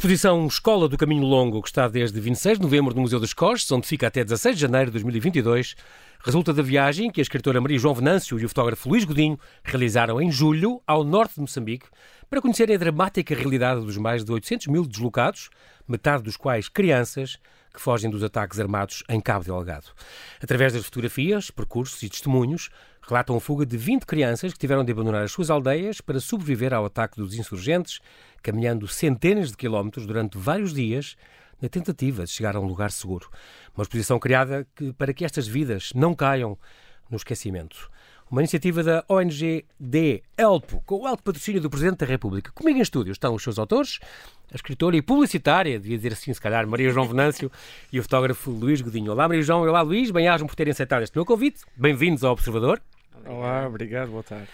exposição 0.00 0.46
Escola 0.46 0.88
do 0.88 0.96
Caminho 0.96 1.24
Longo, 1.24 1.60
que 1.60 1.68
está 1.68 1.86
desde 1.86 2.18
26 2.18 2.56
de 2.56 2.62
novembro 2.62 2.94
no 2.94 3.02
Museu 3.02 3.20
dos 3.20 3.34
Costes, 3.34 3.70
onde 3.70 3.86
fica 3.86 4.06
até 4.06 4.24
16 4.24 4.56
de 4.56 4.62
janeiro 4.62 4.86
de 4.86 4.92
2022, 4.92 5.76
resulta 6.24 6.54
da 6.54 6.62
viagem 6.62 7.10
que 7.10 7.20
a 7.20 7.22
escritora 7.22 7.60
Maria 7.60 7.78
João 7.78 7.94
Venâncio 7.94 8.40
e 8.40 8.44
o 8.46 8.48
fotógrafo 8.48 8.88
Luís 8.88 9.04
Godinho 9.04 9.38
realizaram 9.62 10.18
em 10.18 10.32
julho 10.32 10.80
ao 10.86 11.04
norte 11.04 11.34
de 11.34 11.42
Moçambique 11.42 11.86
para 12.30 12.40
conhecerem 12.40 12.76
a 12.76 12.78
dramática 12.78 13.34
realidade 13.34 13.84
dos 13.84 13.98
mais 13.98 14.24
de 14.24 14.32
800 14.32 14.68
mil 14.68 14.86
deslocados, 14.86 15.50
metade 15.86 16.22
dos 16.22 16.34
quais 16.34 16.66
crianças, 16.66 17.36
que 17.70 17.80
fogem 17.80 18.10
dos 18.10 18.24
ataques 18.24 18.58
armados 18.58 19.04
em 19.06 19.20
Cabo 19.20 19.44
Delgado. 19.44 19.88
Através 20.42 20.72
das 20.72 20.86
fotografias, 20.86 21.50
percursos 21.50 22.02
e 22.02 22.08
testemunhos, 22.08 22.70
relatam 23.06 23.36
a 23.36 23.40
fuga 23.40 23.66
de 23.66 23.76
20 23.76 24.04
crianças 24.04 24.52
que 24.52 24.58
tiveram 24.58 24.84
de 24.84 24.92
abandonar 24.92 25.22
as 25.22 25.32
suas 25.32 25.50
aldeias 25.50 26.00
para 26.00 26.20
sobreviver 26.20 26.72
ao 26.72 26.84
ataque 26.84 27.16
dos 27.16 27.34
insurgentes, 27.34 28.00
caminhando 28.42 28.86
centenas 28.86 29.50
de 29.50 29.56
quilómetros 29.56 30.06
durante 30.06 30.38
vários 30.38 30.72
dias 30.72 31.16
na 31.60 31.68
tentativa 31.68 32.24
de 32.24 32.30
chegar 32.30 32.56
a 32.56 32.60
um 32.60 32.66
lugar 32.66 32.90
seguro. 32.90 33.28
Uma 33.74 33.82
exposição 33.82 34.18
criada 34.18 34.66
para 34.96 35.12
que 35.12 35.24
estas 35.24 35.46
vidas 35.46 35.92
não 35.94 36.14
caiam 36.14 36.58
no 37.10 37.16
esquecimento. 37.16 37.90
Uma 38.30 38.42
iniciativa 38.42 38.84
da 38.84 39.04
ONG 39.08 39.64
D 39.78 40.22
Elpo, 40.36 40.80
com 40.86 41.00
o 41.00 41.06
alto 41.06 41.20
patrocínio 41.20 41.60
do 41.60 41.68
Presidente 41.68 41.98
da 41.98 42.06
República. 42.06 42.52
Comigo 42.54 42.78
em 42.78 42.82
estúdio 42.82 43.10
estão 43.10 43.34
os 43.34 43.42
seus 43.42 43.58
autores, 43.58 43.98
a 44.52 44.54
escritora 44.54 44.96
e 44.96 45.02
publicitária, 45.02 45.80
devia 45.80 45.96
dizer 45.96 46.12
assim, 46.12 46.32
se 46.32 46.40
calhar, 46.40 46.64
Maria 46.64 46.90
João 46.90 47.08
Venâncio 47.08 47.50
e 47.92 47.98
o 47.98 48.02
fotógrafo 48.04 48.52
Luís 48.52 48.80
Godinho. 48.80 49.10
Olá, 49.10 49.26
Maria 49.26 49.42
João, 49.42 49.62
olá, 49.62 49.82
Luís. 49.82 50.12
Bem-ajam 50.12 50.46
por 50.46 50.54
terem 50.54 50.70
aceitado 50.70 51.02
este 51.02 51.16
meu 51.16 51.26
convite. 51.26 51.62
Bem-vindos 51.76 52.22
ao 52.22 52.32
Observador. 52.32 52.80
Olá, 53.26 53.66
obrigado, 53.66 54.10
boa 54.10 54.22
tarde. 54.22 54.46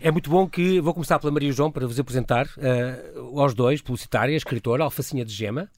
É 0.00 0.12
muito 0.12 0.30
bom 0.30 0.48
que. 0.48 0.78
Vou 0.80 0.94
começar 0.94 1.18
pela 1.18 1.32
Maria 1.32 1.50
João 1.50 1.72
para 1.72 1.88
vos 1.88 1.98
apresentar 1.98 2.46
uh, 2.46 3.40
aos 3.40 3.52
dois, 3.52 3.82
publicitária, 3.82 4.36
escritora, 4.36 4.84
alfacinha 4.84 5.24
de 5.24 5.32
gema, 5.32 5.68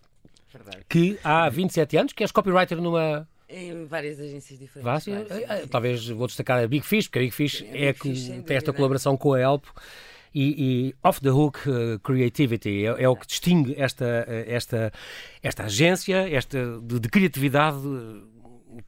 Verdade. 0.52 0.84
que 0.90 1.18
há 1.24 1.48
27 1.48 1.96
anos, 1.96 2.12
que 2.12 2.22
és 2.22 2.30
copywriter 2.30 2.82
numa. 2.82 3.26
Em 3.48 3.86
várias 3.86 4.18
agências 4.18 4.58
diferentes. 4.58 5.04
Várias, 5.04 5.30
Eh, 5.30 5.46
eh. 5.48 5.66
Talvez 5.70 6.08
vou 6.08 6.26
destacar 6.26 6.62
a 6.62 6.66
Big 6.66 6.84
Fish, 6.84 7.06
porque 7.06 7.18
a 7.18 7.22
Big 7.22 7.34
Fish 7.34 7.58
Sim, 7.58 7.70
a 7.70 7.76
é 7.76 7.92
Big 7.92 8.00
que 8.00 8.08
Fish, 8.10 8.44
tem 8.44 8.56
esta 8.56 8.72
colaboração 8.72 9.16
com 9.16 9.34
a 9.34 9.40
Elpo. 9.40 9.72
E, 10.34 10.88
e 10.88 10.94
Off 11.02 11.20
the 11.22 11.30
Hook 11.30 11.60
eh, 11.66 11.98
Creativity 12.02 12.84
é, 12.84 13.04
é 13.04 13.08
o 13.08 13.16
que 13.16 13.26
distingue 13.26 13.74
esta, 13.78 14.26
esta, 14.46 14.92
esta 15.42 15.62
agência 15.64 16.28
esta 16.30 16.78
de, 16.82 17.00
de 17.00 17.08
criatividade 17.08 17.78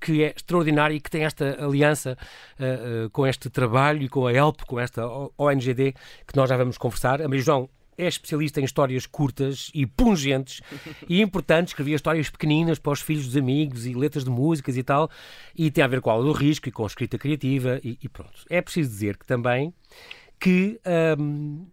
que 0.00 0.22
é 0.22 0.34
extraordinária 0.36 0.94
e 0.94 1.00
que 1.00 1.10
tem 1.10 1.24
esta 1.24 1.64
aliança 1.64 2.16
eh, 2.58 2.64
eh, 2.64 3.08
com 3.10 3.26
este 3.26 3.48
trabalho 3.48 4.02
e 4.02 4.08
com 4.08 4.26
a 4.26 4.32
Elpo, 4.32 4.66
com 4.66 4.78
esta 4.78 5.06
ONGD, 5.36 5.94
que 6.26 6.36
nós 6.36 6.48
já 6.48 6.56
vamos 6.56 6.76
conversar. 6.76 7.22
A 7.22 7.28
Maria 7.28 7.42
João 7.42 7.68
é 7.98 8.06
especialista 8.06 8.60
em 8.60 8.64
histórias 8.64 9.04
curtas 9.04 9.70
e 9.74 9.84
pungentes 9.84 10.60
e 11.08 11.20
importantes, 11.20 11.72
escrevia 11.72 11.96
histórias 11.96 12.30
pequeninas 12.30 12.78
para 12.78 12.92
os 12.92 13.00
filhos 13.00 13.26
dos 13.26 13.36
amigos 13.36 13.84
e 13.86 13.92
letras 13.92 14.24
de 14.24 14.30
músicas 14.30 14.76
e 14.76 14.82
tal, 14.82 15.10
e 15.54 15.70
tem 15.70 15.82
a 15.82 15.88
ver 15.88 16.00
com 16.00 16.08
a 16.08 16.12
aula 16.12 16.24
do 16.24 16.32
risco 16.32 16.68
e 16.68 16.72
com 16.72 16.84
a 16.84 16.86
escrita 16.86 17.18
criativa 17.18 17.80
e, 17.82 17.98
e 18.00 18.08
pronto. 18.08 18.44
É 18.48 18.62
preciso 18.62 18.88
dizer 18.88 19.16
que 19.16 19.26
também 19.26 19.74
que 20.40 20.80
hum, 21.18 21.66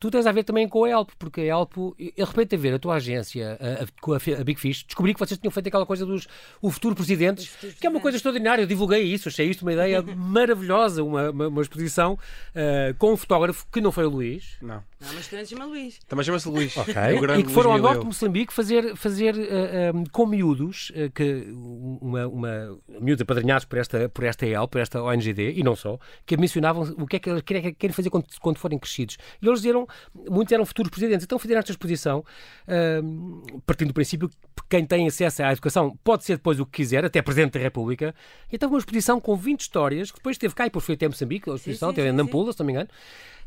tu 0.00 0.10
tens 0.10 0.26
a 0.26 0.32
ver 0.32 0.42
também 0.44 0.68
com 0.68 0.82
a 0.84 0.88
Elpo, 0.88 1.12
porque 1.18 1.42
a 1.42 1.44
Elpo, 1.44 1.94
eu 1.98 2.12
de 2.24 2.24
repente 2.24 2.54
a 2.54 2.58
ver 2.58 2.74
a 2.74 2.78
tua 2.78 2.94
agência 2.96 3.56
a, 3.60 3.84
a- 3.84 3.86
com 4.00 4.14
a, 4.14 4.18
Big 4.44 4.58
Fish, 4.58 4.82
descobri 4.84 5.12
que 5.14 5.20
vocês 5.20 5.38
tinham 5.38 5.52
feito 5.52 5.68
aquela 5.68 5.86
coisa 5.86 6.04
dos 6.04 6.26
o 6.60 6.70
futuro 6.70 6.96
futuros 6.96 7.06
que 7.78 7.86
é 7.86 7.90
uma 7.90 8.00
coisa 8.00 8.16
extraordinária. 8.16 8.62
Eu 8.62 8.66
divulguei 8.66 9.02
isso, 9.02 9.28
achei 9.28 9.48
isto 9.48 9.62
uma 9.62 9.72
ideia 9.72 10.02
maravilhosa, 10.16 11.04
uma, 11.04 11.30
uma, 11.30 11.48
uma 11.48 11.62
exposição 11.62 12.18
ah, 12.54 12.94
com 12.98 13.12
um 13.12 13.16
fotógrafo 13.16 13.66
que 13.70 13.80
não 13.80 13.92
foi 13.92 14.06
o 14.06 14.10
Luís. 14.10 14.56
Não. 14.60 14.82
Não, 15.00 15.14
mas 15.14 15.28
também 15.28 15.46
chama 15.46 15.64
Luís. 15.64 15.98
Também 16.06 16.24
chama-se 16.24 16.48
Luís. 16.48 16.76
Ok. 16.76 16.94
É 16.94 17.14
o 17.14 17.20
grande 17.20 17.40
E 17.40 17.44
que 17.44 17.50
foram 17.50 17.70
ao 17.70 17.78
Luís 17.78 17.84
norte 17.84 18.00
de. 18.00 18.06
Moçambique 18.06 18.52
fazer, 18.52 18.94
fazer 18.96 19.34
ah, 19.34 19.90
ah, 19.94 20.10
com 20.12 20.26
miúdos, 20.26 20.92
ah, 20.94 21.10
que, 21.14 21.46
uma, 22.02 22.26
uma, 22.26 22.78
miúdos 23.00 23.22
apadrinhados 23.22 23.64
por 23.64 23.78
esta, 23.78 24.08
por 24.10 24.24
esta 24.24 24.46
EL, 24.46 24.68
por 24.68 24.78
esta 24.78 25.02
ONGD, 25.02 25.54
e 25.56 25.62
não 25.62 25.74
só, 25.74 25.98
que 26.26 26.36
mencionavam 26.36 26.82
o 26.98 27.06
que 27.06 27.16
é 27.16 27.18
que 27.18 27.30
eles 27.30 27.42
querem, 27.42 27.72
querem 27.72 27.94
fazer 27.94 28.10
quando, 28.10 28.26
quando 28.40 28.58
forem 28.58 28.78
crescidos. 28.78 29.16
E 29.40 29.46
eles 29.46 29.62
diziam, 29.62 29.86
muitos 30.28 30.52
eram 30.52 30.66
futuros 30.66 30.90
presidentes. 30.90 31.24
Então 31.24 31.38
fizeram 31.38 31.60
esta 31.60 31.72
exposição, 31.72 32.22
ah, 32.68 33.00
partindo 33.64 33.88
do 33.88 33.94
princípio 33.94 34.28
que 34.28 34.36
quem 34.68 34.84
tem 34.84 35.06
acesso 35.06 35.42
à 35.42 35.52
educação 35.52 35.98
pode 36.04 36.24
ser 36.24 36.36
depois 36.36 36.60
o 36.60 36.66
que 36.66 36.72
quiser, 36.72 37.06
até 37.06 37.22
Presidente 37.22 37.54
da 37.54 37.60
República. 37.60 38.14
E 38.52 38.56
então 38.56 38.68
uma 38.68 38.78
exposição 38.78 39.18
com 39.18 39.34
20 39.34 39.62
histórias, 39.62 40.10
que 40.10 40.18
depois 40.18 40.36
teve 40.36 40.54
cá 40.54 40.64
e 40.64 40.68
depois 40.68 40.84
foi 40.84 40.94
até 40.94 41.08
Moçambique, 41.08 41.48
a 41.48 41.54
exposição, 41.54 41.88
sim, 41.88 41.94
teve 41.94 42.08
em 42.08 42.10
sim, 42.10 42.16
Nampula, 42.16 42.52
se 42.52 42.58
não 42.58 42.66
me 42.66 42.72
engano. 42.72 42.88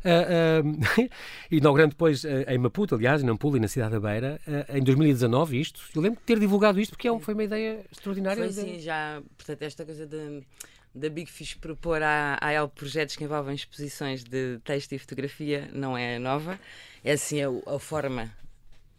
Ah, 0.04 0.62
inaugurando 1.50 1.90
depois 1.90 2.24
ah, 2.24 2.52
em 2.52 2.58
Maputo, 2.58 2.94
aliás, 2.94 3.22
em 3.22 3.26
Nampula 3.26 3.56
e 3.56 3.60
na 3.60 3.68
cidade 3.68 3.92
da 3.92 4.00
Beira, 4.00 4.40
em 4.68 4.82
2019, 4.82 5.60
isto. 5.60 5.80
Eu 5.94 6.02
lembro 6.02 6.18
de 6.20 6.26
ter 6.26 6.38
divulgado 6.38 6.80
isto 6.80 6.90
porque 6.90 7.08
é 7.08 7.18
foi 7.18 7.34
uma 7.34 7.44
ideia 7.44 7.84
extraordinária. 7.90 8.50
Foi 8.52 8.62
assim, 8.62 8.78
já, 8.78 9.22
portanto, 9.36 9.62
esta 9.62 9.84
coisa 9.84 10.06
de, 10.06 10.42
da 10.94 11.08
Big 11.08 11.30
Fish 11.30 11.54
propor 11.54 12.02
à, 12.02 12.38
à 12.40 12.52
El 12.52 12.68
projetos 12.68 13.16
que 13.16 13.24
envolvem 13.24 13.54
exposições 13.54 14.22
de 14.22 14.58
texto 14.64 14.92
e 14.92 14.98
fotografia 14.98 15.68
não 15.72 15.96
é 15.96 16.18
nova. 16.18 16.58
É 17.02 17.12
assim 17.12 17.42
a, 17.42 17.48
a 17.66 17.78
forma, 17.78 18.30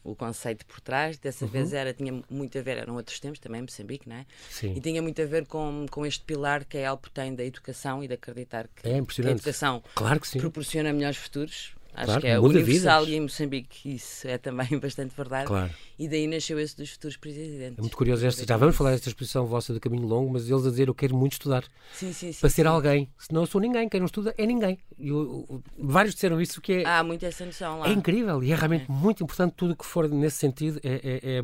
o 0.05 0.15
conceito 0.15 0.65
por 0.65 0.79
trás. 0.79 1.17
Dessa 1.17 1.45
vez 1.47 1.71
Uhum. 1.71 1.77
era, 1.77 1.93
tinha 1.93 2.21
muito 2.29 2.57
a 2.57 2.61
ver, 2.61 2.77
eram 2.77 2.95
outros 2.95 3.19
tempos 3.19 3.39
também, 3.39 3.61
Moçambique, 3.61 4.07
não 4.07 4.15
é? 4.17 4.25
Sim. 4.49 4.73
E 4.75 4.79
tinha 4.79 5.01
muito 5.01 5.21
a 5.21 5.25
ver 5.25 5.45
com, 5.47 5.85
com 5.89 6.05
este 6.05 6.23
pilar 6.23 6.63
que 6.63 6.77
a 6.77 6.81
Elpo 6.81 7.09
tem 7.09 7.33
da 7.35 7.43
educação 7.43 8.03
e 8.03 8.07
de 8.07 8.13
acreditar 8.13 8.69
que, 8.73 8.87
É 8.87 9.01
que 9.03 9.21
a 9.27 9.31
educação 9.31 9.83
Claro 9.95 10.19
que 10.19 10.27
sim. 10.27 10.39
proporciona 10.39 10.93
melhores 10.93 11.17
futuros. 11.17 11.73
Acho 11.97 12.05
Claro, 12.07 12.21
que 12.21 12.27
é 12.27 12.37
universal 12.37 13.05
vidas. 13.05 13.13
e 13.13 13.17
em 13.17 13.21
Moçambique 13.21 13.95
isso 13.95 14.27
é 14.27 14.37
também 14.37 14.67
bastante 14.79 15.15
verdade. 15.15 15.47
Claro. 15.47 15.71
E 15.97 16.07
daí 16.09 16.27
nasceu 16.27 16.59
esse 16.59 16.75
dos 16.75 16.89
futuros 16.91 17.15
presidentes. 17.17 17.77
É 17.77 17.81
muito 17.81 17.95
curioso. 17.95 18.25
Esta, 18.25 18.45
já 18.45 18.57
vamos 18.57 18.75
falar 18.75 18.91
desta 18.91 19.07
exposição 19.09 19.45
vossa 19.45 19.73
de 19.73 19.79
caminho 19.79 20.05
longo, 20.05 20.31
mas 20.33 20.49
eles 20.49 20.65
a 20.65 20.69
dizer 20.69 20.87
eu 20.89 20.93
quero 20.93 21.15
muito 21.15 21.33
estudar 21.33 21.63
Sim, 21.93 22.11
sim, 22.11 22.31
sim. 22.33 22.39
para 22.39 22.49
ser 22.49 22.63
sim. 22.63 22.67
alguém. 22.67 23.09
Senão 23.17 23.43
eu 23.43 23.47
sou 23.47 23.61
ninguém. 23.61 23.87
Quem 23.87 23.99
não 24.01 24.05
estuda 24.05 24.33
é 24.37 24.45
ninguém. 24.45 24.77
E 24.99 25.07
eu- 25.07 25.45
eu- 25.49 25.63
vários 25.77 26.13
disseram 26.13 26.41
isso 26.41 26.59
que 26.61 26.73
é, 26.73 26.85
Há 26.85 27.01
muito 27.03 27.25
essa 27.25 27.45
noção 27.45 27.79
lá. 27.79 27.87
É 27.87 27.93
incrível 27.93 28.43
e 28.43 28.51
é 28.51 28.55
realmente 28.55 28.91
muito 28.91 29.23
importante 29.23 29.53
tudo 29.55 29.71
o 29.71 29.75
que 29.75 29.85
for 29.85 30.09
nesse 30.09 30.37
sentido 30.37 30.79
é, 30.83 30.95
é- 31.23 31.35
é 31.37 31.41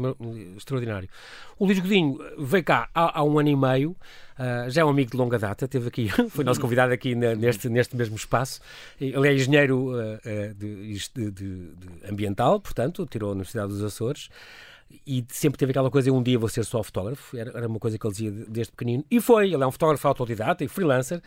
extraordinário. 0.58 1.08
O 1.58 1.66
Luís 1.66 1.80
Godinho 1.80 2.18
veio 2.40 2.64
cá 2.64 2.90
há, 2.94 3.20
há 3.20 3.24
um 3.24 3.38
ano 3.40 3.50
e 3.50 3.56
meio, 3.56 3.96
ah, 4.38 4.68
já 4.70 4.82
é 4.82 4.86
um 4.86 4.90
amigo 4.90 5.12
de 5.12 5.18
longa 5.18 5.38
data, 5.38 5.66
esteve 5.66 5.88
aqui, 5.88 6.08
foi 6.30 6.44
nosso 6.44 6.60
convidado 6.60 6.92
aqui 6.92 7.14
na- 7.16 7.36
neste, 7.36 7.70
neste 7.70 7.96
mesmo 7.96 8.16
espaço. 8.16 8.60
Ele 9.00 9.28
é 9.28 9.34
engenheiro 9.34 9.92
ah, 9.96 10.20
de, 10.58 10.94
de- 10.94 11.32
de- 11.32 11.32
de 11.32 12.10
ambiental, 12.10 12.60
portanto, 12.60 13.06
tirou 13.06 13.30
a 13.30 13.32
Universidade 13.34 13.72
dos 13.72 13.84
Açores. 13.84 14.30
E 15.08 15.24
sempre 15.30 15.58
teve 15.58 15.72
aquela 15.72 15.90
coisa, 15.90 16.12
um 16.12 16.22
dia 16.22 16.38
vou 16.38 16.50
ser 16.50 16.66
só 16.66 16.84
fotógrafo, 16.84 17.38
era, 17.38 17.66
uma 17.66 17.80
coisa 17.80 17.98
que 17.98 18.06
ele 18.06 18.12
dizia 18.12 18.30
de- 18.30 18.46
desde 18.46 18.72
pequenino. 18.74 19.06
E 19.10 19.22
foi, 19.22 19.54
ele 19.54 19.64
é 19.64 19.66
um 19.66 19.72
fotógrafo 19.72 20.06
autodidata 20.06 20.66
e 20.66 20.68
freelancer, 20.68 21.22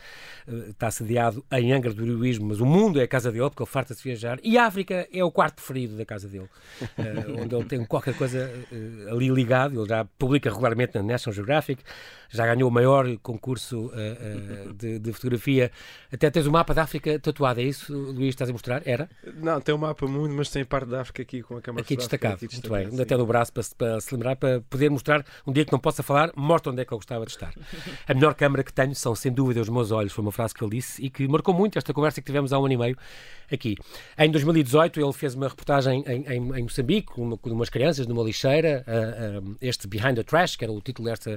eh, 0.47 0.51
está 0.69 0.91
sediado 0.91 1.43
em 1.51 1.73
Angra 1.73 1.91
do 1.91 2.05
Heroísmo, 2.05 2.45
mas 2.47 2.59
o 2.59 2.65
mundo 2.65 2.99
é 2.99 3.03
a 3.03 3.07
casa 3.07 3.31
dele, 3.31 3.49
porque 3.49 3.63
ele 3.63 3.69
farta-se 3.69 4.03
viajar. 4.03 4.39
E 4.43 4.55
a 4.55 4.67
África 4.67 5.07
é 5.11 5.23
o 5.23 5.31
quarto 5.31 5.55
preferido 5.55 5.97
da 5.97 6.05
casa 6.05 6.27
dele, 6.27 6.47
eh, 6.95 7.41
onde 7.41 7.55
ele 7.55 7.65
tem 7.65 7.83
qualquer 7.85 8.15
coisa 8.15 8.51
eh, 8.71 9.09
ali 9.11 9.29
ligado. 9.29 9.79
Ele 9.81 9.89
já 9.89 10.05
publica 10.19 10.47
regularmente 10.51 10.93
na 10.95 11.01
National 11.01 11.33
Geographic, 11.33 11.81
já 12.35 12.45
ganhou 12.45 12.69
o 12.69 12.71
maior 12.73 13.05
concurso 13.17 13.91
eh, 13.95 14.17
eh, 14.19 14.73
de, 14.73 14.99
de 14.99 15.13
fotografia. 15.13 15.71
Até 16.11 16.29
tens 16.29 16.45
o 16.45 16.51
mapa 16.51 16.73
da 16.73 16.83
África 16.83 17.17
tatuado, 17.19 17.59
é 17.59 17.63
isso, 17.63 17.93
Luís? 17.93 18.29
Estás 18.29 18.49
a 18.49 18.53
mostrar? 18.53 18.81
Era? 18.85 19.09
Não, 19.37 19.59
tem 19.61 19.73
o 19.73 19.77
mapa 19.77 20.05
mundo, 20.07 20.33
mas 20.33 20.49
tem 20.49 20.63
parte 20.65 20.87
da 20.89 21.01
África 21.01 21.21
aqui 21.21 21.41
com 21.41 21.57
a 21.57 21.61
câmara 21.61 21.83
Aqui 21.83 21.95
destacado, 21.95 22.35
aqui 22.35 22.45
muito 22.51 22.69
bem. 22.69 22.79
destacado, 22.83 23.01
Até 23.01 23.17
no 23.17 23.25
braço 23.25 23.51
para, 23.53 23.63
se- 23.63 23.75
para 23.75 23.99
se 24.01 24.13
lembrar, 24.13 24.35
para 24.35 24.61
poder 24.69 24.89
mostrar 24.89 25.25
um 25.47 25.51
dia 25.51 25.65
que 25.65 25.71
não 25.71 25.79
possa 25.79 26.03
falar, 26.03 26.31
mostra 26.35 26.71
onde 26.71 26.81
é 26.81 26.85
que 26.85 26.91
eu 26.91 26.97
gostava 26.97 27.25
de 27.25 27.31
estar. 27.31 27.53
A 28.07 28.13
melhor 28.13 28.33
câmara 28.35 28.63
que 28.63 28.73
tenho 28.73 28.93
são, 28.95 29.15
sem 29.15 29.31
dúvida, 29.31 29.61
os 29.61 29.69
meus 29.69 29.91
olhos. 29.91 30.11
Foi 30.13 30.21
uma 30.23 30.31
frase 30.31 30.53
que 30.53 30.63
ele 30.63 30.75
disse 30.75 31.03
e 31.03 31.09
que 31.09 31.27
marcou 31.27 31.53
muito 31.53 31.77
esta 31.77 31.93
conversa 31.93 32.21
que 32.21 32.25
tivemos 32.25 32.51
há 32.53 32.59
um 32.59 32.65
ano 32.65 32.73
e 32.73 32.77
meio 32.77 32.97
aqui. 33.51 33.75
Em 34.17 34.29
2018, 34.31 34.99
ele 34.99 35.13
fez 35.13 35.35
uma 35.35 35.47
reportagem 35.47 36.03
em, 36.07 36.25
em, 36.27 36.57
em 36.57 36.63
Moçambique, 36.63 37.13
com, 37.13 37.21
uma- 37.21 37.37
com 37.37 37.49
umas 37.51 37.69
crianças 37.69 38.07
numa 38.07 38.23
lixeira, 38.23 38.83
ah, 38.87 39.41
este 39.61 39.87
Behind 39.87 40.15
the 40.15 40.23
Trash, 40.23 40.55
que 40.55 40.63
era 40.65 40.71
o 40.73 40.81
título 40.81 41.07
desta, 41.07 41.35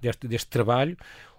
deste, 0.00 0.26
deste 0.26 0.39
trabalho. 0.46 0.96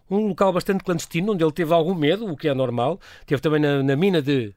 Um 0.10 0.28
local 0.28 0.52
bastante 0.52 0.84
clandestino, 0.84 1.34
onde 1.34 1.44
ele 1.44 1.52
teve 1.54 1.74
algum 1.74 1.96
medo, 1.96 2.30
o 2.30 2.36
que 2.36 2.48
é 2.48 2.54
normal. 2.54 3.00
Teve 3.26 3.42
também 3.42 3.62
na, 3.62 3.82
na 3.82 3.96
mina 3.96 4.22
de 4.22 4.54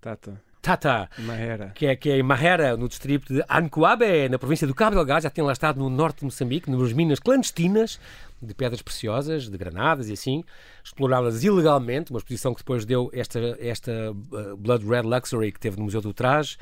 Tata, 0.00 0.42
Tata, 0.60 1.10
Mahera. 1.18 1.72
que 1.74 1.86
é, 1.86 1.94
que 1.94 2.10
é 2.10 2.18
em 2.18 2.22
Mahera, 2.22 2.76
no 2.76 2.88
distrito 2.88 3.32
de 3.32 3.44
Ancoabe, 3.48 4.28
na 4.30 4.38
província 4.38 4.66
do 4.66 4.74
Cabo 4.74 4.96
Delgado, 4.96 5.22
já 5.22 5.30
tem 5.30 5.44
lá 5.44 5.52
estado 5.52 5.78
no 5.78 5.90
norte 5.90 6.20
de 6.20 6.24
Moçambique, 6.24 6.70
nas 6.70 6.92
minas 6.92 7.20
clandestinas 7.20 8.00
de 8.40 8.54
pedras 8.54 8.80
preciosas, 8.80 9.48
de 9.48 9.56
granadas 9.58 10.08
e 10.08 10.14
assim, 10.14 10.42
exploradas 10.82 11.44
ilegalmente, 11.44 12.10
uma 12.10 12.18
exposição 12.18 12.54
que 12.54 12.60
depois 12.60 12.84
deu 12.84 13.10
esta, 13.12 13.38
esta 13.60 13.92
uh, 14.12 14.56
Blood 14.56 14.86
Red 14.86 15.02
Luxury 15.02 15.52
que 15.52 15.60
teve 15.60 15.76
no 15.76 15.84
Museu 15.84 16.00
do 16.00 16.14
Traje, 16.14 16.56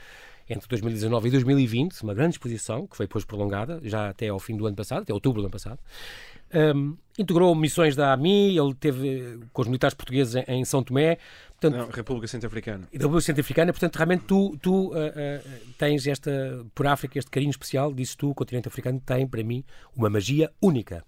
entre 0.52 0.68
2019 0.68 1.28
e 1.28 1.30
2020, 1.30 2.02
uma 2.02 2.14
grande 2.14 2.34
exposição, 2.34 2.86
que 2.86 2.96
foi 2.96 3.06
depois 3.06 3.24
prolongada, 3.24 3.80
já 3.82 4.08
até 4.08 4.28
ao 4.28 4.38
fim 4.38 4.56
do 4.56 4.66
ano 4.66 4.76
passado, 4.76 5.02
até 5.02 5.12
outubro 5.12 5.40
do 5.40 5.46
ano 5.46 5.52
passado. 5.52 5.78
Um, 6.54 6.96
integrou 7.18 7.54
missões 7.54 7.96
da 7.96 8.12
AMI, 8.12 8.58
ele 8.58 8.74
teve 8.74 9.40
com 9.52 9.62
os 9.62 9.68
militares 9.68 9.94
portugueses 9.94 10.34
em, 10.34 10.44
em 10.48 10.64
São 10.64 10.82
Tomé. 10.82 11.16
Portanto, 11.58 11.80
Não, 11.80 11.88
República 11.90 12.26
Centro-Africana. 12.26 12.88
E 12.92 12.98
da 12.98 13.04
República 13.04 13.24
Centro-Africana, 13.24 13.72
portanto, 13.72 13.96
realmente 13.96 14.24
tu, 14.24 14.56
tu 14.60 14.88
uh, 14.88 14.90
uh, 14.90 15.72
tens 15.78 16.06
esta, 16.06 16.30
por 16.74 16.86
África, 16.86 17.18
este 17.18 17.30
carinho 17.30 17.50
especial, 17.50 17.92
dizes 17.92 18.14
tu, 18.14 18.30
o 18.30 18.34
continente 18.34 18.68
africano 18.68 19.00
tem, 19.00 19.26
para 19.26 19.42
mim, 19.42 19.64
uma 19.96 20.10
magia 20.10 20.52
única. 20.60 21.02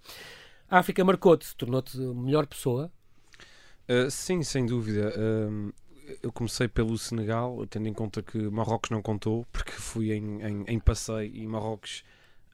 A 0.71 0.79
África 0.79 1.05
marcou-te, 1.05 1.55
tornou-te 1.57 1.99
melhor 1.99 2.47
pessoa? 2.47 2.91
Uh, 3.87 4.11
sim, 4.11 4.43
sem 4.43 4.65
dúvida. 4.65 5.13
Eu 6.23 6.33
comecei 6.33 6.69
pelo 6.69 6.97
Senegal, 6.99 7.67
tendo 7.69 7.89
em 7.89 7.93
conta 7.93 8.23
que 8.23 8.39
Marrocos 8.39 8.91
não 8.91 9.03
contou, 9.03 9.47
porque 9.53 9.73
fui 9.73 10.13
em, 10.13 10.43
em, 10.43 10.65
em 10.67 10.79
passeio 10.79 11.31
e 11.35 11.47
Marrocos 11.47 12.05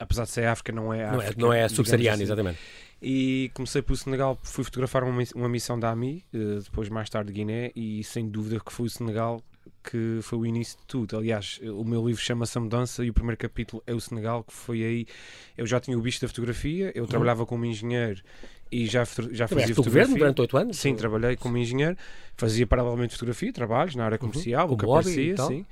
apesar 0.00 0.24
de 0.24 0.30
ser 0.30 0.46
África, 0.46 0.72
não 0.72 0.92
é 0.92 1.04
África. 1.04 1.34
Não 1.36 1.52
é, 1.52 1.60
é 1.60 1.68
subsaariana, 1.68 2.14
assim. 2.14 2.22
exatamente. 2.24 2.58
E 3.02 3.50
comecei 3.54 3.82
pelo 3.82 3.96
Senegal, 3.96 4.38
fui 4.42 4.64
fotografar 4.64 5.04
uma, 5.04 5.22
uma 5.34 5.48
missão 5.48 5.78
da 5.78 5.90
AMI, 5.90 6.24
eh, 6.32 6.60
depois 6.64 6.88
mais 6.88 7.08
tarde 7.10 7.32
Guiné, 7.32 7.70
e 7.76 8.02
sem 8.02 8.28
dúvida 8.28 8.58
que 8.60 8.72
foi 8.72 8.86
o 8.86 8.90
Senegal 8.90 9.42
que 9.82 10.20
foi 10.22 10.38
o 10.38 10.46
início 10.46 10.78
de 10.78 10.84
tudo. 10.86 11.16
Aliás, 11.16 11.58
o 11.62 11.84
meu 11.84 12.06
livro 12.06 12.20
chama-se 12.20 12.56
A 12.56 12.60
Mudança 12.60 13.04
e 13.04 13.10
o 13.10 13.14
primeiro 13.14 13.38
capítulo 13.38 13.82
é 13.86 13.94
o 13.94 14.00
Senegal, 14.00 14.44
que 14.44 14.52
foi 14.52 14.82
aí. 14.82 15.06
Eu 15.56 15.66
já 15.66 15.80
tinha 15.80 15.96
o 15.96 16.00
bicho 16.00 16.20
da 16.20 16.28
fotografia, 16.28 16.92
eu 16.94 17.04
uhum. 17.04 17.08
trabalhava 17.08 17.46
como 17.46 17.64
engenheiro 17.64 18.22
e 18.70 18.86
já, 18.86 19.04
já 19.30 19.48
fazia 19.48 19.74
fotografia. 19.74 19.74
governo 19.74 20.16
durante 20.16 20.40
oito 20.40 20.56
anos? 20.56 20.78
Sim, 20.78 20.94
trabalhei 20.94 21.36
como 21.36 21.56
engenheiro, 21.56 21.96
fazia 22.36 22.66
paralelamente 22.66 23.14
fotografia, 23.14 23.52
trabalhos 23.52 23.94
na 23.94 24.04
área 24.04 24.18
uhum. 24.20 24.30
comercial, 24.30 24.68
uhum. 24.68 24.74
o 24.74 24.76
que 24.76 24.84
aparecia, 24.84 25.36
sim. 25.36 25.66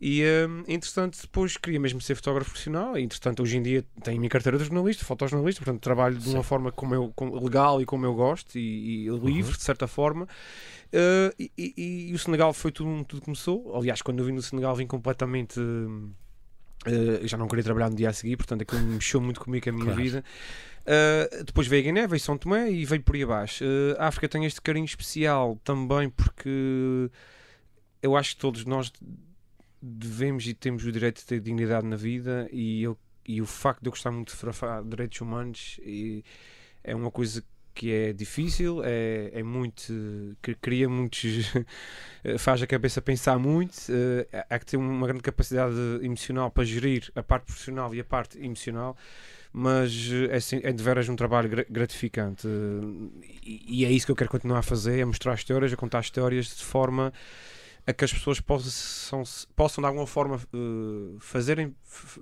E 0.00 0.22
um, 0.24 0.64
entretanto, 0.66 1.18
depois 1.20 1.58
queria 1.58 1.78
mesmo 1.78 2.00
ser 2.00 2.14
fotógrafo 2.14 2.50
profissional. 2.50 2.96
E, 2.96 3.02
entretanto, 3.02 3.42
hoje 3.42 3.58
em 3.58 3.62
dia 3.62 3.84
tenho 4.02 4.16
a 4.16 4.20
minha 4.20 4.30
carteira 4.30 4.56
de 4.56 4.64
jornalista, 4.64 5.04
fotojornalista, 5.04 5.62
portanto, 5.62 5.82
trabalho 5.82 6.16
de 6.16 6.26
uma 6.30 6.42
Sim. 6.42 6.48
forma 6.48 6.72
como 6.72 6.94
eu, 6.94 7.12
como, 7.14 7.38
legal 7.38 7.82
e 7.82 7.84
como 7.84 8.06
eu 8.06 8.14
gosto 8.14 8.58
e, 8.58 9.06
e 9.06 9.08
livre, 9.10 9.52
uhum. 9.52 9.58
de 9.58 9.62
certa 9.62 9.86
forma. 9.86 10.24
Uh, 10.24 11.34
e, 11.38 11.52
e, 11.56 12.10
e, 12.10 12.14
o 12.14 12.18
Senegal 12.18 12.54
foi 12.54 12.72
tudo, 12.72 13.04
tudo 13.04 13.20
começou. 13.20 13.76
Aliás, 13.76 14.00
quando 14.00 14.20
eu 14.20 14.24
vim 14.24 14.32
no 14.32 14.40
Senegal, 14.40 14.74
vim 14.74 14.86
completamente. 14.86 15.60
Uh, 15.60 16.10
já 17.22 17.36
não 17.36 17.46
queria 17.46 17.64
trabalhar 17.64 17.90
no 17.90 17.96
dia 17.96 18.08
a 18.08 18.12
seguir, 18.12 18.36
portanto, 18.36 18.62
aquilo 18.62 18.80
mexeu 18.82 19.20
muito 19.20 19.40
comigo 19.40 19.68
a 19.68 19.72
minha 19.72 19.84
claro. 19.84 20.02
vida. 20.02 20.24
Uh, 20.80 21.44
depois 21.44 21.66
veio 21.66 21.82
a 21.82 21.84
Guiné, 21.84 22.06
veio 22.06 22.20
São 22.20 22.38
Tomé 22.38 22.70
e 22.70 22.84
veio 22.84 23.02
por 23.02 23.14
aí 23.14 23.22
abaixo. 23.22 23.64
Uh, 23.64 23.96
a 23.98 24.08
África 24.08 24.28
tem 24.28 24.44
este 24.46 24.60
carinho 24.60 24.86
especial 24.86 25.60
também 25.62 26.08
porque 26.08 27.10
eu 28.02 28.16
acho 28.16 28.34
que 28.34 28.40
todos 28.40 28.64
nós 28.64 28.90
devemos 29.80 30.46
e 30.46 30.54
temos 30.54 30.84
o 30.84 30.92
direito 30.92 31.20
de 31.20 31.26
ter 31.26 31.40
dignidade 31.40 31.86
na 31.86 31.96
vida 31.96 32.48
e, 32.50 32.82
eu, 32.82 32.98
e 33.26 33.40
o 33.40 33.46
facto 33.46 33.82
de 33.82 33.88
eu 33.88 33.92
gostar 33.92 34.10
muito 34.10 34.34
de 34.34 34.88
direitos 34.88 35.20
humanos 35.20 35.78
é 36.82 36.94
uma 36.94 37.10
coisa 37.10 37.42
que 37.42 37.46
é 37.92 38.12
difícil, 38.12 38.82
é, 38.84 39.30
é 39.32 39.42
muito. 39.42 40.36
que 40.42 40.54
cria 40.54 40.88
muitos. 40.88 41.52
faz 42.38 42.62
a 42.62 42.66
cabeça 42.66 43.00
pensar 43.00 43.38
muito. 43.38 43.74
Uh, 43.88 44.26
há 44.48 44.58
que 44.58 44.66
ter 44.66 44.76
uma 44.76 45.06
grande 45.06 45.22
capacidade 45.22 45.74
emocional 46.02 46.50
para 46.50 46.64
gerir 46.64 47.10
a 47.14 47.22
parte 47.22 47.44
profissional 47.44 47.94
e 47.94 48.00
a 48.00 48.04
parte 48.04 48.38
emocional, 48.38 48.96
mas 49.52 49.92
é, 50.30 50.68
é 50.68 50.72
de 50.72 50.82
veras 50.82 51.08
um 51.08 51.16
trabalho 51.16 51.48
gratificante. 51.68 52.46
E, 53.42 53.82
e, 53.82 53.84
é 53.84 53.90
isso 53.90 54.06
que 54.06 54.12
eu 54.12 54.16
quero 54.16 54.30
continuar 54.30 54.58
a 54.58 54.62
fazer: 54.62 55.00
é 55.00 55.04
mostrar 55.04 55.34
histórias, 55.34 55.72
a 55.72 55.76
contar 55.76 56.00
histórias 56.00 56.46
de 56.46 56.64
forma 56.64 57.12
a 57.86 57.92
que 57.92 58.04
as 58.04 58.12
pessoas 58.12 58.40
possam, 58.40 59.22
possam 59.56 59.82
de 59.82 59.86
alguma 59.86 60.06
forma 60.06 60.36
uh, 60.36 61.16
fazerem, 61.20 61.74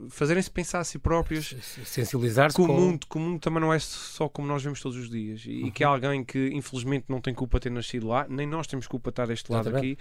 fazerem-se 0.08 0.50
pensar 0.50 0.81
a 0.81 0.84
si 0.84 0.99
próprios. 0.99 1.55
Sensibilizar-se 1.84 2.56
com 2.56 2.64
o 2.64 2.69
mundo, 2.69 3.06
que 3.06 3.16
o 3.16 3.20
mundo 3.20 3.40
também 3.40 3.60
não 3.60 3.72
é 3.72 3.78
só 3.78 4.28
como 4.28 4.46
nós 4.46 4.62
vemos 4.62 4.81
todos 4.81 4.96
os 4.96 5.10
dias. 5.10 5.43
E, 5.46 5.64
uhum. 5.64 5.70
que 5.70 5.84
há 5.84 5.88
alguém 5.88 6.25
que 6.25 6.50
infelizmente 6.52 7.06
não 7.08 7.20
tem 7.20 7.34
culpa 7.34 7.58
de 7.58 7.64
ter 7.64 7.70
nascido 7.70 8.08
lá, 8.08 8.26
nem 8.28 8.46
nós 8.46 8.66
temos 8.66 8.87
culpa 8.87 9.10
de 9.10 9.12
estar 9.12 9.26
deste 9.26 9.50
lado 9.50 9.75
aqui. 9.76 9.99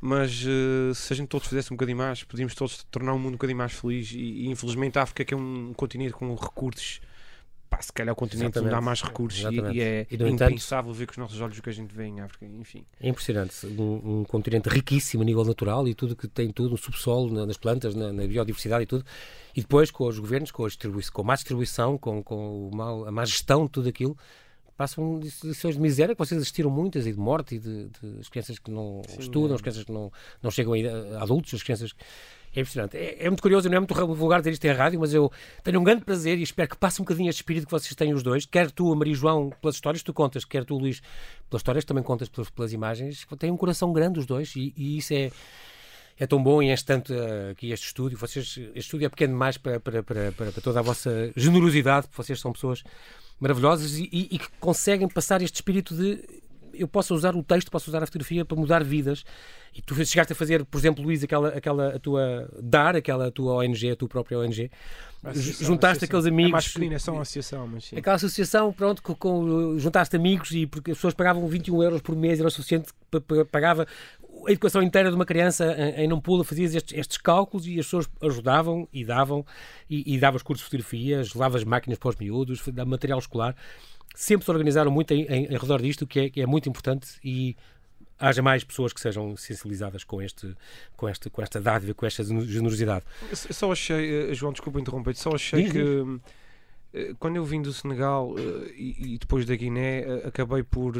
Mas 0.00 0.44
uh, 0.44 0.94
se 0.94 1.12
a 1.12 1.16
gente 1.16 1.28
todos 1.28 1.48
fizesse 1.48 1.72
um 1.72 1.76
bocadinho 1.76 1.98
mais, 1.98 2.22
podíamos 2.24 2.54
todos 2.54 2.84
tornar 2.90 3.12
o 3.12 3.18
mundo 3.18 3.30
um 3.30 3.32
bocadinho 3.32 3.58
mais 3.58 3.72
feliz. 3.72 4.12
E, 4.12 4.18
e 4.18 4.48
infelizmente 4.48 4.98
a 4.98 5.02
África, 5.02 5.24
que 5.24 5.34
é 5.34 5.36
um 5.36 5.72
continente 5.74 6.12
com 6.12 6.34
recursos 6.34 7.00
pá, 7.70 7.80
se 7.80 7.92
calhar 7.92 8.12
o 8.12 8.16
continente 8.16 8.58
Exatamente. 8.58 8.72
dá 8.72 8.80
mais 8.80 9.00
recursos 9.00 9.40
e, 9.40 9.76
e, 9.76 9.80
é 9.80 10.06
e 10.10 10.16
impensável 10.16 10.92
ver 10.92 11.06
com 11.06 11.12
os 11.12 11.16
nossos 11.16 11.40
olhos 11.40 11.56
o 11.56 11.62
que 11.62 11.70
a 11.70 11.72
gente 11.72 11.94
vê 11.94 12.04
em 12.04 12.20
África, 12.20 12.44
enfim. 12.44 12.84
É 13.00 13.08
impressionante, 13.08 13.64
um, 13.64 14.20
um 14.20 14.24
continente 14.24 14.68
riquíssimo 14.68 15.22
a 15.22 15.26
nível 15.26 15.44
natural 15.44 15.86
e 15.86 15.94
tudo 15.94 16.16
que 16.16 16.26
tem 16.26 16.50
tudo, 16.50 16.70
no 16.70 16.76
subsolo, 16.76 17.46
nas 17.46 17.56
plantas, 17.56 17.94
na, 17.94 18.12
na, 18.12 18.26
biodiversidade 18.26 18.82
e 18.82 18.86
tudo, 18.86 19.04
e 19.56 19.60
depois 19.60 19.90
com 19.90 20.06
os 20.06 20.18
governos, 20.18 20.50
com 20.50 20.64
a, 20.64 20.68
distribuição, 20.68 21.12
com 21.12 21.22
a 21.22 21.24
má 21.24 21.34
distribuição, 21.36 21.96
com, 21.96 22.22
com 22.22 22.68
o 22.68 22.74
mal, 22.74 23.06
a 23.06 23.12
má 23.12 23.24
gestão 23.24 23.66
de 23.66 23.70
tudo 23.70 23.88
aquilo, 23.88 24.18
passam 24.76 25.20
lições 25.44 25.74
de 25.74 25.80
miséria 25.80 26.14
que 26.14 26.18
vocês 26.18 26.40
assistiram 26.40 26.70
muitas 26.70 27.06
e 27.06 27.12
de 27.12 27.18
morte 27.18 27.54
e 27.54 27.58
de, 27.58 27.88
de 27.88 28.20
as 28.20 28.28
crianças 28.28 28.58
que 28.58 28.70
não 28.70 29.02
Sim, 29.06 29.20
estudam, 29.20 29.52
é. 29.52 29.54
as 29.54 29.60
crianças 29.60 29.84
que 29.84 29.92
não, 29.92 30.10
não 30.42 30.50
chegam 30.50 30.72
a 30.72 31.22
adultos, 31.22 31.52
as 31.52 31.62
crianças 31.62 31.92
é 32.54 32.60
impressionante. 32.60 32.96
É, 32.96 33.24
é, 33.24 33.30
muito 33.30 33.42
curioso, 33.42 33.68
não 33.68 33.76
é 33.76 33.80
muito 33.80 33.94
vulgar 34.14 34.40
dizer 34.40 34.52
isto 34.52 34.64
em 34.64 34.72
rádio, 34.72 34.98
mas 34.98 35.14
eu 35.14 35.30
tenho 35.62 35.80
um 35.80 35.84
grande 35.84 36.04
prazer 36.04 36.38
e 36.38 36.42
espero 36.42 36.68
que 36.68 36.76
passe 36.76 37.00
um 37.00 37.04
bocadinho 37.04 37.28
este 37.28 37.38
espírito 37.38 37.66
que 37.66 37.70
vocês 37.70 37.94
têm 37.94 38.12
os 38.12 38.22
dois. 38.22 38.44
Quer 38.44 38.70
tu, 38.70 38.92
a 38.92 38.96
Maria 38.96 39.14
João, 39.14 39.50
pelas 39.60 39.76
histórias 39.76 40.02
que 40.02 40.06
tu 40.06 40.14
contas, 40.14 40.44
quer 40.44 40.64
tu, 40.64 40.76
Luís, 40.76 41.00
pelas 41.48 41.60
histórias 41.60 41.84
que 41.84 41.88
também 41.88 42.02
contas 42.02 42.28
pelas, 42.28 42.50
pelas 42.50 42.72
imagens. 42.72 43.26
Têm 43.38 43.50
um 43.50 43.56
coração 43.56 43.92
grande 43.92 44.18
os 44.18 44.26
dois 44.26 44.54
e, 44.56 44.74
e 44.76 44.98
isso 44.98 45.14
é 45.14 45.30
é 46.20 46.26
tão 46.26 46.42
bom 46.42 46.62
e 46.62 46.70
este 46.70 46.84
tanto 46.84 47.14
uh, 47.14 47.52
aqui 47.52 47.72
este 47.72 47.86
estúdio. 47.86 48.18
Vocês, 48.18 48.46
este 48.46 48.78
estúdio 48.80 49.06
é 49.06 49.08
pequeno 49.08 49.32
demais 49.32 49.56
para, 49.56 49.80
para, 49.80 50.02
para, 50.02 50.32
para, 50.32 50.52
toda 50.52 50.80
a 50.80 50.82
vossa 50.82 51.32
generosidade, 51.34 52.08
porque 52.08 52.22
vocês 52.22 52.38
são 52.38 52.52
pessoas 52.52 52.84
maravilhosas 53.40 53.94
e, 53.98 54.06
e, 54.12 54.28
e, 54.32 54.38
que 54.38 54.46
conseguem 54.60 55.08
passar 55.08 55.40
este 55.40 55.54
espírito 55.54 55.94
de 55.94 56.22
eu 56.74 56.88
posso 56.88 57.14
usar 57.14 57.34
o 57.34 57.42
texto, 57.42 57.70
posso 57.70 57.90
usar 57.90 58.02
a 58.02 58.06
fotografia 58.06 58.44
para 58.44 58.56
mudar 58.56 58.82
vidas. 58.84 59.24
E 59.74 59.80
tu 59.80 59.94
chegaste 60.04 60.32
a 60.32 60.36
fazer, 60.36 60.64
por 60.64 60.78
exemplo, 60.78 61.02
Luís, 61.04 61.22
aquela, 61.22 61.48
aquela 61.48 61.96
a 61.96 61.98
tua 61.98 62.48
dar, 62.60 62.96
aquela 62.96 63.30
tua 63.30 63.54
ONG, 63.54 63.90
a 63.90 63.96
tua 63.96 64.08
própria 64.08 64.38
ONG. 64.38 64.70
Associação, 65.22 65.66
juntaste 65.66 66.04
aqueles 66.04 66.26
amigos. 66.26 66.74
É 66.76 66.78
mais 66.78 66.92
é 66.92 66.98
só 66.98 67.12
uma 67.12 67.22
associação, 67.22 67.66
mas 67.66 67.84
sim. 67.84 67.96
Aquela 67.96 68.16
associação, 68.16 68.72
pronto, 68.72 69.02
com, 69.02 69.14
com, 69.14 69.78
juntaste 69.78 70.16
amigos 70.16 70.50
e 70.52 70.66
porque 70.66 70.90
as 70.90 70.96
pessoas 70.96 71.14
pagavam 71.14 71.46
21 71.46 71.82
euros 71.82 72.00
por 72.00 72.16
mês, 72.16 72.38
era 72.38 72.48
o 72.48 72.50
suficiente, 72.50 72.90
pagava 73.52 73.86
a 74.46 74.50
educação 74.50 74.82
inteira 74.82 75.10
de 75.10 75.16
uma 75.16 75.26
criança 75.26 75.74
em, 75.76 76.04
em 76.04 76.08
não 76.08 76.20
pula, 76.20 76.42
fazias 76.42 76.74
estes, 76.74 76.96
estes, 76.96 77.18
cálculos 77.18 77.66
e 77.66 77.78
as 77.78 77.86
pessoas 77.86 78.08
ajudavam 78.22 78.88
e 78.92 79.04
davam, 79.04 79.44
e, 79.88 80.14
e 80.14 80.18
davas 80.18 80.42
cursos 80.42 80.64
de 80.64 80.70
fotografias, 80.70 81.34
levavas 81.34 81.64
máquinas 81.64 81.98
para 81.98 82.08
os 82.08 82.16
miúdos, 82.16 82.62
material 82.86 83.18
escolar 83.18 83.54
sempre 84.14 84.44
se 84.44 84.50
organizaram 84.50 84.90
muito 84.90 85.12
em, 85.12 85.22
em, 85.24 85.44
em 85.46 85.56
redor 85.56 85.80
disto, 85.80 86.06
que 86.06 86.20
é, 86.20 86.30
que 86.30 86.40
é 86.40 86.46
muito 86.46 86.68
importante 86.68 87.18
e 87.24 87.56
haja 88.20 88.42
mais 88.42 88.62
pessoas 88.62 88.92
que 88.92 89.00
sejam 89.00 89.34
sensibilizadas 89.36 90.04
com, 90.04 90.20
este, 90.20 90.54
com, 90.96 91.08
este, 91.08 91.30
com 91.30 91.42
esta 91.42 91.60
dádiva, 91.60 91.94
com 91.94 92.04
esta 92.04 92.22
generosidade. 92.22 93.04
Eu 93.30 93.54
só 93.54 93.72
achei, 93.72 94.30
eh, 94.30 94.34
João, 94.34 94.52
desculpa 94.52 94.78
interromper, 94.78 95.16
só 95.16 95.30
achei 95.34 95.62
Diz, 95.62 95.72
que 95.72 96.20
eh, 96.92 97.14
quando 97.18 97.36
eu 97.36 97.44
vim 97.44 97.62
do 97.62 97.72
Senegal 97.72 98.34
eh, 98.36 98.72
e, 98.76 99.14
e 99.14 99.18
depois 99.18 99.46
da 99.46 99.56
Guiné, 99.56 100.04
acabei 100.24 100.62
por 100.62 100.94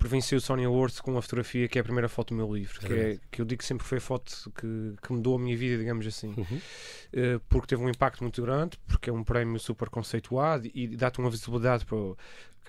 por 0.00 0.08
vencer 0.08 0.38
o 0.38 0.40
Sony 0.40 0.64
Awards 0.64 0.98
com 0.98 1.16
a 1.18 1.20
fotografia 1.20 1.68
que 1.68 1.78
é 1.78 1.82
a 1.82 1.84
primeira 1.84 2.08
foto 2.08 2.30
do 2.30 2.34
meu 2.34 2.52
livro, 2.52 2.80
que, 2.80 2.92
é, 2.92 3.18
que 3.30 3.42
eu 3.42 3.44
digo 3.44 3.58
que 3.58 3.66
sempre 3.66 3.86
foi 3.86 3.98
a 3.98 4.00
foto 4.00 4.50
que, 4.58 4.94
que 5.02 5.12
mudou 5.12 5.36
a 5.36 5.38
minha 5.38 5.54
vida, 5.54 5.76
digamos 5.76 6.06
assim, 6.06 6.28
uhum. 6.28 7.36
uh, 7.36 7.40
porque 7.50 7.68
teve 7.68 7.82
um 7.82 7.88
impacto 7.88 8.22
muito 8.22 8.40
grande, 8.40 8.78
porque 8.88 9.10
é 9.10 9.12
um 9.12 9.22
prémio 9.22 9.60
super 9.60 9.90
conceituado 9.90 10.70
e 10.74 10.88
dá-te 10.96 11.18
uma 11.18 11.28
visibilidade 11.28 11.84
para, 11.84 11.98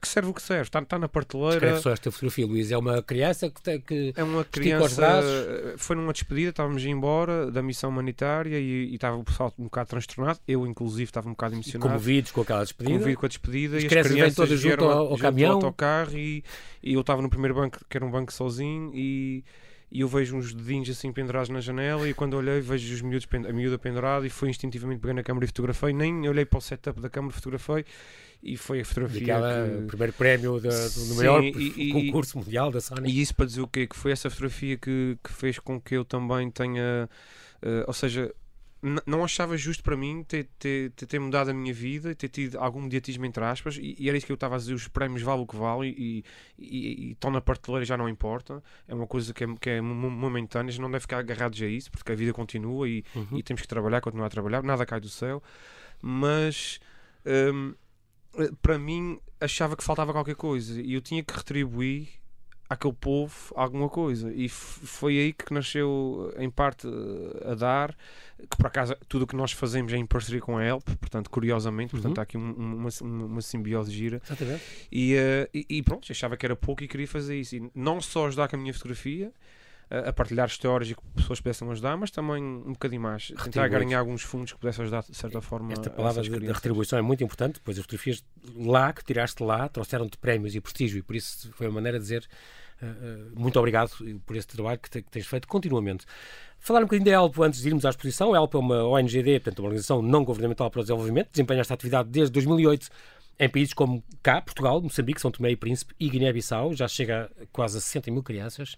que 0.02 0.08
serve 0.08 0.32
o 0.32 0.34
que 0.34 0.42
serve, 0.42 0.64
está, 0.64 0.80
está 0.80 0.98
na 0.98 1.08
prateleira. 1.08 1.56
Escreve 1.56 1.80
só 1.80 1.92
esta 1.92 2.12
fotografia, 2.12 2.48
Luís. 2.48 2.72
É 2.72 2.78
uma 2.78 3.04
criança 3.04 3.50
que, 3.52 3.62
tem, 3.62 3.80
que 3.80 4.12
é 4.16 4.24
uma 4.24 4.44
criança. 4.44 5.24
Foi 5.78 5.96
numa 5.96 6.12
despedida, 6.12 6.50
estávamos 6.50 6.82
a 6.82 6.86
ir 6.86 6.90
embora 6.90 7.52
da 7.52 7.62
missão 7.62 7.92
humanitária 7.92 8.58
e, 8.58 8.90
e 8.90 8.96
estava 8.96 9.16
o 9.16 9.24
pessoal 9.24 9.54
um 9.60 9.66
bocado 9.66 9.90
transtornado. 9.90 10.40
Eu, 10.48 10.66
inclusive, 10.66 11.04
estava 11.04 11.28
um 11.28 11.34
bocado 11.34 11.54
emocionado. 11.54 11.88
Comovidos 11.88 12.32
com 12.32 12.42
aquela 12.42 12.64
despedida. 12.64 12.96
Comovido 12.96 13.20
com 13.20 13.26
a 13.28 13.30
despedida. 13.30 13.78
As 13.78 13.84
e 13.84 13.86
as 13.86 14.08
crianças 14.08 14.36
todas 14.36 14.60
junto 14.60 14.86
ao, 14.86 15.12
ao 15.12 15.18
caminhão. 15.20 15.52
ao 15.52 15.56
autocarro 15.58 16.18
e, 16.18 16.44
e 16.82 16.94
eu 16.94 17.02
estava 17.02 17.21
no 17.22 17.30
primeiro 17.30 17.56
banco, 17.56 17.80
que 17.90 17.98
era 17.98 18.06
um 18.06 18.12
banco 18.12 18.32
sozinho, 18.34 18.92
e 18.94 19.44
e 19.92 20.00
eu 20.00 20.08
vejo 20.08 20.38
uns 20.38 20.54
dedinhos 20.54 20.90
assim 20.90 21.12
pendurados 21.12 21.50
na 21.50 21.60
janela 21.60 22.08
e 22.08 22.14
quando 22.14 22.36
olhei 22.36 22.62
vejo 22.62 22.94
os 22.94 23.02
miúdos, 23.02 23.28
a 23.34 23.52
miúda 23.52 23.78
pendurada 23.78 24.26
e 24.26 24.30
foi 24.30 24.50
instintivamente 24.50 25.02
peguei 25.02 25.14
na 25.14 25.22
câmera 25.22 25.44
e 25.44 25.48
fotografei, 25.48 25.92
nem 25.92 26.30
olhei 26.30 26.46
para 26.46 26.60
o 26.60 26.62
setup 26.62 27.02
da 27.02 27.10
câmera, 27.10 27.34
fotografei 27.34 27.84
e 28.42 28.56
foi 28.56 28.80
a 28.80 28.86
fotografia 28.86 29.22
Aquela, 29.22 29.70
que... 29.70 29.88
primeiro 29.88 30.14
prémio 30.14 30.60
do, 30.62 30.70
do 30.70 31.16
maior 31.16 31.44
e, 31.44 31.92
concurso 31.92 32.40
mundial 32.40 32.72
da 32.72 32.80
Sony. 32.80 33.10
E 33.10 33.22
isso 33.22 33.36
para 33.36 33.46
dizer 33.46 33.62
o 33.62 33.68
quê? 33.68 33.86
Que 33.86 33.96
foi 33.96 34.12
essa 34.12 34.30
fotografia 34.30 34.78
que, 34.78 35.18
que 35.22 35.34
fez 35.34 35.60
com 35.60 35.80
que 35.80 35.96
eu 35.96 36.06
também 36.06 36.50
tenha, 36.50 37.10
uh, 37.62 37.84
ou 37.86 37.94
seja, 37.94 38.34
não 39.06 39.24
achava 39.24 39.56
justo 39.56 39.84
para 39.84 39.96
mim 39.96 40.24
ter, 40.24 40.50
ter, 40.58 40.92
ter, 40.92 41.20
mudado 41.20 41.52
a 41.52 41.54
minha 41.54 41.74
vida, 41.74 42.16
ter 42.16 42.30
tido 42.30 42.58
algum 42.58 42.82
mediatismo 42.82 43.26
entre 43.26 43.44
aspas, 43.44 43.78
e, 43.78 43.96
e 44.00 44.10
era 44.10 44.18
isso 44.18 44.26
que 44.26 44.32
eu 44.32 44.36
estava 44.36 44.56
a 44.56 44.58
dizer: 44.58 44.74
os 44.74 44.88
prémios 44.88 45.22
valem 45.22 45.44
o 45.44 45.48
que 45.48 45.56
valem 45.56 45.94
e, 45.96 46.26
e, 46.58 47.08
e, 47.08 47.12
estão 47.12 47.30
na 47.30 47.40
prateleira 47.40 47.86
já 47.86 47.96
não 47.96 48.10
importa. 48.10 48.64
É 48.88 48.96
uma 48.96 49.06
coisa 49.06 49.34
que 49.34 49.44
é, 49.44 49.48
que 49.60 49.70
é 49.70 49.82
momentânea, 49.82 50.76
não 50.80 50.90
deve 50.90 51.02
ficar 51.02 51.20
agarrados 51.20 51.62
a 51.62 51.68
isso, 51.68 51.92
porque 51.92 52.12
a 52.12 52.16
vida 52.16 52.34
continua 52.34 52.90
e, 52.90 53.04
uhum. 53.16 53.38
e 53.38 53.44
temos 53.44 53.62
que 53.62 53.68
trabalhar, 53.68 54.02
continuar 54.02 54.28
a 54.28 54.30
trabalhar, 54.30 54.64
nada 54.64 54.86
cai 54.86 55.00
do 55.00 55.10
céu. 55.10 55.44
Mas 56.02 56.80
hum, 57.54 57.76
para 58.62 58.80
mim 58.80 59.20
achava 59.40 59.76
que 59.76 59.84
faltava 59.84 60.12
qualquer 60.12 60.36
coisa 60.36 60.82
e 60.82 60.94
eu 60.94 61.02
tinha 61.02 61.24
que 61.24 61.34
retribuir 61.34 62.21
àquele 62.72 62.94
povo 62.94 63.36
alguma 63.54 63.90
coisa. 63.90 64.32
E 64.34 64.48
foi 64.48 65.20
aí 65.20 65.34
que 65.34 65.54
nasceu, 65.54 66.34
em 66.38 66.50
parte, 66.50 66.88
a 67.46 67.54
dar, 67.54 67.94
que 68.50 68.56
por 68.56 68.68
acaso 68.68 68.96
tudo 69.10 69.24
o 69.24 69.28
que 69.28 69.36
nós 69.36 69.52
fazemos 69.52 69.92
é 69.92 69.98
em 69.98 70.06
parceria 70.06 70.40
com 70.40 70.58
a 70.58 70.66
Help, 70.66 70.88
portanto, 71.00 71.30
curiosamente, 71.30 71.94
uhum. 71.94 72.02
portanto, 72.02 72.20
há 72.20 72.22
aqui 72.22 72.38
uma, 72.38 72.54
uma, 72.54 72.90
uma 73.02 73.42
simbiose 73.42 73.92
gira. 73.92 74.22
E, 74.90 75.16
uh, 75.16 75.50
e, 75.54 75.66
e, 75.70 75.84
pronto, 75.84 76.10
achava 76.10 76.38
que 76.38 76.46
era 76.46 76.56
pouco 76.56 76.82
e 76.82 76.88
queria 76.88 77.08
fazer 77.08 77.38
isso. 77.38 77.58
E 77.58 77.70
não 77.76 78.00
só 78.00 78.28
ajudar 78.28 78.48
com 78.48 78.56
a 78.56 78.60
minha 78.60 78.74
fotografia, 78.74 79.34
a 79.92 80.14
partilhar 80.14 80.48
histórias 80.48 80.90
e 80.90 80.96
que 80.96 81.02
pessoas 81.14 81.42
pudessem 81.42 81.70
ajudar, 81.70 81.98
mas 81.98 82.10
também 82.10 82.42
um 82.42 82.72
bocadinho 82.72 83.02
mais. 83.02 83.34
Tentar 83.44 83.68
ganhar 83.68 84.00
alguns 84.00 84.22
fundos 84.22 84.54
que 84.54 84.58
pudessem 84.58 84.84
ajudar 84.84 85.04
de 85.04 85.14
certa 85.14 85.42
forma. 85.42 85.74
Esta 85.74 85.90
palavra 85.90 86.24
da 86.24 86.54
retribuição 86.54 86.98
é 86.98 87.02
muito 87.02 87.22
importante, 87.22 87.60
pois 87.62 87.78
as 87.78 87.84
fotografias 87.84 88.24
lá 88.56 88.94
que 88.94 89.04
tiraste 89.04 89.44
lá 89.44 89.68
trouxeram-te 89.68 90.18
prémios 90.18 90.56
e 90.56 90.62
prestígio, 90.62 91.00
e 91.00 91.02
por 91.02 91.14
isso 91.14 91.52
foi 91.54 91.68
uma 91.68 91.74
maneira 91.74 91.98
de 91.98 92.04
dizer 92.04 92.26
muito 93.36 93.58
obrigado 93.60 93.92
por 94.26 94.36
esse 94.36 94.48
trabalho 94.48 94.80
que 94.80 95.02
tens 95.02 95.28
feito 95.28 95.48
continuamente. 95.48 96.06
Falar 96.60 96.80
um 96.80 96.84
bocadinho 96.84 97.06
da 97.06 97.12
ELP 97.12 97.40
antes 97.40 97.62
de 97.62 97.68
irmos 97.68 97.86
à 97.86 97.90
exposição. 97.90 98.34
A 98.34 98.38
ELP 98.38 98.56
é 98.56 98.58
uma 98.58 98.84
ONGD, 98.84 99.40
portanto, 99.40 99.60
uma 99.60 99.68
organização 99.68 100.02
não 100.02 100.24
governamental 100.24 100.70
para 100.70 100.80
o 100.80 100.84
desenvolvimento, 100.84 101.30
desempenha 101.32 101.62
esta 101.62 101.74
atividade 101.74 102.10
desde 102.10 102.32
2008 102.34 102.90
em 103.40 103.50
países 103.50 103.74
como 103.74 104.04
cá, 104.22 104.40
Portugal, 104.40 104.80
Moçambique, 104.80 105.20
São 105.20 105.32
Tomé 105.32 105.52
e 105.52 105.56
Príncipe 105.56 105.96
e 106.00 106.08
Guiné-Bissau, 106.08 106.74
já 106.74 106.88
chega 106.88 107.32
a 107.42 107.46
quase 107.52 107.78
a 107.78 107.82
60 107.82 108.12
mil 108.12 108.22
crianças 108.22 108.78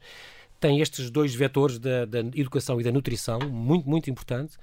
tem 0.64 0.80
estes 0.80 1.10
dois 1.10 1.36
vetores 1.36 1.78
da, 1.78 2.06
da 2.06 2.20
educação 2.20 2.80
e 2.80 2.86
da 2.86 2.92
nutrição, 2.92 3.38
muito, 3.50 3.90
muito 3.90 4.10
importante 4.10 4.56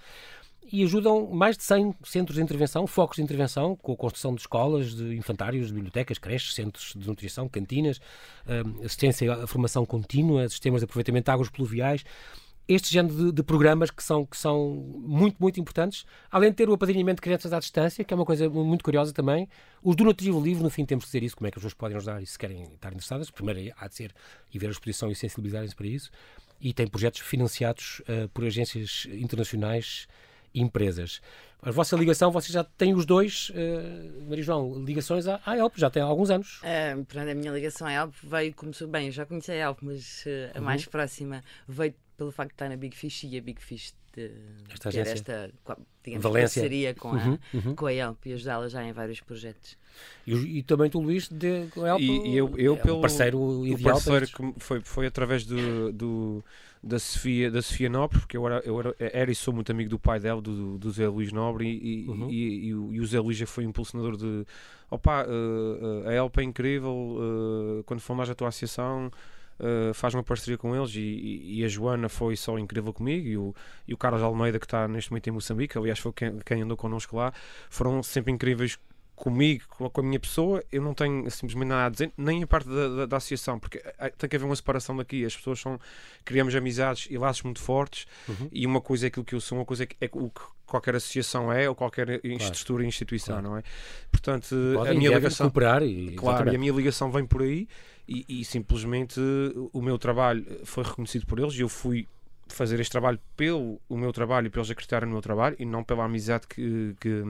e 0.73 0.83
ajudam 0.85 1.29
mais 1.31 1.57
de 1.57 1.62
100 1.65 1.95
centros 2.05 2.37
de 2.37 2.43
intervenção, 2.43 2.87
focos 2.87 3.17
de 3.17 3.23
intervenção, 3.23 3.77
com 3.77 3.93
a 3.93 3.97
construção 3.97 4.35
de 4.35 4.41
escolas, 4.41 4.95
de 4.95 5.17
infantários, 5.17 5.69
de 5.69 5.75
bibliotecas, 5.75 6.19
creches, 6.19 6.55
centros 6.55 6.95
de 6.97 7.07
nutrição, 7.07 7.49
cantinas, 7.49 8.00
hum, 8.47 8.85
assistência 8.85 9.33
à 9.33 9.47
formação 9.47 9.85
contínua, 9.85 10.49
sistemas 10.49 10.81
de 10.81 10.85
aproveitamento 10.85 11.25
de 11.25 11.31
águas 11.31 11.49
pluviais 11.49 12.05
este 12.75 12.93
género 12.93 13.15
de, 13.17 13.33
de, 13.33 13.43
programas 13.43 13.91
que 13.91 14.03
são, 14.03 14.25
que 14.25 14.37
são 14.37 14.77
muito, 14.97 15.37
muito 15.41 15.59
importantes, 15.59 16.05
além 16.31 16.50
de 16.50 16.57
ter 16.57 16.69
o 16.69 16.73
apadrinhamento 16.73 17.17
de 17.17 17.23
crianças 17.23 17.53
à 17.53 17.59
distância, 17.59 18.05
que 18.05 18.15
é 18.15 18.17
uma 18.17 18.25
coisa 18.25 18.49
muito 18.49 18.85
curiosa 18.85 19.12
também. 19.12 19.49
Os 19.83 19.97
do 19.97 20.05
Nativo 20.05 20.41
Livre, 20.41 20.62
no 20.62 20.71
fim, 20.71 20.85
temos 20.85 21.05
que 21.05 21.09
dizer 21.09 21.25
isso, 21.25 21.37
como 21.37 21.49
é 21.49 21.50
que 21.50 21.59
as 21.59 21.62
pessoas 21.62 21.75
podem 21.75 21.97
ajudar 21.97 22.23
e 22.23 22.27
se 22.27 22.39
querem 22.39 22.62
estar 22.62 22.91
interessadas. 22.91 23.29
Primeiro 23.29 23.75
há 23.77 23.89
de 23.89 23.95
ser 23.97 24.15
e 24.55 24.59
ver 24.59 24.69
a 24.69 24.71
exposição 24.71 25.11
e 25.11 25.17
sensibilizarem-se 25.17 25.75
para 25.75 25.87
isso. 25.89 26.11
E 26.61 26.73
tem 26.73 26.87
projetos 26.87 27.21
financiados 27.21 28.00
uh, 28.00 28.29
por 28.29 28.45
agências 28.45 29.09
internacionais 29.11 30.07
empresas. 30.54 31.21
A 31.62 31.71
vossa 31.71 31.95
ligação, 31.95 32.30
vocês 32.30 32.52
já 32.52 32.64
têm 32.64 32.95
os 32.95 33.04
dois, 33.04 33.50
uh, 33.50 34.28
Maria 34.28 34.42
João, 34.42 34.83
ligações 34.83 35.26
à, 35.26 35.40
à 35.45 35.59
ELP, 35.59 35.76
já 35.76 35.90
tem 35.90 36.02
alguns 36.02 36.30
anos. 36.30 36.61
Uh, 36.62 37.04
pronto, 37.04 37.28
a 37.28 37.35
minha 37.35 37.52
ligação 37.52 37.87
à 37.87 37.92
ELP 37.92 38.14
veio, 38.23 38.54
começou 38.54 38.88
bem, 38.88 39.07
eu 39.07 39.12
já 39.12 39.26
conhecia 39.26 39.54
a 39.54 39.69
ELP, 39.69 39.78
mas 39.83 40.25
uh, 40.25 40.57
a 40.57 40.59
uhum. 40.59 40.64
mais 40.64 40.87
próxima 40.87 41.45
veio 41.69 41.95
pelo 42.16 42.33
facto 42.33 42.50
de 42.50 42.54
estar 42.54 42.69
na 42.69 42.76
Big 42.76 42.97
Fish 42.97 43.25
e 43.25 43.37
a 43.37 43.42
Big 43.42 43.61
Fish 43.61 43.95
de 44.14 44.30
esta 44.71 44.90
ter 44.90 45.07
esta 45.07 45.50
digamos, 46.02 46.23
Valência. 46.23 46.62
parceria 46.62 46.95
com, 46.95 47.11
uhum, 47.11 47.38
a, 47.54 47.57
uhum. 47.57 47.75
com 47.75 47.87
a 47.87 47.92
ELP 47.92 48.26
e 48.26 48.33
ajudá-la 48.33 48.69
já 48.69 48.85
em 48.85 48.92
vários 48.92 49.21
projetos. 49.21 49.76
E, 50.26 50.59
e 50.59 50.62
também 50.62 50.90
tu, 50.90 51.00
Luís, 51.00 51.28
de, 51.28 51.66
com 51.69 51.85
a 51.85 51.90
ELP, 51.90 52.02
e, 52.02 52.37
eu, 52.37 52.59
eu 52.59 52.75
é 52.75 52.78
pelo, 52.78 53.00
parceiro 53.00 53.66
ideal. 53.66 53.97
O 53.97 54.02
parceiro 54.02 54.26
que 54.26 54.54
foi, 54.59 54.80
foi 54.80 55.07
através 55.07 55.45
do, 55.45 55.92
do, 55.92 56.45
da, 56.83 56.99
Sofia, 56.99 57.51
da 57.51 57.61
Sofia 57.61 57.89
Nobre, 57.89 58.19
porque 58.19 58.37
eu, 58.37 58.47
era, 58.47 58.61
eu 58.65 58.81
era, 58.81 58.95
era 58.99 59.31
e 59.31 59.35
sou 59.35 59.53
muito 59.53 59.71
amigo 59.71 59.91
do 59.91 59.99
pai 59.99 60.19
dela, 60.19 60.41
do, 60.41 60.79
do 60.79 60.91
Zé 60.91 61.07
Luís 61.09 61.33
Nobre, 61.33 61.69
e, 61.69 62.09
uhum. 62.09 62.31
e, 62.31 62.69
e, 62.69 62.75
o, 62.75 62.95
e, 62.95 63.01
o 63.01 63.07
Zé 63.07 63.21
Luís 63.21 63.37
já 63.37 63.47
foi 63.47 63.65
impulsionador 63.65 64.17
de 64.17 64.47
opa, 64.91 65.27
uh, 65.27 66.09
a 66.09 66.15
ELP 66.15 66.39
é 66.39 66.43
incrível, 66.43 66.91
uh, 66.91 67.85
quando 67.85 68.03
mais 68.15 68.31
a 68.31 68.35
tua 68.35 68.49
associação 68.49 69.11
uh, 69.61 69.95
faz 69.95 70.15
uma 70.15 70.23
parceria 70.23 70.57
com 70.57 70.75
eles 70.75 70.95
e, 70.97 71.59
e, 71.59 71.65
a 71.65 71.69
Joana 71.69 72.09
foi 72.09 72.35
só 72.35 72.59
incrível 72.59 72.93
comigo 72.93 73.29
e 73.29 73.37
o, 73.37 73.55
e 73.87 73.95
o 73.95 73.97
Carlos 73.97 74.23
Almeida 74.23 74.59
que 74.59 74.67
está 74.67 74.89
neste 74.89 75.11
momento 75.11 75.29
em 75.29 75.33
Moçambique, 75.33 75.77
aliás 75.77 75.99
foi 75.99 76.13
quem, 76.13 76.39
quem 76.39 76.63
andou 76.63 76.77
connosco 76.77 77.17
lá, 77.17 77.33
foram 77.69 78.03
sempre 78.03 78.33
incríveis 78.33 78.79
comigo, 79.21 79.65
com 79.69 80.00
a 80.00 80.03
minha 80.03 80.19
pessoa, 80.19 80.65
eu 80.73 80.81
não 80.81 80.95
tenho 80.95 81.31
simplesmente 81.31 81.69
nada 81.69 81.85
a 81.85 81.89
dizer, 81.91 82.11
nem 82.17 82.43
a 82.43 82.47
parte 82.47 82.67
da, 82.71 82.89
da, 82.89 83.07
da, 83.07 83.17
associação, 83.19 83.59
porque 83.59 83.79
tem 84.17 84.31
que 84.31 84.37
haver 84.37 84.47
uma 84.47 84.57
separação 84.57 84.97
daqui. 84.97 85.27
As 85.27 85.37
pessoas 85.37 85.61
são. 85.61 85.79
criamos 86.25 86.55
amizades 86.55 87.07
e 87.11 87.19
laços 87.19 87.43
muito 87.43 87.61
fortes, 87.61 88.07
uhum. 88.27 88.49
e 88.50 88.67
uma 88.67 88.81
coisa 88.81 89.07
é 89.07 89.09
aquilo 89.09 89.25
que 89.25 89.35
eu 89.35 89.41
sou, 89.41 89.59
uma 89.59 89.65
coisa 89.67 89.85
é, 89.85 89.89
é 90.00 90.09
o 90.11 90.31
que 90.31 90.41
qualquer 90.65 90.95
associação 90.95 91.53
é, 91.53 91.69
ou 91.69 91.75
qualquer 91.75 92.19
claro. 92.21 92.37
estrutura 92.37 92.83
e 92.83 92.87
instituição, 92.87 93.35
claro. 93.35 93.50
não 93.50 93.59
é? 93.59 93.62
Portanto, 94.11 94.57
Podem, 94.75 94.93
a 94.93 94.99
minha 94.99 95.11
ligação. 95.11 95.49
Cooperar 95.49 95.83
e, 95.83 96.12
claro, 96.12 96.50
e 96.50 96.57
a 96.57 96.59
minha 96.59 96.73
ligação 96.73 97.12
vem 97.12 97.27
por 97.27 97.43
aí 97.43 97.69
e, 98.09 98.25
e, 98.41 98.45
simplesmente 98.45 99.21
o 99.73 99.83
meu 99.83 99.99
trabalho 99.99 100.45
foi 100.65 100.85
reconhecido 100.85 101.27
por 101.27 101.39
eles 101.39 101.55
e 101.55 101.61
eu 101.61 101.69
fui 101.69 102.09
fazer 102.52 102.80
este 102.80 102.90
trabalho 102.90 103.19
pelo 103.37 103.80
o 103.88 103.97
meu 103.97 104.12
trabalho 104.12 104.47
e 104.47 104.50
pelos 104.50 104.71
acreditarem 104.71 105.07
no 105.07 105.12
meu 105.12 105.23
trabalho 105.23 105.57
e 105.59 105.64
não 105.64 105.83
pela 105.83 106.04
amizade 106.04 106.47
que, 106.47 106.95
que, 107.00 107.23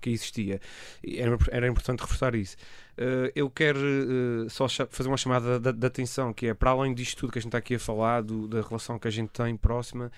que 0.00 0.10
existia. 0.10 0.60
Era, 1.04 1.38
era, 1.50 1.68
importante 1.68 2.00
reforçar 2.00 2.34
isso. 2.34 2.56
Uh, 2.98 3.30
eu 3.34 3.50
quero 3.50 3.78
uh, 3.78 4.50
só 4.50 4.66
fazer 4.68 5.08
uma 5.08 5.16
chamada 5.16 5.58
de, 5.72 5.86
atenção, 5.86 6.32
que 6.32 6.48
é 6.48 6.54
para 6.54 6.70
além 6.70 6.94
disto 6.94 7.18
tudo 7.18 7.32
que 7.32 7.38
a 7.38 7.42
gente 7.42 7.48
está 7.48 7.58
aqui 7.58 7.74
a 7.74 7.78
falar, 7.78 8.22
do, 8.22 8.48
da 8.48 8.60
relação 8.60 8.98
que 8.98 9.08
a 9.08 9.10
gente 9.10 9.30
tem 9.30 9.56
próxima, 9.56 10.10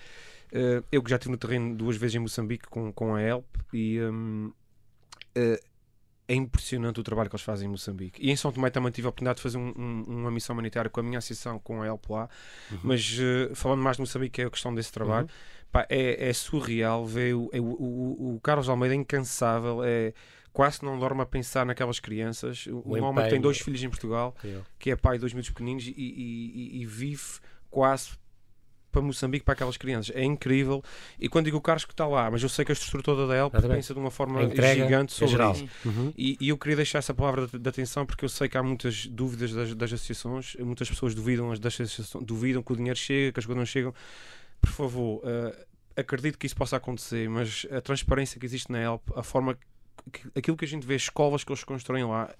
uh, 0.51 0.85
eu 0.91 1.01
que 1.01 1.09
já 1.09 1.15
estive 1.15 1.31
no 1.31 1.37
terreno 1.37 1.75
duas 1.75 1.97
vezes 1.97 2.15
em 2.15 2.19
Moçambique 2.19 2.67
com, 2.67 2.91
com 2.91 3.15
a 3.15 3.21
ELP 3.21 3.45
e 3.73 3.99
um, 4.01 4.51
é 6.27 6.33
impressionante 6.33 6.99
o 6.99 7.03
trabalho 7.03 7.29
que 7.29 7.35
eles 7.35 7.43
fazem 7.43 7.67
em 7.67 7.71
Moçambique. 7.71 8.19
E 8.21 8.31
em 8.31 8.35
São 8.35 8.51
Tomé 8.51 8.69
também 8.69 8.91
tive 8.91 9.07
a 9.07 9.09
oportunidade 9.09 9.37
de 9.37 9.43
fazer 9.43 9.57
um, 9.57 9.73
um, 9.77 10.03
uma 10.07 10.31
missão 10.31 10.53
humanitária 10.53 10.89
com 10.89 10.99
a 10.99 11.03
minha 11.03 11.19
associação, 11.19 11.59
com 11.59 11.81
a 11.81 11.87
ELP 11.87 12.09
lá. 12.09 12.29
Uhum. 12.71 12.79
Mas 12.83 13.17
uh, 13.19 13.53
falando 13.55 13.81
mais 13.81 13.97
de 13.97 14.01
Moçambique, 14.01 14.41
é 14.41 14.45
a 14.45 14.49
questão 14.49 14.73
desse 14.73 14.91
trabalho. 14.91 15.27
Uhum. 15.27 15.65
Pá, 15.71 15.85
é, 15.89 16.29
é, 16.29 16.33
surreal 16.33 17.05
ver 17.05 17.35
o, 17.35 17.49
é, 17.51 17.59
o, 17.59 17.65
o, 17.65 18.35
o, 18.35 18.39
Carlos 18.39 18.69
Almeida 18.69 18.95
é 18.95 18.97
incansável, 18.97 19.83
é 19.83 20.13
quase 20.51 20.83
não 20.83 20.97
dorme 20.97 21.21
a 21.21 21.25
pensar 21.25 21.65
naquelas 21.65 21.99
crianças. 21.99 22.65
O 22.67 22.95
um 22.95 23.03
homem 23.03 23.27
tem 23.29 23.41
dois 23.41 23.59
filhos 23.59 23.83
em 23.83 23.89
Portugal, 23.89 24.35
que 24.79 24.89
é 24.89 24.95
pai 24.95 25.17
de 25.17 25.21
dois 25.21 25.33
miúdos 25.33 25.49
pequeninos 25.49 25.85
e, 25.85 25.91
e, 25.91 26.77
e, 26.77 26.81
e 26.81 26.85
vive 26.85 27.39
quase 27.69 28.11
para 28.95 29.01
Moçambique, 29.01 29.43
para 29.43 29.53
aquelas 29.53 29.75
crianças. 29.75 30.15
É 30.15 30.23
incrível. 30.23 30.81
E 31.19 31.27
quando 31.27 31.45
digo 31.45 31.57
o 31.57 31.61
Carlos 31.61 31.83
que 31.83 31.91
está 31.91 32.07
lá, 32.07 32.31
mas 32.31 32.41
eu 32.41 32.47
sei 32.47 32.63
que 32.63 32.71
a 32.71 32.73
estrutura 32.73 33.03
toda 33.03 33.27
da 33.27 33.35
ELP 33.35 33.53
pensa 33.67 33.93
de 33.93 33.99
uma 33.99 34.09
forma 34.09 34.41
gigante 34.49 35.13
é 35.13 35.27
sobre 35.27 35.51
isso. 35.51 35.67
Uhum. 35.83 36.13
E, 36.17 36.37
e, 36.39 36.49
eu 36.49 36.57
queria 36.57 36.77
deixar 36.77 36.99
essa 36.99 37.13
palavra 37.13 37.47
de, 37.47 37.59
de, 37.59 37.69
atenção 37.69 38.05
porque 38.05 38.23
eu 38.23 38.29
sei 38.29 38.47
que 38.47 38.57
há 38.57 38.63
muitas 38.63 39.05
dúvidas 39.07 39.51
das, 39.51 39.75
das 39.75 39.91
associações, 39.91 40.55
muitas 40.59 40.89
pessoas 40.89 41.13
duvidam 41.13 41.49
das 41.49 41.73
associações, 41.81 42.23
duvidam 42.23 42.63
que 42.63 42.71
o 42.71 42.75
dinheiro 42.75 42.97
chega, 42.97 43.33
que 43.33 43.39
as 43.39 43.45
coisas 43.45 43.59
não 43.59 43.65
chegam. 43.65 43.93
Por 44.61 44.69
favor, 44.69 45.17
uh, 45.17 45.65
acredito 45.97 46.37
que 46.37 46.45
isso 46.45 46.55
possa 46.55 46.77
acontecer, 46.77 47.29
mas 47.29 47.67
a 47.69 47.81
transparência 47.81 48.39
que 48.39 48.45
existe 48.45 48.71
na 48.71 48.81
ELP, 48.81 49.03
a 49.13 49.23
forma 49.23 49.57
que, 50.11 50.21
aquilo 50.33 50.55
que 50.55 50.63
a 50.63 50.67
gente 50.67 50.87
vê, 50.87 50.95
escolas 50.95 51.43
que 51.43 51.51
eles 51.51 51.63
constroem 51.65 52.05
lá, 52.05 52.33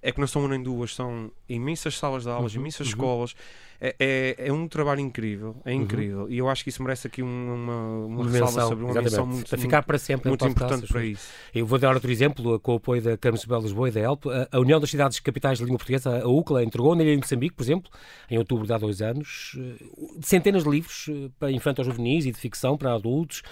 é 0.00 0.12
que 0.12 0.20
não 0.20 0.28
são 0.28 0.42
uma 0.42 0.48
nem 0.48 0.62
duas, 0.62 0.94
são 0.94 1.32
imensas 1.48 1.98
salas 1.98 2.22
de 2.22 2.28
aulas, 2.28 2.54
uhum, 2.54 2.60
imensas 2.60 2.86
uhum. 2.86 2.92
escolas 2.92 3.34
é, 3.80 3.94
é, 3.98 4.48
é, 4.48 4.52
um 4.52 4.66
trabalho 4.66 5.00
incrível, 5.00 5.56
é 5.64 5.72
uhum. 5.72 5.82
incrível. 5.82 6.20
Uhum. 6.22 6.30
E 6.30 6.38
eu 6.38 6.48
acho 6.48 6.64
que 6.64 6.70
isso 6.70 6.82
merece 6.82 7.06
aqui 7.06 7.22
uma, 7.22 7.54
uma, 7.54 8.06
uma 8.06 8.30
ressalva 8.30 8.62
sobre 8.62 8.84
uma 8.84 8.94
menção 8.94 9.26
muito, 9.26 9.48
para 9.48 9.58
ficar 9.58 9.82
para 9.84 9.98
sempre 9.98 10.28
muito 10.28 10.46
importante 10.46 10.86
para 10.88 11.04
isso. 11.04 11.28
Eu 11.54 11.64
vou 11.64 11.78
dar 11.78 11.94
outro 11.94 12.10
exemplo, 12.10 12.58
com 12.58 12.72
o 12.72 12.76
apoio 12.76 13.00
da 13.00 13.16
Câmara 13.16 13.40
de 13.40 13.62
Lisboa 13.62 13.88
e 13.88 13.92
da 13.92 14.00
ELP. 14.00 14.26
A 14.50 14.58
União 14.58 14.80
das 14.80 14.90
Cidades 14.90 15.20
Capitais 15.20 15.58
de 15.58 15.64
Língua 15.64 15.78
Portuguesa, 15.78 16.22
a 16.22 16.28
UCLA, 16.28 16.64
entregou 16.64 16.94
na 16.96 17.02
Ilha 17.02 17.12
de 17.12 17.18
Moçambique, 17.18 17.54
por 17.54 17.62
exemplo, 17.62 17.90
em 18.28 18.36
outubro 18.36 18.66
de 18.66 18.72
há 18.72 18.78
dois 18.78 19.00
anos, 19.00 19.56
eh, 19.56 19.84
centenas 20.22 20.64
de 20.64 20.70
livros 20.70 21.06
eh, 21.08 21.30
para 21.38 21.52
infantos 21.52 21.86
juvenis 21.86 22.26
e 22.26 22.32
de 22.32 22.38
ficção 22.38 22.76
para 22.76 22.94
adultos. 22.94 23.42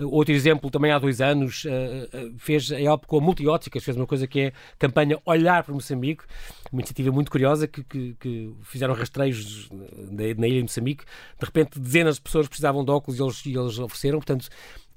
Outro 0.00 0.34
exemplo, 0.34 0.70
também 0.70 0.90
há 0.90 0.98
dois 0.98 1.20
anos, 1.20 1.64
eh, 1.64 2.08
fez 2.38 2.72
a 2.72 2.80
ELP 2.80 3.06
com 3.06 3.18
a 3.18 3.20
Multióticas, 3.20 3.84
fez 3.84 3.96
uma 3.96 4.06
coisa 4.06 4.26
que 4.26 4.40
é 4.40 4.52
campanha 4.78 5.18
Olhar 5.24 5.62
para 5.62 5.72
Moçambique, 5.72 6.24
uma 6.72 6.80
iniciativa 6.80 7.10
muito 7.12 7.30
curiosa 7.30 7.66
que, 7.66 7.82
que, 7.84 8.16
que 8.18 8.54
fizeram 8.62 8.94
rastreios 8.94 9.68
na, 9.70 10.22
na 10.36 10.46
ilha 10.46 10.56
de 10.56 10.62
Moçambique. 10.62 11.04
De 11.38 11.44
repente, 11.44 11.78
dezenas 11.78 12.16
de 12.16 12.22
pessoas 12.22 12.48
precisavam 12.48 12.84
de 12.84 12.90
óculos 12.90 13.18
e 13.18 13.22
eles, 13.22 13.46
e 13.46 13.56
eles 13.56 13.78
ofereceram. 13.78 14.18
Portanto, 14.18 14.48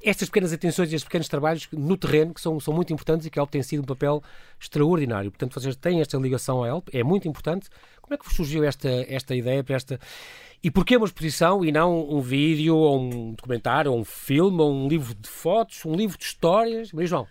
estas 0.01 0.29
pequenas 0.29 0.53
atenções 0.53 0.91
e 0.91 0.95
estes 0.95 1.03
pequenos 1.03 1.27
trabalhos 1.27 1.67
no 1.73 1.97
terreno 1.97 2.33
que 2.33 2.39
são, 2.39 2.59
são 2.59 2.73
muito 2.73 2.93
importantes 2.93 3.27
e 3.27 3.29
que 3.29 3.38
a 3.38 3.41
ELP 3.41 3.51
tem 3.51 3.61
sido 3.61 3.81
um 3.81 3.85
papel 3.85 4.23
extraordinário. 4.59 5.29
Portanto, 5.29 5.59
vocês 5.59 5.75
têm 5.75 5.99
esta 5.99 6.17
ligação 6.17 6.63
à 6.63 6.69
ELP, 6.69 6.89
é 6.93 7.03
muito 7.03 7.27
importante. 7.27 7.69
Como 8.01 8.13
é 8.13 8.17
que 8.17 8.33
surgiu 8.33 8.63
esta, 8.63 8.89
esta 8.89 9.35
ideia 9.35 9.63
para 9.63 9.75
esta. 9.75 9.99
E 10.63 10.71
porquê 10.71 10.97
uma 10.97 11.05
exposição 11.05 11.63
e 11.63 11.71
não 11.71 12.09
um 12.09 12.21
vídeo, 12.21 12.75
ou 12.75 12.99
um 12.99 13.33
documentário, 13.33 13.91
ou 13.91 13.99
um 13.99 14.05
filme, 14.05 14.61
ou 14.61 14.73
um 14.73 14.88
livro 14.88 15.13
de 15.13 15.29
fotos, 15.29 15.85
um 15.85 15.93
livro 15.93 16.17
de 16.17 16.23
histórias? 16.23 16.91
Maria 16.91 17.07
João. 17.07 17.27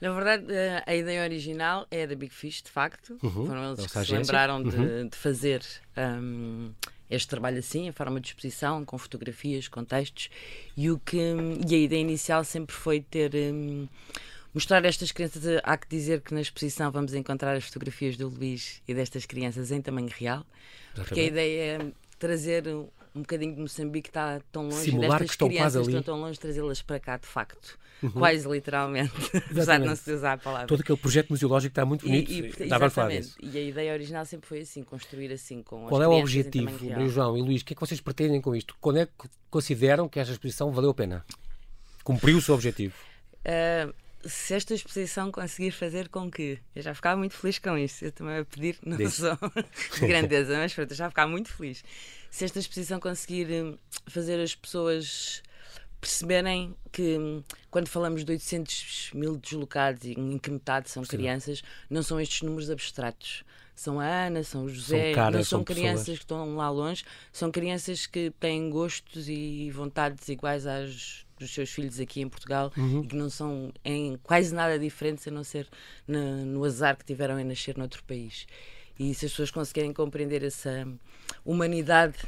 Na 0.00 0.12
verdade, 0.12 0.46
eh, 0.48 0.82
a 0.86 0.94
ideia 0.94 1.22
original 1.22 1.86
é 1.90 2.06
da 2.06 2.14
Big 2.14 2.32
Fish, 2.32 2.62
de 2.62 2.70
facto. 2.70 3.18
Uhum, 3.22 3.46
Foram 3.46 3.72
eles 3.72 3.86
que 3.86 4.04
se 4.04 4.12
lembraram 4.12 4.62
de, 4.62 4.76
uhum. 4.76 5.08
de 5.08 5.16
fazer 5.16 5.62
um, 5.96 6.72
este 7.10 7.28
trabalho 7.28 7.58
assim, 7.58 7.86
em 7.86 7.92
forma 7.92 8.18
de 8.18 8.28
exposição, 8.28 8.84
com 8.84 8.96
fotografias, 8.96 9.68
com 9.68 9.84
textos. 9.84 10.30
E, 10.74 10.90
o 10.90 10.98
que, 10.98 11.18
e 11.68 11.74
a 11.74 11.78
ideia 11.78 12.00
inicial 12.00 12.44
sempre 12.44 12.74
foi 12.74 13.00
ter. 13.00 13.34
Um, 13.34 13.86
mostrar 14.54 14.84
estas 14.84 15.12
crianças. 15.12 15.42
Há 15.62 15.76
que 15.76 15.88
dizer 15.88 16.22
que 16.22 16.32
na 16.32 16.40
exposição 16.40 16.90
vamos 16.90 17.12
encontrar 17.12 17.54
as 17.54 17.64
fotografias 17.64 18.16
do 18.16 18.28
Luís 18.28 18.82
e 18.88 18.94
destas 18.94 19.26
crianças 19.26 19.70
em 19.70 19.82
tamanho 19.82 20.08
real. 20.08 20.46
Exatamente. 20.94 21.08
Porque 21.08 21.20
a 21.20 21.24
ideia 21.24 21.62
é 21.62 21.92
trazer 22.18 22.64
um 23.14 23.20
bocadinho 23.20 23.54
de 23.54 23.60
Moçambique 23.60 24.02
que 24.02 24.10
está 24.10 24.40
tão 24.52 24.64
longe, 24.64 24.76
Simular 24.76 25.18
destas 25.18 25.36
que 25.36 25.48
crianças 25.48 25.86
estão 25.86 26.02
tão 26.02 26.20
longe, 26.20 26.38
trazê-las 26.38 26.82
para 26.82 27.00
cá 27.00 27.16
de 27.16 27.26
facto. 27.26 27.78
Uhum. 28.02 28.10
Quase 28.10 28.48
literalmente, 28.48 29.12
apesar 29.50 29.78
de 29.78 29.86
não 29.86 29.94
se 29.94 30.10
usar 30.12 30.32
a 30.34 30.38
palavra. 30.38 30.66
Todo 30.66 30.80
aquele 30.80 30.98
projeto 30.98 31.28
museológico 31.30 31.72
está 31.72 31.84
muito 31.84 32.06
bonito. 32.06 32.32
E, 32.32 32.54
e, 32.58 32.68
Dá 32.68 32.88
falar 32.88 33.10
disso. 33.10 33.36
E 33.42 33.58
a 33.58 33.60
ideia 33.60 33.92
original 33.92 34.24
sempre 34.24 34.48
foi 34.48 34.60
assim, 34.60 34.82
construir 34.82 35.30
assim 35.32 35.62
com 35.62 35.86
Qual 35.86 36.02
é 36.02 36.08
o 36.08 36.12
objetivo, 36.12 36.70
Maria 36.70 37.08
João 37.08 37.36
e 37.36 37.42
Luís? 37.42 37.62
O 37.62 37.64
que 37.64 37.74
é 37.74 37.76
que 37.76 37.80
vocês 37.80 38.00
pretendem 38.00 38.40
com 38.40 38.54
isto? 38.54 38.74
Quando 38.80 39.00
é 39.00 39.06
que 39.06 39.28
consideram 39.50 40.08
que 40.08 40.18
esta 40.18 40.32
exposição 40.32 40.72
valeu 40.72 40.90
a 40.90 40.94
pena? 40.94 41.24
Cumpriu 42.02 42.38
o 42.38 42.40
seu 42.40 42.54
objetivo? 42.54 42.94
Uh, 43.40 43.92
se 44.24 44.54
esta 44.54 44.74
exposição 44.74 45.32
conseguir 45.32 45.70
fazer 45.70 46.08
com 46.08 46.30
que 46.30 46.58
eu 46.74 46.82
já 46.82 46.94
ficava 46.94 47.16
muito 47.16 47.34
feliz 47.34 47.58
com 47.58 47.76
isso, 47.76 48.04
eu 48.04 48.12
também 48.12 48.38
a 48.38 48.44
pedir 48.44 48.78
não 48.84 48.98
só 49.10 49.36
de 49.98 50.06
grandeza, 50.06 50.56
mas 50.56 50.74
pronto, 50.74 50.90
eu 50.90 50.96
já 50.96 51.08
ficava 51.08 51.30
muito 51.30 51.52
feliz. 51.52 51.82
Se 52.30 52.44
esta 52.44 52.58
exposição 52.58 53.00
conseguir 53.00 53.48
hum, 53.50 53.76
fazer 54.06 54.40
as 54.40 54.54
pessoas 54.54 55.42
perceberem 56.00 56.74
que 56.90 57.18
hum, 57.18 57.42
quando 57.70 57.88
falamos 57.88 58.24
de 58.24 58.32
800 58.32 59.10
mil 59.14 59.36
deslocados 59.36 60.04
em 60.04 60.38
que 60.38 60.50
metade 60.50 60.88
são 60.88 61.04
Sim. 61.04 61.10
crianças, 61.10 61.62
não 61.88 62.02
são 62.02 62.20
estes 62.20 62.42
números 62.42 62.70
abstratos. 62.70 63.44
São 63.74 63.98
a 63.98 64.04
Ana, 64.04 64.44
são 64.44 64.64
o 64.64 64.68
José, 64.68 65.06
são 65.06 65.14
caras, 65.14 65.36
não 65.36 65.44
são, 65.44 65.58
são 65.58 65.64
crianças 65.64 66.00
pessoas. 66.00 66.18
que 66.18 66.24
estão 66.24 66.56
lá 66.56 66.68
longe, 66.68 67.02
são 67.32 67.50
crianças 67.50 68.06
que 68.06 68.30
têm 68.38 68.68
gostos 68.68 69.26
e 69.26 69.70
vontades 69.70 70.28
iguais 70.28 70.66
às 70.66 71.24
dos 71.40 71.52
seus 71.52 71.70
filhos 71.70 71.98
aqui 71.98 72.20
em 72.20 72.28
Portugal 72.28 72.70
uhum. 72.76 73.02
e 73.02 73.06
que 73.06 73.16
não 73.16 73.30
são 73.30 73.72
em 73.82 74.18
quase 74.22 74.54
nada 74.54 74.78
diferentes 74.78 75.26
a 75.26 75.30
não 75.30 75.42
ser 75.42 75.66
no, 76.06 76.44
no 76.44 76.64
azar 76.64 76.96
que 76.96 77.04
tiveram 77.04 77.40
em 77.40 77.44
nascer 77.44 77.76
noutro 77.78 78.04
país. 78.04 78.46
E 79.00 79.14
se 79.14 79.24
as 79.24 79.32
pessoas 79.32 79.50
conseguirem 79.50 79.94
compreender 79.94 80.44
essa 80.44 80.86
humanidade, 81.42 82.18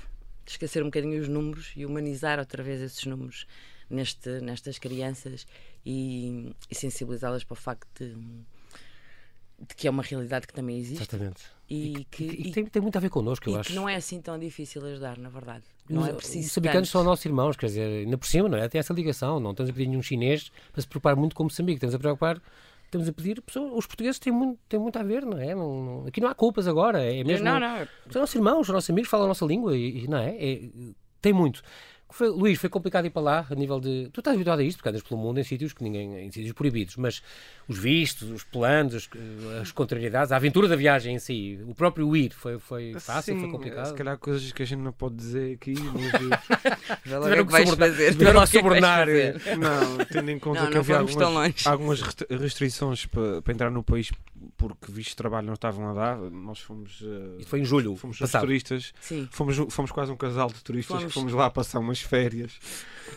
esquecer 0.47 0.83
um 0.83 0.87
bocadinho 0.87 1.21
os 1.21 1.29
números 1.29 1.71
e 1.77 1.85
humanizar 1.85 2.39
outra 2.39 2.63
vez 2.63 2.81
esses 2.81 3.05
números 3.05 3.47
neste, 3.91 4.41
nestas 4.41 4.79
crianças 4.79 5.47
e, 5.85 6.51
e 6.71 6.75
sensibilizá-las 6.75 7.45
para 7.45 7.53
o 7.53 7.57
facto 7.57 7.87
de, 8.03 8.15
de, 8.15 9.75
que 9.77 9.87
é 9.87 9.91
uma 9.91 10.03
realidade 10.03 10.47
que 10.47 10.55
também 10.55 10.79
existe. 10.79 11.03
Exatamente. 11.03 11.43
E, 11.69 12.07
que, 12.11 12.25
e, 12.25 12.49
e 12.49 12.53
tem, 12.53 12.65
tem, 12.65 12.81
muito 12.81 12.97
a 12.97 13.01
ver 13.03 13.11
connosco, 13.11 13.51
eu 13.51 13.61
acho. 13.61 13.69
que 13.69 13.75
não 13.75 13.87
é 13.87 13.97
assim 13.97 14.19
tão 14.23 14.39
difícil 14.39 14.83
ajudar, 14.87 15.19
na 15.19 15.29
verdade. 15.29 15.65
Não 15.91 16.07
é 16.07 16.13
preciso. 16.15 16.39
Os 16.39 16.45
moçambicanos 16.47 16.89
são 16.89 17.05
nossos 17.05 17.27
irmãos, 17.27 17.55
quer 17.55 17.67
dizer, 17.67 18.05
ainda 18.07 18.17
por 18.17 18.27
cima, 18.27 18.49
não 18.49 18.57
é? 18.57 18.67
Tem 18.67 18.79
essa 18.79 18.95
ligação. 18.95 19.39
Não 19.39 19.51
estamos 19.51 19.69
a 19.69 19.75
pedir 19.75 19.89
nenhum 19.89 20.03
chinês 20.03 20.51
para 20.73 20.81
se 20.81 20.89
preocupar 20.89 21.17
muito 21.17 21.37
com 21.37 21.45
Moçambique. 21.45 21.77
Estamos 21.77 21.95
a 21.95 21.99
preocupar 21.99 22.41
estamos 22.93 23.09
a 23.09 23.13
pedir, 23.13 23.43
os 23.75 23.87
portugueses 23.87 24.19
têm 24.19 24.33
muito, 24.33 24.61
têm 24.69 24.79
muito 24.79 24.99
a 24.99 25.03
ver, 25.03 25.25
não 25.25 25.39
é? 25.39 25.55
Não, 25.55 25.83
não, 25.83 26.07
aqui 26.07 26.21
não 26.21 26.29
há 26.29 26.35
culpas 26.35 26.69
agora, 26.69 27.03
é 27.03 27.25
mesmo. 27.25 27.45
Não, 27.45 27.59
não. 27.59 27.89
São 28.11 28.21
nossos 28.21 28.35
irmãos, 28.35 28.67
são 28.67 28.75
nossos 28.75 28.91
amigos, 28.91 29.09
falam 29.09 29.25
a 29.25 29.29
nossa 29.29 29.47
língua 29.47 29.75
e, 29.75 30.05
e 30.05 30.09
não 30.09 30.19
é? 30.19 30.37
é? 30.39 30.61
Tem 31.23 31.33
muito. 31.33 31.63
Foi, 32.13 32.29
Luís, 32.29 32.59
foi 32.59 32.69
complicado 32.69 33.07
ir 33.07 33.11
para 33.11 33.23
lá 33.23 33.47
a 33.51 33.55
nível 33.55 33.81
de. 33.81 34.09
Tu 34.13 34.21
estás 34.21 34.35
habituado 34.35 34.61
a 34.61 34.63
isto, 34.63 34.77
porque 34.77 34.91
andas 34.91 35.03
pelo 35.03 35.21
mundo 35.21 35.41
em 35.41 35.45
sítios 35.45 35.73
que 35.73 35.83
ninguém. 35.83 36.27
em 36.27 36.31
sítios 36.31 36.53
proibidos, 36.53 36.97
mas 36.97 37.23
os 37.67 37.79
vistos, 37.79 38.31
os 38.31 38.45
planos, 38.45 38.95
as, 38.95 39.09
as 39.61 39.73
contrariedades, 39.73 40.31
a 40.31 40.37
aventura 40.37 40.69
da 40.69 40.77
viagem 40.77 41.15
em 41.15 41.19
si, 41.19 41.59
o 41.67 41.75
próprio 41.75 42.15
ir, 42.15 42.33
foi, 42.33 42.59
foi 42.59 42.95
fácil, 43.01 43.35
Sim, 43.35 43.41
foi 43.41 43.51
complicado. 43.51 43.87
Se 43.87 43.95
calhar 43.95 44.19
coisas 44.19 44.53
que 44.53 44.63
a 44.63 44.67
gente 44.67 44.81
não 44.81 44.93
pode 44.93 45.17
dizer 45.17 45.55
aqui, 45.55 45.75
mas. 45.75 47.03
tiveram 47.03 47.47
que, 47.47 47.65
que 47.65 47.77
fazer. 47.77 48.13
Tiveram 48.13 48.41
a 48.41 48.47
subornar. 48.47 49.07
Não, 49.07 50.05
tendo 50.05 50.31
em 50.31 50.39
conta 50.39 50.61
não, 50.61 50.69
que 50.69 50.75
não 50.75 50.81
havia 50.81 50.99
algumas, 50.99 51.67
algumas 51.67 52.03
restrições 52.29 53.07
para, 53.07 53.43
para 53.43 53.53
entrar 53.53 53.71
no 53.71 53.83
país 53.83 54.11
porque 54.69 54.93
vistos 54.93 55.13
de 55.13 55.17
trabalho 55.17 55.47
não 55.47 55.55
estavam 55.55 55.91
a 55.91 55.93
dar. 55.93 56.17
Nós 56.19 56.61
fomos. 56.61 57.01
Uh, 57.01 57.45
foi 57.47 57.61
em 57.61 57.65
julho. 57.65 57.97
Fomos 57.97 58.19
turistas. 58.19 58.93
Sim. 59.01 59.29
Fomos, 59.31 59.57
fomos 59.71 59.91
quase 59.91 60.13
um 60.13 60.17
casal 60.17 60.49
de 60.49 60.63
turistas 60.63 60.97
fomos. 60.97 61.13
que 61.13 61.19
fomos 61.19 61.33
lá 61.33 61.51
passar 61.51 61.81
umas 61.81 62.01
férias. 62.01 62.53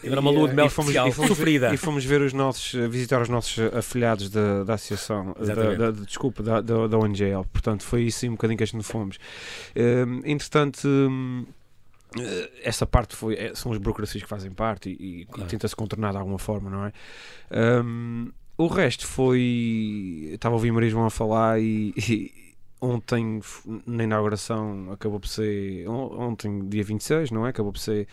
Era 0.04 0.20
uma 0.20 0.32
lua 0.32 0.50
de 0.50 0.56
mel 0.56 0.66
e 0.66 0.70
fomos, 0.70 0.94
e 0.94 1.12
fomos, 1.12 1.30
sofrida. 1.30 1.74
E 1.74 1.78
fomos 1.78 2.04
ver 2.04 2.22
os 2.22 2.34
nossos, 2.34 2.74
eh, 2.74 2.88
visitar 2.88 3.22
os 3.22 3.30
nossos 3.30 3.58
afiliados 3.74 4.30
da, 4.30 4.64
da 4.64 4.74
associação, 4.74 5.36
da, 5.40 5.76
da, 5.76 5.92
desculpa, 5.92 6.42
da, 6.42 6.62
da, 6.62 6.88
da 6.88 6.98
ONGL. 6.98 7.44
Portanto, 7.52 7.84
foi 7.84 8.04
isso 8.04 8.26
um 8.28 8.32
bocadinho 8.32 8.58
que 8.58 8.64
a 8.64 8.68
gente 8.68 8.84
fomos. 8.84 9.18
Uh, 9.76 10.22
entretanto. 10.26 10.88
Um, 10.88 11.46
essa 12.64 12.86
parte 12.86 13.14
foi, 13.14 13.36
são 13.56 13.74
as 13.74 13.78
burocracias 13.78 14.24
que 14.24 14.30
fazem 14.30 14.50
parte 14.50 14.90
e, 14.90 15.22
e, 15.22 15.26
claro. 15.26 15.44
e 15.44 15.48
tenta-se 15.50 15.76
contornar 15.76 16.12
de 16.12 16.18
alguma 16.18 16.40
forma, 16.40 16.70
não 16.70 16.86
é? 16.86 16.94
Um, 17.84 18.32
o 18.58 18.68
resto 18.68 19.06
foi. 19.06 20.30
Estava 20.34 20.56
a 20.56 20.58
ouvir 20.58 20.72
Maria 20.72 20.90
João 20.90 21.06
a 21.06 21.10
falar 21.10 21.60
e, 21.60 21.94
e, 21.98 22.56
ontem, 22.82 23.42
na 23.86 24.04
inauguração, 24.04 24.92
acabou 24.92 25.20
por 25.20 25.28
ser. 25.28 25.88
Ontem, 25.88 26.68
dia 26.68 26.84
26, 26.84 27.32
não 27.32 27.46
é? 27.46 27.50
Acabou 27.50 27.72
por 27.72 27.80
ser. 27.80 28.08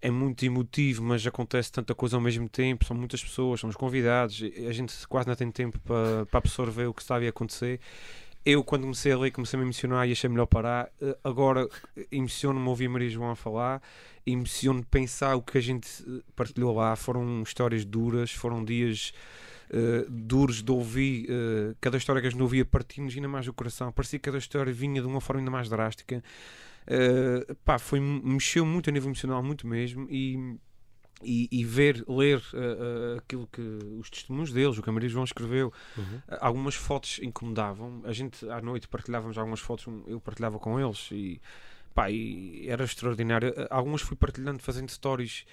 É 0.00 0.10
muito 0.10 0.44
emotivo, 0.44 1.02
mas 1.02 1.26
acontece 1.26 1.72
tanta 1.72 1.94
coisa 1.94 2.16
ao 2.16 2.20
mesmo 2.20 2.48
tempo. 2.48 2.84
São 2.84 2.96
muitas 2.96 3.22
pessoas, 3.22 3.60
são 3.60 3.68
os 3.68 3.76
convidados. 3.76 4.40
A 4.68 4.72
gente 4.72 4.94
quase 5.08 5.26
não 5.26 5.34
tem 5.34 5.50
tempo 5.50 5.78
para, 5.80 6.26
para 6.26 6.38
absorver 6.38 6.86
o 6.86 6.94
que 6.94 7.02
estava 7.02 7.24
a 7.24 7.28
acontecer 7.28 7.80
eu 8.48 8.64
quando 8.64 8.82
comecei 8.82 9.12
a 9.12 9.18
ler 9.18 9.30
comecei 9.30 9.58
a 9.58 9.60
me 9.60 9.66
emocionar 9.66 10.08
e 10.08 10.12
achei 10.12 10.30
melhor 10.30 10.46
parar. 10.46 10.90
Eh, 11.02 11.18
agora 11.22 11.68
emociono-me 12.10 12.66
ouvir 12.66 12.88
Maria 12.88 13.10
João 13.10 13.30
a 13.30 13.36
falar. 13.36 13.82
Emociono 14.26 14.82
pensar 14.86 15.34
o 15.36 15.42
que 15.42 15.58
a 15.58 15.60
gente 15.60 15.86
eh, 16.02 16.22
partilhou 16.34 16.74
lá. 16.74 16.96
Foram 16.96 17.42
histórias 17.42 17.84
duras 17.84 18.32
foram 18.32 18.64
dias 18.64 19.12
uh, 19.70 20.10
duros 20.10 20.62
de 20.62 20.72
ouvir. 20.72 21.28
Uh, 21.28 21.76
cada 21.78 21.98
história 21.98 22.22
que 22.22 22.28
a 22.28 22.30
gente 22.30 22.40
ouvia 22.40 22.64
partindo 22.64 23.12
ainda 23.12 23.28
mais 23.28 23.46
o 23.46 23.52
coração. 23.52 23.92
Parecia 23.92 24.18
que 24.18 24.24
cada 24.24 24.38
história 24.38 24.72
vinha 24.72 25.02
de 25.02 25.06
uma 25.06 25.20
forma 25.20 25.40
ainda 25.40 25.50
mais 25.50 25.68
drástica. 25.68 26.24
Uh, 26.86 27.54
pá, 27.66 27.78
foi, 27.78 28.00
mexeu 28.00 28.64
muito 28.64 28.88
a 28.88 28.92
nível 28.94 29.08
emocional 29.08 29.42
muito 29.42 29.66
mesmo. 29.66 30.06
E 30.10 30.58
e, 31.22 31.48
e, 31.50 31.64
ver, 31.64 32.04
ler 32.08 32.38
uh, 32.38 33.14
uh, 33.14 33.18
aquilo 33.18 33.48
que 33.50 33.60
os 33.98 34.08
testemunhos 34.08 34.52
deles, 34.52 34.78
o 34.78 34.82
que 34.82 34.88
a 34.88 34.92
Maria 34.92 35.08
João 35.08 35.24
escreveu, 35.24 35.72
uhum. 35.96 36.04
uh, 36.04 36.38
algumas 36.40 36.74
fotos 36.74 37.18
incomodavam. 37.22 38.02
A 38.04 38.12
gente 38.12 38.48
à 38.48 38.60
noite 38.60 38.86
partilhávamos 38.88 39.36
algumas 39.36 39.60
fotos, 39.60 39.86
eu 40.06 40.20
partilhava 40.20 40.58
com 40.58 40.78
eles 40.78 41.08
e, 41.10 41.40
pá, 41.94 42.10
e 42.10 42.68
era 42.68 42.84
extraordinário. 42.84 43.52
Algumas 43.70 44.00
fui 44.00 44.16
partilhando, 44.16 44.62
fazendo 44.62 44.90
stories. 44.90 45.44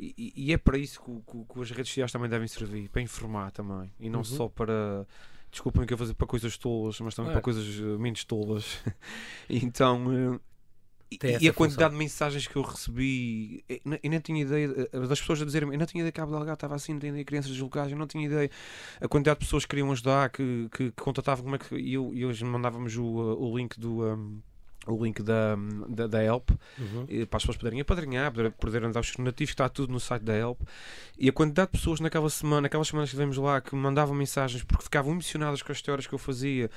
E, 0.00 0.32
e 0.34 0.52
é 0.52 0.58
para 0.58 0.78
isso 0.78 1.00
que, 1.00 1.12
que, 1.12 1.44
que, 1.44 1.60
as 1.60 1.70
redes 1.70 1.88
sociais 1.88 2.10
também 2.10 2.28
devem 2.28 2.48
servir 2.48 2.88
para 2.88 3.02
informar 3.02 3.52
também 3.52 3.92
e 4.00 4.10
não 4.10 4.20
uhum. 4.20 4.24
só 4.24 4.48
para 4.48 5.06
desculpem 5.50 5.84
que 5.84 5.92
eu 5.92 5.98
fazer 5.98 6.14
para 6.14 6.26
coisas 6.26 6.56
tolas, 6.56 6.98
mas 6.98 7.14
também 7.14 7.30
é. 7.30 7.34
para 7.34 7.42
coisas 7.42 7.78
menos 8.00 8.24
tolas. 8.24 8.82
então 9.48 10.40
e, 11.40 11.48
a 11.48 11.52
quantidade 11.52 11.90
função. 11.90 11.90
de 11.90 11.96
mensagens 11.96 12.46
que 12.46 12.56
eu 12.56 12.62
recebi, 12.62 13.64
eu 13.68 14.10
nem 14.10 14.20
tinha 14.20 14.42
ideia 14.42 14.88
eh, 14.92 15.00
das 15.00 15.20
pessoas 15.20 15.42
a 15.42 15.44
dizerem, 15.44 15.72
eu 15.72 15.78
não 15.78 15.86
tinha 15.86 16.02
ideia 16.02 16.12
que 16.12 16.20
a 16.20 16.26
Delgado 16.26 16.52
estava 16.52 16.74
assim, 16.74 16.92
não 16.92 17.00
tinha 17.00 17.10
ideia 17.10 17.24
de 17.24 17.26
crianças 17.26 17.50
deslocadas, 17.50 17.92
eu 17.92 17.98
não 17.98 18.06
tinha 18.06 18.24
ideia 18.24 18.50
a 19.00 19.08
quantidade 19.08 19.38
de 19.40 19.46
pessoas 19.46 19.64
que 19.64 19.70
queriam 19.70 19.90
ajudar, 19.92 20.30
que, 20.30 20.68
que, 20.70 20.90
que 20.90 21.02
contatavam 21.02 21.44
como 21.44 21.56
é 21.56 21.58
que. 21.58 21.74
E, 21.74 21.94
eu, 21.94 22.08
hoje 22.08 22.44
mandávamos 22.44 22.96
o, 22.96 23.02
eh, 23.02 23.36
o 23.38 23.56
link 23.56 23.78
do. 23.78 24.02
Um, 24.02 24.40
o 24.86 25.04
link 25.04 25.22
da, 25.22 25.56
da, 25.88 26.06
da 26.06 26.24
Help 26.24 26.50
uhum. 26.50 27.06
para 27.26 27.36
as 27.36 27.42
pessoas 27.42 27.56
poderem 27.56 27.80
apadrinhar, 27.80 28.32
poderem 28.58 28.90
dar 28.90 29.00
os 29.00 29.12
donativos, 29.12 29.50
está 29.50 29.68
tudo 29.68 29.92
no 29.92 30.00
site 30.00 30.22
da 30.22 30.36
Help. 30.36 30.60
E 31.16 31.28
a 31.28 31.32
quantidade 31.32 31.70
de 31.70 31.78
pessoas 31.78 32.00
naquela 32.00 32.28
semana, 32.28 32.66
aquelas 32.66 32.88
semanas 32.88 33.10
que 33.10 33.16
vivemos 33.16 33.36
lá, 33.36 33.60
que 33.60 33.74
me 33.74 33.80
mandavam 33.80 34.14
mensagens 34.14 34.64
porque 34.64 34.82
ficavam 34.82 35.12
emocionadas 35.12 35.62
com 35.62 35.70
as 35.70 35.78
histórias 35.78 36.06
que 36.06 36.12
eu 36.12 36.18
fazia, 36.18 36.68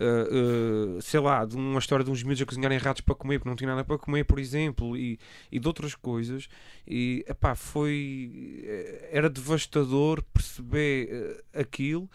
uh, 0.00 1.02
sei 1.02 1.20
lá, 1.20 1.44
de 1.44 1.56
uma 1.56 1.78
história 1.78 2.04
de 2.04 2.10
uns 2.10 2.22
miúdos 2.22 2.42
a 2.42 2.46
cozinharem 2.46 2.78
ratos 2.78 3.00
para 3.02 3.14
comer 3.14 3.38
porque 3.38 3.48
não 3.48 3.56
tinha 3.56 3.70
nada 3.70 3.84
para 3.84 3.98
comer, 3.98 4.24
por 4.24 4.38
exemplo, 4.38 4.96
e, 4.96 5.18
e 5.50 5.58
de 5.58 5.66
outras 5.66 5.94
coisas. 5.94 6.48
E 6.86 7.24
epá, 7.28 7.54
foi. 7.54 8.62
Eh, 8.64 9.08
era 9.12 9.28
devastador 9.28 10.22
perceber 10.32 11.42
aquilo 11.52 12.08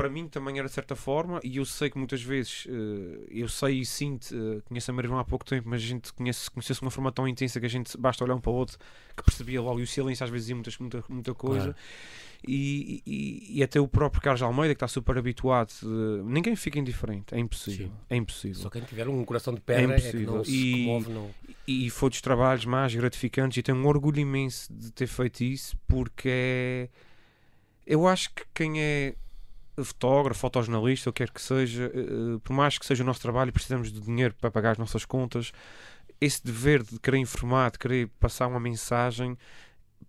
para 0.00 0.08
mim 0.08 0.26
também 0.26 0.58
era 0.58 0.66
de 0.66 0.72
certa 0.72 0.96
forma, 0.96 1.40
e 1.44 1.58
eu 1.58 1.64
sei 1.66 1.90
que 1.90 1.98
muitas 1.98 2.22
vezes, 2.22 2.64
uh, 2.64 3.26
eu 3.28 3.46
sei 3.50 3.80
e 3.80 3.84
sinto, 3.84 4.34
uh, 4.34 4.62
conheço 4.62 4.90
a 4.90 4.94
Maria 4.94 5.14
há 5.14 5.24
pouco 5.24 5.44
tempo, 5.44 5.68
mas 5.68 5.82
a 5.82 5.84
gente 5.84 6.10
conhece, 6.14 6.50
conhece 6.50 6.72
de 6.72 6.80
uma 6.80 6.90
forma 6.90 7.12
tão 7.12 7.28
intensa 7.28 7.60
que 7.60 7.66
a 7.66 7.68
gente 7.68 7.98
basta 7.98 8.24
olhar 8.24 8.34
um 8.34 8.40
para 8.40 8.50
o 8.50 8.54
outro 8.54 8.78
que 9.14 9.22
percebia 9.22 9.60
logo, 9.60 9.78
e 9.78 9.82
o 9.82 9.86
silêncio 9.86 10.24
às 10.24 10.30
vezes 10.30 10.46
dizia 10.46 10.54
muita, 10.54 10.70
muita, 10.80 11.04
muita 11.06 11.34
coisa. 11.34 11.64
Claro. 11.64 11.76
E, 12.48 13.02
e, 13.06 13.58
e, 13.58 13.62
até 13.62 13.78
o 13.78 13.86
próprio 13.86 14.22
Carlos 14.22 14.40
Almeida, 14.40 14.74
que 14.74 14.78
está 14.78 14.88
super 14.88 15.18
habituado, 15.18 15.70
uh, 15.82 16.24
ninguém 16.24 16.56
fica 16.56 16.78
indiferente, 16.78 17.34
é 17.34 17.38
impossível. 17.38 17.88
Sim. 17.88 17.92
É 18.08 18.16
impossível. 18.16 18.62
Só 18.62 18.70
quem 18.70 18.80
tiver 18.80 19.06
um 19.06 19.22
coração 19.26 19.52
de 19.52 19.60
pedra 19.60 19.82
é, 19.82 19.98
impossível. 19.98 20.38
É 20.38 20.48
e, 20.48 20.84
comove, 20.86 21.12
não... 21.12 21.30
e 21.68 21.90
foi 21.90 22.08
dos 22.08 22.22
trabalhos 22.22 22.64
mais 22.64 22.94
gratificantes 22.94 23.58
e 23.58 23.62
tenho 23.62 23.76
um 23.76 23.86
orgulho 23.86 24.18
imenso 24.18 24.72
de 24.72 24.90
ter 24.92 25.06
feito 25.06 25.44
isso, 25.44 25.76
porque 25.86 26.28
é. 26.30 26.88
Eu 27.86 28.06
acho 28.06 28.32
que 28.32 28.44
quem 28.54 28.80
é 28.80 29.14
fotógrafo, 29.84 30.40
fotojornalista, 30.40 31.10
o 31.10 31.12
que 31.12 31.24
quer 31.24 31.32
que 31.32 31.40
seja, 31.40 31.90
eh, 31.94 32.38
por 32.42 32.52
mais 32.52 32.78
que 32.78 32.86
seja 32.86 33.02
o 33.02 33.06
nosso 33.06 33.20
trabalho, 33.20 33.52
precisamos 33.52 33.92
de 33.92 34.00
dinheiro 34.00 34.34
para 34.34 34.50
pagar 34.50 34.72
as 34.72 34.78
nossas 34.78 35.04
contas. 35.04 35.52
Esse 36.20 36.44
dever 36.44 36.82
de 36.82 36.98
querer 36.98 37.18
informar, 37.18 37.70
de 37.70 37.78
querer 37.78 38.08
passar 38.20 38.46
uma 38.46 38.60
mensagem, 38.60 39.36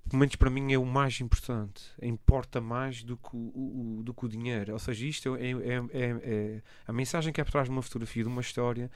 pelo 0.10 0.20
menos 0.20 0.36
para 0.36 0.50
mim, 0.50 0.74
é 0.74 0.78
o 0.78 0.86
mais 0.86 1.20
importante. 1.22 1.84
Importa 2.02 2.60
mais 2.60 3.04
do 3.04 3.16
que 3.18 3.30
o, 3.34 4.00
o 4.00 4.04
do 4.04 4.14
que 4.14 4.26
o 4.26 4.30
dinheiro. 4.30 4.74
Ou 4.74 4.80
seja, 4.80 5.06
isto 5.06 5.36
é, 5.36 5.52
é, 5.52 5.54
é, 5.54 6.22
é, 6.24 6.62
a 6.88 6.94
mensagem 6.94 7.32
que 7.32 7.40
é 7.40 7.44
por 7.44 7.52
trás 7.52 7.68
de 7.68 7.72
uma 7.72 7.82
fotografia, 7.82 8.24
de 8.24 8.30
uma 8.30 8.42
história, 8.42 8.92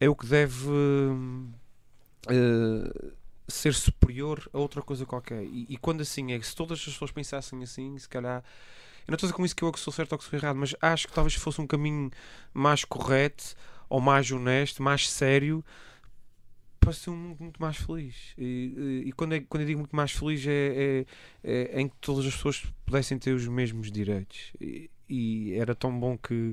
é 0.00 0.08
o 0.08 0.16
que 0.16 0.26
deve. 0.26 0.68
Uh, 0.68 1.52
ser 3.46 3.74
superior 3.74 4.48
a 4.52 4.58
outra 4.58 4.82
coisa 4.82 5.04
qualquer. 5.04 5.44
E, 5.44 5.66
e, 5.68 5.76
quando 5.76 6.00
assim 6.00 6.32
é, 6.32 6.40
se 6.40 6.54
todas 6.54 6.78
as 6.78 6.84
pessoas 6.84 7.10
pensassem 7.10 7.62
assim, 7.62 7.98
se 7.98 8.08
calhar 8.08 8.42
eu 9.06 9.12
não 9.12 9.14
estou 9.14 9.26
a 9.26 9.28
dizer 9.28 9.34
com 9.34 9.44
isso 9.44 9.56
que 9.56 9.62
eu 9.62 9.72
sou 9.76 9.92
certo 9.92 10.12
ou 10.12 10.18
que 10.18 10.24
sou 10.24 10.38
errado, 10.38 10.56
mas 10.56 10.74
acho 10.80 11.06
que 11.08 11.12
talvez 11.12 11.34
fosse 11.34 11.60
um 11.60 11.66
caminho 11.66 12.10
mais 12.52 12.84
correto 12.84 13.54
ou 13.88 14.00
mais 14.00 14.30
honesto, 14.30 14.82
mais 14.82 15.08
sério 15.08 15.64
para 16.84 16.92
ser 16.92 17.10
um 17.10 17.16
mundo 17.16 17.36
muito 17.40 17.60
mais 17.60 17.76
feliz. 17.76 18.34
E, 18.36 19.02
e, 19.04 19.08
e 19.08 19.12
quando, 19.12 19.34
é, 19.34 19.40
quando 19.40 19.62
eu 19.62 19.66
digo 19.66 19.80
muito 19.80 19.96
mais 19.96 20.12
feliz 20.12 20.46
é, 20.46 21.06
é, 21.42 21.72
é, 21.72 21.80
em 21.80 21.88
que 21.88 21.96
todas 22.00 22.26
as 22.26 22.34
pessoas 22.34 22.62
pudessem 22.84 23.18
ter 23.18 23.32
os 23.32 23.48
mesmos 23.48 23.90
direitos. 23.90 24.52
E, 24.60 24.90
e 25.08 25.54
era 25.54 25.74
tão 25.74 25.98
bom 25.98 26.16
que, 26.16 26.52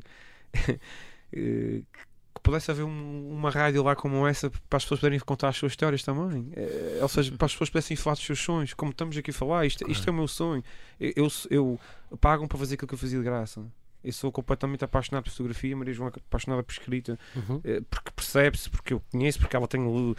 que 1.31 1.83
pudesse 2.41 2.71
haver 2.71 2.83
um, 2.83 3.29
uma 3.31 3.49
rádio 3.49 3.83
lá 3.83 3.95
como 3.95 4.27
essa 4.27 4.49
para 4.49 4.77
as 4.77 4.83
pessoas 4.83 4.99
poderem 4.99 5.19
contar 5.19 5.49
as 5.49 5.57
suas 5.57 5.71
histórias 5.73 6.03
também. 6.03 6.51
É, 6.55 6.99
ou 7.01 7.07
seja, 7.07 7.31
para 7.37 7.45
as 7.45 7.53
pessoas 7.53 7.69
pudessem 7.69 7.95
falar 7.95 8.15
dos 8.15 8.25
seus 8.25 8.39
sonhos, 8.39 8.73
como 8.73 8.91
estamos 8.91 9.15
aqui 9.17 9.31
a 9.31 9.33
falar, 9.33 9.65
isto, 9.65 9.89
isto 9.89 10.07
é 10.07 10.11
o 10.11 10.15
meu 10.15 10.27
sonho. 10.27 10.63
Eu, 10.99 11.13
eu, 11.49 11.79
eu 12.09 12.17
pagam 12.17 12.47
para 12.47 12.57
fazer 12.57 12.75
aquilo 12.75 12.87
que 12.87 12.93
eu 12.93 12.99
fazia 12.99 13.19
de 13.19 13.23
graça. 13.23 13.63
Eu 14.03 14.11
sou 14.11 14.31
completamente 14.31 14.83
apaixonado 14.83 15.25
por 15.25 15.29
fotografia, 15.29 15.77
Maria 15.77 15.93
João 15.93 16.09
é 16.09 16.11
apaixonada 16.17 16.63
por 16.63 16.71
escrita, 16.71 17.19
uhum. 17.35 17.61
Eh, 17.63 17.81
porque 17.87 18.09
percebe-se, 18.09 18.67
porque 18.67 18.93
eu 18.93 19.01
conheço, 19.11 19.37
porque 19.37 19.55
ela 19.55 19.67
tem 19.67 19.79
uh, 19.79 20.15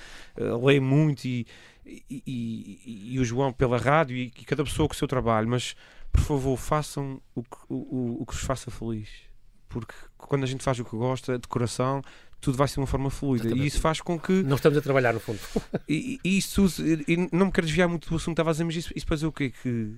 lê 0.65 0.79
muito 0.79 1.25
e, 1.25 1.45
e, 1.85 2.23
e, 2.25 3.15
e, 3.15 3.19
o 3.19 3.25
João 3.25 3.53
pela 3.53 3.77
rádio 3.79 4.17
e, 4.17 4.27
e, 4.27 4.45
cada 4.45 4.63
pessoa 4.63 4.89
com 4.89 4.95
o 4.95 4.97
seu 4.97 5.09
trabalho, 5.09 5.49
mas 5.49 5.75
por 6.13 6.21
favor 6.21 6.57
façam 6.57 7.21
o 7.35 7.43
que, 7.43 7.57
o, 7.69 7.75
o, 7.75 8.23
o 8.23 8.27
que 8.27 8.35
vos 8.35 8.45
faça 8.45 8.71
feliz 8.71 9.09
porque 9.73 9.95
quando 10.17 10.45
a 10.45 10.47
gente 10.47 10.63
faz 10.63 10.79
o 10.79 10.85
que 10.85 10.97
gosta, 10.97 11.39
de 11.39 11.49
coração, 11.49 12.03
tudo 12.41 12.57
vai 12.57 12.69
ser 12.69 12.75
de 12.75 12.81
uma 12.81 12.87
forma 12.87 13.11
fluida. 13.11 13.49
E 13.55 13.67
isso 13.67 13.81
faz 13.81 14.01
com 14.01 14.19
que. 14.19 14.43
Não 14.43 14.57
estamos 14.57 14.77
a 14.77 14.83
trabalhar, 14.83 15.13
no 15.13 15.21
fundo. 15.21 15.39
e, 15.89 16.21
e 16.25 16.39
isso, 16.39 16.67
e 17.07 17.29
não 17.33 17.47
me 17.47 17.53
quero 17.53 17.67
desviar 17.67 17.89
muito 17.89 18.09
do 18.09 18.17
assunto 18.17 18.33
estava 18.33 18.51
a 18.51 18.53
dizer, 18.53 18.65
mas 18.65 18.77
isso, 18.77 18.93
isso 18.95 19.07
para 19.07 19.17
dizer 19.17 19.27
o 19.27 19.33
quê? 19.33 19.51
Que 19.63 19.97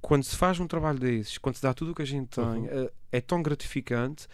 quando 0.00 0.24
se 0.24 0.36
faz 0.36 0.58
um 0.58 0.66
trabalho 0.66 0.98
desses, 0.98 1.38
quando 1.38 1.54
se 1.54 1.62
dá 1.62 1.72
tudo 1.72 1.92
o 1.92 1.94
que 1.94 2.02
a 2.02 2.06
gente 2.06 2.28
tem, 2.28 2.44
uhum. 2.44 2.66
é, 2.66 2.90
é 3.12 3.20
tão 3.20 3.42
gratificante. 3.42 4.26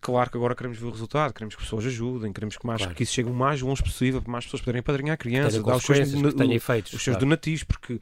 Claro 0.00 0.30
que 0.30 0.36
agora 0.36 0.54
queremos 0.54 0.76
ver 0.76 0.86
o 0.86 0.90
resultado, 0.90 1.32
queremos 1.32 1.54
que 1.54 1.62
pessoas 1.62 1.86
ajudem, 1.86 2.30
queremos 2.30 2.58
que, 2.58 2.66
mais, 2.66 2.82
claro. 2.82 2.94
que 2.94 3.04
isso 3.04 3.14
chegue 3.14 3.30
o 3.30 3.32
mais 3.32 3.62
longe 3.62 3.82
possível, 3.82 4.20
para 4.20 4.30
mais 4.30 4.44
pessoas 4.44 4.60
poderem 4.60 4.82
padrinhar 4.82 5.14
a 5.14 5.16
criança, 5.16 5.62
dar 5.62 5.76
os 5.76 5.82
seus, 5.82 5.98
efeitos, 5.98 6.92
os 6.92 7.02
seus 7.02 7.14
claro. 7.14 7.20
donativos, 7.20 7.64
porque 7.64 7.98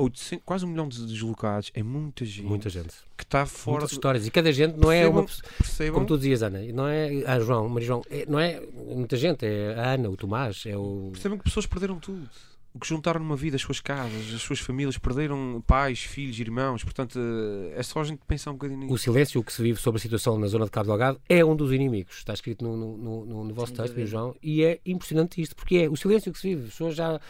800, 0.00 0.44
quase 0.44 0.64
um 0.64 0.68
milhão 0.68 0.88
de 0.88 1.04
deslocados 1.06 1.70
é 1.74 1.82
muita 1.82 2.24
gente. 2.24 2.46
Muita 2.46 2.70
gente. 2.70 2.94
Que 3.16 3.24
está 3.24 3.46
fora. 3.46 3.78
Muitas 3.78 3.92
histórias. 3.92 4.26
E 4.26 4.30
cada 4.30 4.52
gente 4.52 4.76
não 4.76 4.90
é 4.90 5.00
percebam, 5.00 5.18
é 5.18 5.22
uma. 5.22 5.28
Percebam. 5.58 5.94
Como 5.94 6.06
tu 6.06 6.16
dizias, 6.16 6.42
Ana, 6.42 6.60
não 6.72 6.88
é. 6.88 7.22
Ah, 7.26 7.38
João, 7.40 7.68
Maria 7.68 7.86
João, 7.86 8.02
é, 8.10 8.24
não 8.26 8.38
é 8.38 8.60
muita 8.94 9.16
gente. 9.16 9.44
É 9.44 9.74
a 9.78 9.92
Ana, 9.92 10.08
o 10.08 10.16
Tomás, 10.16 10.64
é 10.66 10.76
o. 10.76 11.10
Percebam 11.12 11.38
que 11.38 11.44
pessoas 11.44 11.66
perderam 11.66 11.98
tudo. 11.98 12.28
O 12.72 12.78
que 12.78 12.86
juntaram 12.86 13.18
numa 13.18 13.34
vida, 13.34 13.56
as 13.56 13.62
suas 13.62 13.80
casas, 13.80 14.32
as 14.32 14.42
suas 14.42 14.60
famílias, 14.60 14.96
perderam 14.96 15.60
pais, 15.66 16.04
filhos, 16.04 16.38
irmãos. 16.38 16.84
Portanto, 16.84 17.18
eh, 17.18 17.80
é 17.80 17.82
só 17.82 18.00
a 18.00 18.04
gente 18.04 18.20
pensar 18.28 18.52
um 18.52 18.54
bocadinho 18.54 18.78
nisso. 18.78 18.94
O 18.94 18.98
silêncio 18.98 19.42
que 19.42 19.52
se 19.52 19.60
vive 19.60 19.80
sobre 19.80 19.98
a 19.98 20.00
situação 20.00 20.38
na 20.38 20.46
zona 20.46 20.66
de 20.66 20.70
Cabo 20.70 20.86
Delgado 20.86 21.20
é 21.28 21.44
um 21.44 21.56
dos 21.56 21.72
inimigos. 21.72 22.18
Está 22.18 22.32
escrito 22.32 22.64
no, 22.64 22.76
no, 22.76 23.26
no, 23.26 23.44
no 23.44 23.54
vosso 23.54 23.72
texto, 23.72 24.06
João. 24.06 24.36
E 24.40 24.62
é 24.62 24.78
impressionante 24.86 25.42
isto, 25.42 25.56
porque 25.56 25.78
é 25.78 25.88
o 25.88 25.96
silêncio 25.96 26.32
que 26.32 26.38
se 26.38 26.48
vive. 26.48 26.66
As 26.66 26.70
pessoas 26.70 26.94
já 26.94 27.20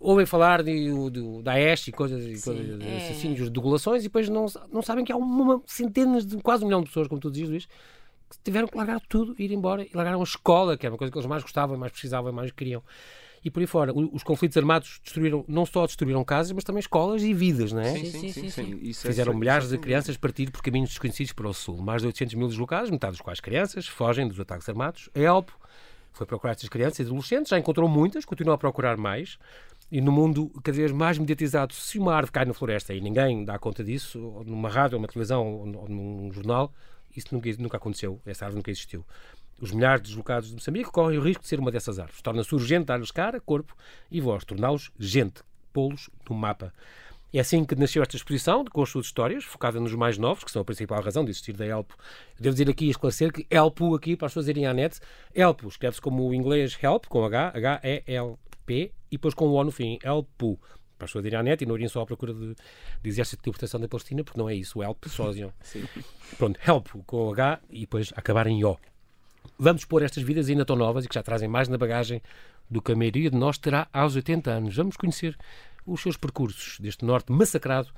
ouvem 0.00 0.26
falar 0.26 0.62
de, 0.62 1.10
de, 1.10 1.42
da 1.42 1.54
Ash 1.54 1.88
e 1.88 1.92
coisas, 1.92 2.24
e 2.24 2.42
coisas 2.42 2.80
é. 2.80 2.96
assassínios, 2.96 3.50
de 3.50 3.58
regulações, 3.58 4.02
e 4.02 4.04
depois 4.04 4.28
não, 4.28 4.46
não 4.72 4.82
sabem 4.82 5.04
que 5.04 5.12
há 5.12 5.16
uma, 5.16 5.62
centenas 5.66 6.24
de 6.26 6.36
quase 6.38 6.64
um 6.64 6.68
milhão 6.68 6.80
de 6.80 6.88
pessoas, 6.88 7.08
como 7.08 7.20
tu 7.20 7.30
dizes, 7.30 7.48
Luís, 7.48 7.68
que 8.30 8.38
tiveram 8.44 8.66
que 8.66 8.76
largar 8.76 9.00
tudo, 9.08 9.34
ir 9.38 9.52
embora 9.52 9.84
e 9.84 9.90
largaram 9.94 10.20
a 10.20 10.24
escola, 10.24 10.76
que 10.76 10.86
era 10.86 10.92
uma 10.92 10.98
coisa 10.98 11.10
que 11.10 11.18
eles 11.18 11.28
mais 11.28 11.42
gostavam, 11.42 11.76
mais 11.76 11.92
precisavam, 11.92 12.32
mais 12.32 12.50
queriam. 12.50 12.82
E 13.44 13.50
por 13.50 13.60
aí 13.60 13.66
fora, 13.66 13.92
os 13.94 14.24
conflitos 14.24 14.56
armados 14.56 14.98
destruíram, 15.04 15.44
não 15.46 15.64
só 15.64 15.86
destruíram 15.86 16.24
casas, 16.24 16.50
mas 16.50 16.64
também 16.64 16.80
escolas 16.80 17.22
e 17.22 17.32
vidas, 17.32 17.70
não 17.70 17.80
é? 17.80 17.92
Sim, 17.92 18.04
sim, 18.06 18.32
sim. 18.32 18.32
sim, 18.32 18.50
sim. 18.50 18.90
É 18.90 18.92
Fizeram 18.92 19.32
é 19.32 19.36
milhares 19.36 19.68
de 19.68 19.78
crianças 19.78 20.16
partir 20.16 20.50
por 20.50 20.60
caminhos 20.62 20.90
desconhecidos 20.90 21.32
para 21.32 21.48
o 21.48 21.54
sul. 21.54 21.76
Mais 21.80 22.02
de 22.02 22.08
800 22.08 22.34
mil 22.34 22.48
deslocados, 22.48 22.90
metade 22.90 23.12
dos 23.12 23.20
quais 23.20 23.38
crianças, 23.38 23.86
fogem 23.86 24.26
dos 24.26 24.40
ataques 24.40 24.68
armados. 24.68 25.08
A 25.14 25.20
ELP 25.20 25.50
foi 26.12 26.26
procurar 26.26 26.52
estas 26.52 26.68
crianças 26.68 26.98
e 26.98 27.02
adolescentes, 27.02 27.50
já 27.50 27.58
encontrou 27.58 27.88
muitas, 27.88 28.24
continua 28.24 28.54
a 28.54 28.58
procurar 28.58 28.96
mais. 28.96 29.38
E 29.90 30.00
no 30.00 30.10
mundo 30.10 30.50
cada 30.64 30.76
vez 30.76 30.90
mais 30.90 31.16
mediatizado, 31.16 31.72
se 31.72 31.98
uma 31.98 32.14
árvore 32.14 32.32
cai 32.32 32.44
na 32.44 32.52
floresta 32.52 32.92
e 32.92 33.00
ninguém 33.00 33.44
dá 33.44 33.58
conta 33.58 33.84
disso, 33.84 34.20
ou 34.20 34.44
numa 34.44 34.68
rádio, 34.68 34.96
ou 34.96 35.00
numa 35.00 35.08
televisão, 35.08 35.46
ou 35.46 35.88
num 35.88 36.32
jornal, 36.32 36.72
isso 37.16 37.28
nunca, 37.32 37.48
nunca 37.58 37.76
aconteceu. 37.76 38.20
Essa 38.26 38.46
árvore 38.46 38.58
nunca 38.58 38.70
existiu. 38.70 39.04
Os 39.60 39.72
milhares 39.72 40.02
de 40.02 40.08
deslocados 40.08 40.48
de 40.48 40.54
Moçambique 40.54 40.90
correm 40.90 41.18
o 41.18 41.22
risco 41.22 41.42
de 41.42 41.48
ser 41.48 41.58
uma 41.58 41.70
dessas 41.70 41.98
árvores. 41.98 42.20
Torna-se 42.20 42.54
urgente 42.54 42.86
dar-lhes 42.86 43.10
cara, 43.10 43.40
corpo 43.40 43.74
e 44.10 44.20
voz, 44.20 44.44
torná-los 44.44 44.90
gente, 44.98 45.42
pô-los 45.72 46.10
no 46.28 46.36
mapa. 46.36 46.72
É 47.32 47.40
assim 47.40 47.64
que 47.64 47.74
nasceu 47.74 48.02
esta 48.02 48.16
exposição, 48.16 48.64
com 48.64 48.82
as 48.82 48.88
suas 48.88 49.06
histórias, 49.06 49.44
focada 49.44 49.78
nos 49.80 49.94
mais 49.94 50.16
novos, 50.16 50.44
que 50.44 50.50
são 50.50 50.62
a 50.62 50.64
principal 50.64 51.02
razão 51.02 51.24
de 51.24 51.30
existir 51.30 51.52
da 51.52 51.66
Elpo. 51.66 51.94
devo 52.38 52.54
dizer 52.54 52.70
aqui 52.70 52.86
e 52.86 52.90
esclarecer 52.90 53.32
que 53.32 53.46
Elpo, 53.50 53.94
aqui, 53.94 54.16
para 54.16 54.26
as 54.26 54.32
pessoas 54.32 54.48
irem 54.48 54.66
à 54.66 54.72
net, 54.72 55.00
Elpo 55.34 55.68
escreve-se 55.68 56.00
como 56.00 56.26
o 56.26 56.34
inglês 56.34 56.78
help, 56.80 57.06
com 57.06 57.24
H, 57.24 57.52
H-E-L-P, 58.66 58.92
e 59.10 59.16
depois 59.16 59.34
com 59.34 59.46
o 59.46 59.54
O 59.54 59.64
no 59.64 59.70
fim. 59.70 59.98
Para 59.98 61.04
as 61.04 61.10
pessoas 61.10 61.24
irem 61.26 61.38
à 61.38 61.42
net 61.42 61.62
e 61.62 61.66
não 61.66 61.76
irem 61.76 61.88
só 61.88 62.02
à 62.02 62.06
procura 62.06 62.32
de, 62.32 62.54
de 63.02 63.08
exército 63.08 63.42
de 63.42 63.48
libertação 63.48 63.78
da 63.78 63.86
Palestina, 63.86 64.24
porque 64.24 64.38
não 64.38 64.48
é 64.48 64.54
isso, 64.54 64.78
o 64.78 64.82
Help 64.82 65.04
sozinho. 65.06 65.52
Pronto, 66.38 66.58
Help 66.66 66.88
com 67.06 67.30
H 67.30 67.60
e 67.70 67.80
depois 67.80 68.12
acabar 68.16 68.46
em 68.46 68.64
O. 68.64 68.76
Vamos 69.58 69.84
pôr 69.84 70.02
estas 70.02 70.22
vidas 70.22 70.48
ainda 70.48 70.64
tão 70.64 70.74
novas 70.74 71.04
e 71.04 71.08
que 71.08 71.14
já 71.14 71.22
trazem 71.22 71.48
mais 71.48 71.68
na 71.68 71.78
bagagem 71.78 72.22
do 72.68 72.82
que 72.82 72.92
a 72.92 72.96
maioria 72.96 73.30
de 73.30 73.36
nós 73.36 73.58
terá 73.58 73.88
aos 73.92 74.16
80 74.16 74.50
anos. 74.50 74.76
Vamos 74.76 74.96
conhecer 74.96 75.36
os 75.86 76.00
seus 76.00 76.16
percursos 76.16 76.80
deste 76.80 77.04
norte 77.04 77.30
massacrado 77.30 77.90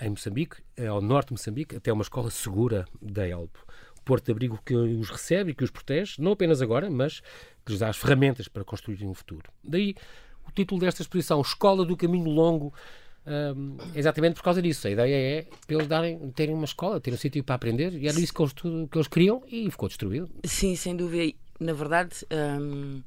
em 0.00 0.10
Moçambique, 0.10 0.56
ao 0.88 1.02
norte 1.02 1.28
de 1.28 1.32
Moçambique, 1.32 1.76
até 1.76 1.92
uma 1.92 2.02
escola 2.02 2.30
segura 2.30 2.86
da 3.02 3.26
Elpo. 3.26 3.66
Porto 4.04 4.26
de 4.26 4.32
abrigo 4.32 4.58
que 4.64 4.74
os 4.74 5.10
recebe 5.10 5.50
e 5.50 5.54
que 5.54 5.64
os 5.64 5.70
protege, 5.70 6.14
não 6.22 6.32
apenas 6.32 6.62
agora, 6.62 6.88
mas 6.88 7.20
que 7.68 7.72
lhes 7.72 7.80
dá 7.80 7.88
as 7.90 7.98
ferramentas 7.98 8.48
para 8.48 8.64
construir 8.64 9.04
um 9.04 9.12
futuro. 9.12 9.50
Daí 9.62 9.94
o 10.46 10.50
título 10.50 10.80
desta 10.80 11.02
exposição, 11.02 11.40
Escola 11.42 11.84
do 11.84 11.94
Caminho 11.96 12.30
Longo, 12.30 12.72
um, 13.26 13.76
exatamente 13.94 14.36
por 14.36 14.42
causa 14.42 14.62
disso. 14.62 14.88
A 14.88 14.90
ideia 14.90 15.14
é 15.14 15.42
para 15.66 15.76
eles 15.76 15.86
darem, 15.86 16.30
terem 16.30 16.54
uma 16.54 16.64
escola, 16.64 16.98
terem 16.98 17.14
um 17.14 17.20
sítio 17.20 17.44
para 17.44 17.56
aprender, 17.56 17.92
e 17.92 18.08
era 18.08 18.18
isso 18.18 18.32
que 18.32 18.40
eles, 18.40 18.52
que 18.54 18.96
eles 18.96 19.08
queriam 19.08 19.42
e 19.46 19.70
ficou 19.70 19.86
destruído. 19.86 20.30
Sim, 20.44 20.74
sem 20.76 20.96
dúvida. 20.96 21.36
Na 21.60 21.74
verdade, 21.74 22.24
um, 22.60 23.02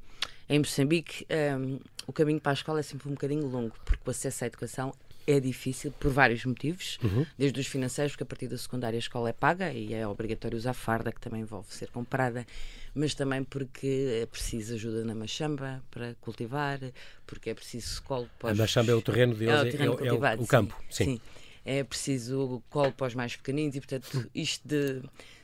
em 0.48 0.60
Moçambique, 0.60 1.26
um, 1.60 1.80
o 2.06 2.14
caminho 2.14 2.40
para 2.40 2.52
a 2.52 2.54
escola 2.54 2.80
é 2.82 2.84
sempre 2.84 3.10
um 3.10 3.14
bocadinho 3.14 3.48
longo, 3.48 3.74
porque 3.84 4.04
o 4.06 4.12
acesso 4.12 4.44
à 4.44 4.48
educação 4.48 4.94
é 5.28 5.40
difícil 5.40 5.92
por 5.92 6.12
vários 6.12 6.46
motivos, 6.46 6.98
uhum. 7.04 7.26
desde 7.38 7.60
os 7.60 7.68
financeiros, 7.68 8.14
porque 8.14 8.24
a 8.24 8.26
partir 8.26 8.48
da 8.48 8.58
secundária 8.58 8.98
a 8.98 9.00
escola 9.00 9.30
é 9.30 9.34
paga 9.34 9.72
e 9.72 9.94
é 9.94 10.08
obrigatório 10.08 10.58
usar 10.58 10.74
farda, 10.74 11.12
que 11.12 11.20
também 11.22 11.42
envolve 11.42 11.74
ser 11.74 11.90
comprada, 11.90 12.46
mas 12.94 13.14
também 13.14 13.44
porque 13.44 14.22
é 14.22 14.26
preciso 14.26 14.74
ajuda 14.74 15.04
na 15.06 15.16
machamba 15.16 15.84
para 15.92 16.16
cultivar, 16.22 16.80
porque 17.26 17.50
é 17.50 17.54
preciso 17.54 18.02
colo 18.04 18.30
para 18.40 18.54
os... 18.54 18.60
A 18.60 18.62
machamba 18.62 18.92
é 18.92 18.96
o 18.96 19.02
terreno 19.02 19.36
deles, 19.36 19.54
é 19.54 19.62
o, 19.62 19.72
terreno 19.72 19.98
é, 20.00 20.04
é, 20.04 20.08
é 20.08 20.14
o, 20.14 20.48
campo. 20.48 20.76
Sim, 20.90 21.06
sim. 21.06 21.06
sim. 21.16 21.22
É 21.64 21.84
preciso 21.84 22.62
colo 22.70 22.92
para 22.92 23.08
os 23.08 23.14
mais 23.14 23.36
pequeninos 23.36 23.76
e, 23.76 23.80
portanto, 23.80 24.30
isto 24.34 24.68
de 24.68 25.02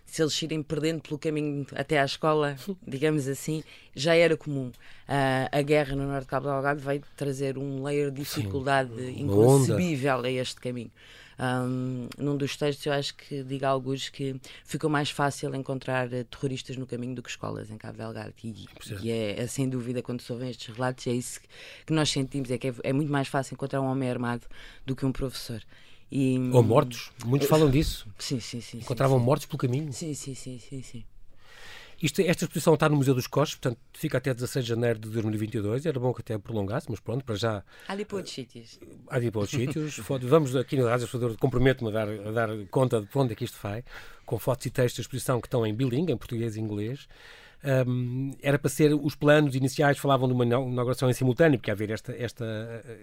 se 0.07 0.23
eles 0.23 0.41
irem 0.41 0.63
perdendo 0.63 1.01
pelo 1.01 1.19
caminho 1.19 1.67
até 1.75 1.99
à 1.99 2.05
escola, 2.05 2.55
digamos 2.87 3.27
assim, 3.27 3.63
já 3.93 4.15
era 4.15 4.35
comum. 4.35 4.69
Uh, 4.69 5.49
a 5.51 5.61
guerra 5.61 5.95
no 5.95 6.07
Norte 6.07 6.21
de 6.21 6.27
Cabo 6.27 6.47
Delgado 6.47 6.79
veio 6.79 7.03
trazer 7.15 7.57
um 7.57 7.83
layer 7.83 8.09
de 8.09 8.21
dificuldade 8.21 8.95
Sim, 8.95 9.21
inconcebível 9.21 10.21
a 10.21 10.31
este 10.31 10.59
caminho. 10.59 10.91
Um, 11.39 12.07
num 12.17 12.35
dos 12.35 12.57
textos 12.57 12.83
eu 12.87 12.93
acho 12.93 13.15
que 13.15 13.43
diga 13.43 13.67
alguns 13.67 14.09
que 14.09 14.41
ficou 14.65 14.89
mais 14.89 15.11
fácil 15.11 15.53
encontrar 15.53 16.11
eh, 16.11 16.23
terroristas 16.23 16.77
no 16.77 16.87
caminho 16.87 17.13
do 17.13 17.21
que 17.21 17.29
escolas 17.29 17.69
em 17.69 17.77
Cabo 17.77 17.95
Delgado 17.95 18.33
e, 18.43 18.65
e 19.03 19.11
é, 19.11 19.41
é, 19.41 19.45
sem 19.45 19.69
dúvida 19.69 20.01
quando 20.01 20.19
se 20.19 20.31
ouvem 20.33 20.49
estes 20.49 20.73
relatos 20.73 21.05
é 21.05 21.11
isso 21.11 21.39
que 21.85 21.93
nós 21.93 22.09
sentimos, 22.09 22.49
é 22.49 22.57
que 22.57 22.69
é, 22.69 22.73
é 22.85 22.91
muito 22.91 23.11
mais 23.11 23.27
fácil 23.27 23.53
encontrar 23.53 23.81
um 23.81 23.85
homem 23.85 24.09
armado 24.09 24.47
do 24.83 24.95
que 24.95 25.05
um 25.05 25.11
professor. 25.11 25.61
E, 26.11 26.37
Ou 26.53 26.63
mortos, 26.63 27.11
muitos 27.25 27.47
falam 27.47 27.69
disso. 27.69 28.07
Sim, 28.17 28.39
sim, 28.39 28.61
sim. 28.61 28.77
Encontravam 28.77 29.19
sim, 29.19 29.25
mortos 29.25 29.45
pelo 29.45 29.57
caminho. 29.57 29.91
Sim, 29.91 30.13
sim, 30.13 30.33
sim, 30.33 30.57
sim, 30.57 30.81
sim. 30.81 31.03
Isto, 32.01 32.21
esta 32.21 32.45
exposição 32.45 32.75
está 32.75 32.87
no 32.87 32.95
Museu 32.95 33.15
dos 33.15 33.25
Coches, 33.25 33.55
portanto 33.55 33.79
fica 33.91 34.19
até 34.19 34.31
16 34.31 34.63
de 34.63 34.69
janeiro 34.69 34.99
de 34.99 35.09
2022. 35.09 35.85
Era 35.85 35.99
bom 35.99 36.13
que 36.13 36.21
até 36.21 36.37
prolongasse, 36.37 36.85
mas 36.89 36.99
pronto, 36.99 37.25
para 37.25 37.35
já. 37.35 37.63
Há 37.87 37.95
de 37.95 38.03
ir 38.03 38.05
para 38.05 38.17
outros 38.17 38.35
sítios. 38.35 38.79
Há 39.09 39.19
de 39.19 39.25
ir 39.25 39.31
para 39.31 39.41
outros 39.41 39.59
sítios. 39.59 39.97
Vamos 40.23 40.55
aqui 40.55 40.77
no 40.77 40.85
Rádio 40.85 41.07
comprometo-me 41.39 41.89
a 41.89 41.93
dar, 41.93 42.07
a 42.07 42.31
dar 42.31 42.49
conta 42.69 43.01
de 43.01 43.07
onde 43.15 43.33
é 43.33 43.35
que 43.35 43.45
isto 43.45 43.57
vai, 43.61 43.83
com 44.25 44.37
fotos 44.37 44.67
e 44.67 44.69
textos 44.69 44.99
da 44.99 45.01
exposição 45.01 45.41
que 45.41 45.47
estão 45.47 45.65
em 45.65 45.73
bilingue, 45.73 46.13
em 46.13 46.17
português 46.17 46.55
e 46.55 46.59
inglês. 46.59 47.07
Um, 47.63 48.31
era 48.41 48.59
para 48.59 48.69
ser 48.69 48.93
os 48.93 49.15
planos 49.15 49.55
iniciais 49.55 49.97
falavam 49.97 50.27
de 50.27 50.33
uma 50.33 50.45
inauguração 50.45 51.09
em 51.09 51.13
simultâneo, 51.13 51.57
porque 51.57 51.71
haver 51.71 51.89
esta, 51.89 52.13
esta, 52.13 52.45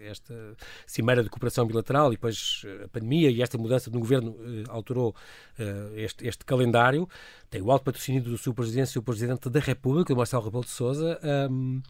esta 0.05 0.57
cimeira 0.87 1.23
de 1.23 1.29
cooperação 1.29 1.67
bilateral 1.67 2.09
e 2.09 2.17
depois 2.17 2.63
a 2.85 2.89
pandemia 2.89 3.31
e 3.31 3.43
esta 3.43 3.59
mudança 3.59 3.91
no 3.91 3.99
governo 3.99 4.31
uh, 4.31 4.65
alterou 4.69 5.11
uh, 5.59 5.97
este, 5.97 6.27
este, 6.27 6.45
calendário. 6.45 7.09
Tem 7.51 7.61
o 7.61 7.71
alto 7.71 7.85
patrocínio 7.85 8.23
do 8.23 8.39
seu 8.39 8.55
presidente 8.55 8.93
e 8.93 8.99
o 8.99 9.03
presidente 9.03 9.51
da 9.51 9.61
República, 9.61 10.13
o 10.13 10.17
Marcelo 10.17 10.45
Rebelo 10.45 10.65
de 10.65 10.71
Sousa. 10.71 11.19
Um, 11.51 11.83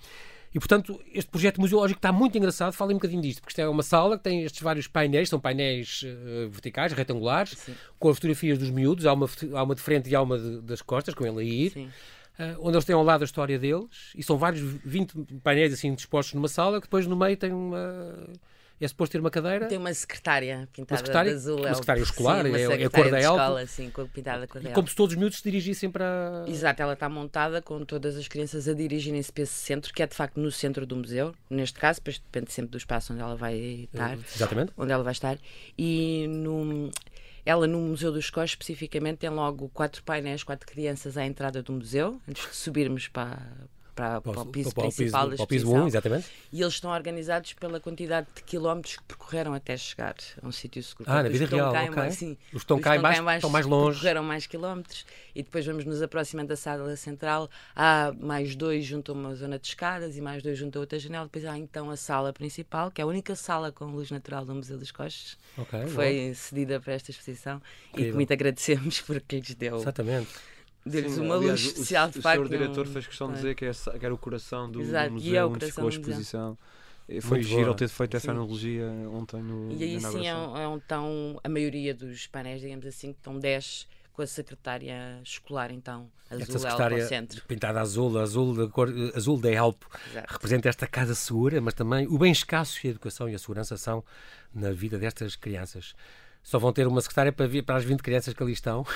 e, 0.55 0.59
portanto, 0.59 1.01
este 1.13 1.29
projeto 1.29 1.61
museológico 1.61 1.99
está 1.99 2.13
muito 2.13 2.39
engraçado. 2.39 2.73
Falem 2.73 2.95
um 2.95 2.99
bocadinho 2.99 3.21
disto, 3.21 3.41
porque 3.41 3.51
isto 3.51 3.61
é 3.61 3.69
uma 3.69 3.83
sala 3.83 4.17
que 4.17 4.23
tem 4.23 4.45
estes 4.45 4.63
vários 4.63 4.87
painéis, 4.87 5.29
são 5.29 5.41
painéis 5.41 6.05
uh, 6.05 6.49
verticais, 6.49 6.93
retangulares, 6.93 7.59
Sim. 7.59 7.75
com 7.99 8.09
as 8.09 8.17
fotografias 8.17 8.57
dos 8.57 8.71
miúdos. 8.71 9.05
Há 9.05 9.13
uma, 9.13 9.29
há 9.53 9.63
uma 9.65 9.75
de 9.75 9.81
frente 9.81 10.09
e 10.09 10.15
há 10.15 10.23
uma 10.23 10.39
de, 10.39 10.61
das 10.61 10.81
costas, 10.81 11.13
com 11.13 11.27
ele 11.27 11.41
a 11.41 11.43
ir. 11.43 11.71
Sim 11.71 11.91
onde 12.59 12.77
eles 12.77 12.85
têm 12.85 12.95
ao 12.95 13.03
lado 13.03 13.23
a 13.23 13.25
história 13.25 13.59
deles, 13.59 14.13
e 14.15 14.23
são 14.23 14.37
vários, 14.37 14.61
20 14.85 15.15
painéis 15.43 15.73
assim 15.73 15.95
dispostos 15.95 16.35
numa 16.35 16.49
sala, 16.49 16.81
que 16.81 16.87
depois 16.87 17.07
no 17.07 17.17
meio 17.17 17.37
tem 17.37 17.53
uma. 17.53 18.29
É 18.81 18.89
suposto 18.89 19.13
ter 19.13 19.21
uma 19.21 19.31
cadeira. 19.31 19.67
Tem 19.67 19.79
uma 19.79 19.95
secretária 19.95 20.69
pintada 20.73 20.95
uma 20.95 20.99
secretária, 20.99 21.31
de 21.31 21.37
azul. 21.37 21.59
Uma 21.59 21.69
é 21.69 21.75
secretária 21.75 22.03
escolar, 22.03 22.43
sim, 22.43 22.49
uma 22.51 22.59
é, 22.59 22.83
é 22.83 22.85
a 22.85 22.91
cor 22.91 23.11
da 23.11 23.21
escola, 23.21 23.67
sim, 23.67 23.93
pintada 24.13 24.47
cor 24.47 24.61
da 24.61 24.71
Como 24.73 24.89
se 24.89 24.97
todos 24.97 25.15
os 25.15 25.19
miúdos 25.19 25.39
se 25.39 25.45
dirigissem 25.45 25.91
para. 25.91 26.45
Exato, 26.47 26.83
ela 26.83 26.93
está 26.93 27.09
montada 27.09 27.63
com 27.63 27.85
todas 27.85 28.17
as 28.17 28.27
crianças 28.27 28.69
a 28.69 28.75
dirigirem-se 28.75 29.33
para 29.33 29.45
esse 29.45 29.55
centro, 29.55 29.95
que 29.95 30.03
é 30.03 30.07
de 30.07 30.15
facto 30.15 30.39
no 30.39 30.51
centro 30.51 30.85
do 30.85 30.97
museu, 30.97 31.35
neste 31.49 31.79
caso, 31.79 32.01
depois 32.01 32.19
depende 32.19 32.53
sempre 32.53 32.73
do 32.73 32.77
espaço 32.77 33.13
onde 33.13 33.23
ela 33.23 33.37
vai 33.37 33.89
estar. 33.93 34.19
Exatamente. 34.35 34.73
Onde 34.77 34.93
ela 34.93 35.05
vai 35.05 35.13
estar. 35.13 35.39
E 35.79 36.27
no 36.29 36.91
ela, 37.45 37.67
no 37.67 37.79
Museu 37.79 38.11
dos 38.11 38.31
Cós, 38.31 38.51
especificamente, 38.51 39.19
tem 39.19 39.31
logo 39.31 39.69
quatro 39.69 40.03
painéis, 40.03 40.43
quatro 40.43 40.67
crianças 40.67 41.17
à 41.17 41.27
entrada 41.27 41.63
do 41.63 41.73
museu, 41.73 42.21
antes 42.29 42.49
de 42.49 42.57
subirmos 42.57 43.09
para, 43.09 43.69
para, 43.95 44.21
para, 44.21 44.41
o 44.41 44.47
piso 44.47 44.75
para 44.75 44.85
principal 44.85 45.29
da 45.29 45.35
exposição. 45.37 45.87
exatamente. 45.87 46.27
E 46.53 46.61
eles 46.61 46.75
estão 46.75 46.91
organizados 46.91 47.53
pela 47.53 47.79
quantidade 47.79 48.27
de 48.35 48.43
quilómetros 48.43 48.97
que 48.97 49.03
percorreram 49.05 49.55
até 49.55 49.77
chegar 49.77 50.15
a 50.43 50.47
um 50.47 50.53
sítio 50.53 50.83
seguro. 50.83 51.11
Ah, 51.11 51.23
na 51.23 51.29
vida 51.29 51.47
real, 51.47 51.73
cá 51.73 51.83
okay. 51.83 51.95
mais, 51.95 52.15
sim, 52.15 52.37
os 52.53 52.63
estão 52.63 52.81
cá 52.81 52.97
em 52.97 53.01
baixo, 53.01 53.23
estão 53.31 53.51
mais 53.51 53.67
longe. 53.67 53.93
Percorreram 53.93 54.23
mais 54.25 54.47
quilómetros 54.47 55.07
e 55.35 55.43
depois 55.43 55.65
vamos 55.65 55.85
nos 55.85 56.03
aproximando 56.03 56.49
da 56.49 56.57
sala 56.57 56.97
central. 56.97 57.49
Há 57.75 58.13
mais 58.19 58.57
dois 58.57 58.85
junto 58.85 59.13
a 59.13 59.15
uma 59.15 59.35
zona 59.35 59.59
de 59.59 59.69
escadas 59.69 60.17
e 60.17 60.21
mais 60.21 60.43
dois 60.43 60.59
junto 60.59 60.77
a 60.77 60.81
outra 60.81 60.99
janela. 60.99 61.25
Depois 61.27 61.45
há 61.45 61.57
então 61.57 61.91
a 61.91 61.97
sala 61.97 62.33
principal, 62.33 62.91
que 62.91 63.01
é 63.01 63.05
a 63.05 63.07
única 63.07 63.37
sala 63.37 63.71
com 63.71 63.87
luz 63.87 64.11
natural 64.11 64.45
do 64.45 64.55
Museu 64.55 64.77
dos 64.77 64.91
Coches, 64.91 65.39
okay, 65.57 65.85
que 65.85 65.91
foi 65.91 66.29
bom. 66.29 66.35
cedida 66.35 66.81
para 66.81 66.95
esta 66.95 67.11
exposição 67.11 67.63
Incrível. 67.91 68.09
e 68.09 68.11
que 68.11 68.17
muito 68.17 68.33
agradecemos 68.33 69.01
porque 69.07 69.37
lhes 69.37 69.55
deu. 69.55 69.77
Exatamente 69.77 70.54
deu-lhes 70.85 71.19
uma 71.19 71.37
aliás, 71.37 71.61
luz 71.63 71.73
especial, 71.73 72.09
o, 72.09 72.11
de 72.11 72.21
facto. 72.21 72.43
O 72.43 72.47
senhor 72.47 72.59
diretor 72.61 72.87
fez 72.87 73.07
questão 73.07 73.29
de 73.29 73.35
dizer 73.35 73.55
que, 73.55 73.65
é, 73.65 73.73
que 73.73 74.05
era 74.05 74.15
o 74.15 74.19
coração 74.19 74.71
do, 74.71 74.81
Exato, 74.81 75.09
do 75.09 75.15
museu, 75.15 75.37
é 75.37 75.47
onde 75.47 75.67
ficou 75.67 75.87
a 75.87 75.91
exposição. 75.91 76.59
Foi 77.21 77.39
Muito 77.39 77.49
giro 77.49 77.71
ele 77.71 77.75
ter 77.75 77.89
feito 77.89 78.17
essa 78.17 78.27
sim. 78.27 78.31
analogia 78.31 78.87
ontem 79.13 79.43
no 79.43 79.71
E 79.73 79.83
aí 79.83 80.01
sim 80.01 80.27
é, 80.27 80.35
um, 80.35 80.57
é 80.57 80.67
um 80.67 80.81
tão, 80.81 81.39
a 81.45 81.49
maioria 81.51 81.95
dos 81.95 82.27
painéis, 82.27 82.63
digamos 82.63 82.87
assim, 82.87 83.13
que 83.13 83.19
estão 83.19 83.39
10 83.39 83.87
com 84.15 84.23
a 84.23 84.27
secretária 84.27 85.21
escolar, 85.23 85.71
então, 85.73 86.09
azul 86.31 86.43
esta 86.43 86.59
secretária 86.59 87.07
centro. 87.07 87.43
pintada 87.47 87.81
azul, 87.81 88.17
azul 88.19 88.55
da 88.55 88.69
cor, 88.69 88.89
azul 89.15 89.39
da 89.39 89.51
Elpo, 89.51 89.87
representa 90.29 90.69
esta 90.69 90.87
casa 90.87 91.15
segura, 91.17 91.61
mas 91.61 91.75
também 91.75 92.07
o 92.07 92.17
bem 92.17 92.31
escasso 92.31 92.79
e 92.85 92.89
a 92.89 92.91
educação 92.93 93.29
e 93.29 93.35
a 93.35 93.39
segurança 93.39 93.77
são 93.77 94.05
na 94.55 94.71
vida 94.71 94.99
destas 94.99 95.35
crianças 95.35 95.95
só 96.45 96.59
vão 96.59 96.73
ter 96.75 96.87
uma 96.87 97.01
secretária 97.01 97.33
para, 97.33 97.47
vir, 97.47 97.63
para 97.63 97.77
as 97.77 97.85
20 97.85 98.03
crianças 98.03 98.35
que 98.35 98.43
ali 98.43 98.53
estão. 98.53 98.87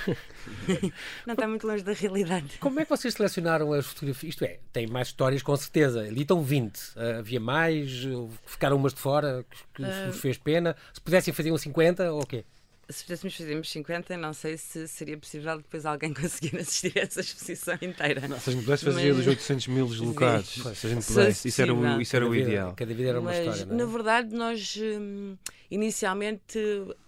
Não 1.27 1.33
está 1.33 1.49
muito 1.49 1.67
longe 1.67 1.83
da 1.83 1.95
realidade. 1.95 2.59
Como 2.61 2.79
é 2.79 2.85
que 2.85 2.91
vocês 2.91 3.15
selecionaram 3.15 3.73
as 3.73 3.87
fotografias? 3.87 4.35
Isto 4.35 4.45
é, 4.45 4.61
tem 4.71 4.87
mais 4.87 5.09
histórias 5.09 5.43
com 5.43 5.57
certeza. 5.57 6.03
Ali 6.03 6.23
estão 6.23 6.43
20. 6.43 6.77
Uh, 6.77 7.19
havia 7.21 7.41
mais? 7.41 8.07
Ficaram 8.45 8.77
umas 8.77 8.93
de 8.93 9.01
fora 9.01 9.47
que, 9.75 9.83
que 9.83 9.83
uh... 9.83 10.13
fez 10.13 10.37
pena? 10.37 10.77
Se 10.93 11.01
pudessem 11.01 11.33
fazer 11.33 11.51
um 11.51 11.57
50 11.57 12.13
ou 12.13 12.23
o 12.23 12.27
quê? 12.27 12.45
Se 12.91 13.05
pudéssemos 13.05 13.37
fazermos 13.37 13.71
50, 13.71 14.17
não 14.17 14.33
sei 14.33 14.57
se 14.57 14.89
seria 14.89 15.19
possível 15.19 15.59
depois 15.59 15.85
alguém 15.85 16.13
conseguir 16.15 16.57
assistir 16.59 16.99
a 16.99 17.03
essa 17.03 17.21
exposição 17.21 17.79
inteira. 17.83 18.27
Não, 18.27 18.41
se 18.41 18.49
a 18.49 18.53
gente 18.53 18.65
pudesse 18.65 18.85
fazer 18.85 19.13
Mas... 19.13 19.19
os 19.19 19.27
800 19.27 19.67
mil 19.69 19.87
deslocados, 19.87 20.49
se 20.49 20.87
a 20.87 20.91
gente 20.91 21.07
pudesse, 21.07 21.49
isso 21.49 21.63
era 21.63 21.75
o, 21.75 22.01
isso 22.01 22.17
era 22.17 22.27
o 22.27 22.35
ideal. 22.35 22.73
Cada 22.75 22.95
vida 22.95 23.11
era 23.11 23.21
uma 23.21 23.31
Mas, 23.31 23.39
história. 23.41 23.67
Não 23.67 23.75
é? 23.75 23.79
Na 23.79 23.93
verdade, 23.93 24.35
nós 24.35 24.79
hum, 24.81 25.37
inicialmente, 25.71 26.59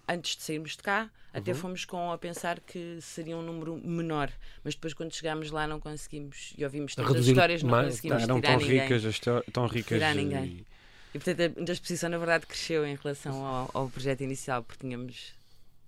antes 0.06 0.36
de 0.36 0.42
sairmos 0.42 0.72
de 0.72 0.82
cá, 0.82 1.10
até 1.32 1.52
uhum. 1.52 1.58
fomos 1.58 1.84
com 1.84 2.12
a 2.12 2.18
pensar 2.18 2.60
que 2.60 2.98
seria 3.00 3.36
um 3.36 3.42
número 3.42 3.76
menor, 3.76 4.30
mas 4.64 4.74
depois 4.74 4.92
quando 4.92 5.14
chegámos 5.14 5.50
lá 5.50 5.66
não 5.66 5.80
conseguimos 5.80 6.52
e 6.58 6.64
ouvimos 6.64 6.94
tantas 6.94 7.16
as 7.16 7.26
histórias, 7.26 7.62
não 7.62 7.70
mais, 7.70 7.86
conseguimos 7.88 8.22
eram 8.24 8.40
tirar 8.40 8.58
tão 8.58 8.60
ninguém. 8.60 8.80
Ricas, 8.80 9.20
tão 9.52 9.66
ricas 9.66 9.98
tirar 9.98 10.14
ninguém. 10.14 10.44
E... 10.44 10.66
e 11.14 11.18
portanto 11.20 11.40
a, 11.40 11.70
a 11.70 11.72
exposição 11.72 12.10
na 12.10 12.18
verdade 12.18 12.46
cresceu 12.46 12.84
em 12.84 12.96
relação 12.96 13.46
ao, 13.46 13.70
ao 13.72 13.88
projeto 13.88 14.22
inicial, 14.22 14.64
porque 14.64 14.80
tínhamos 14.84 15.32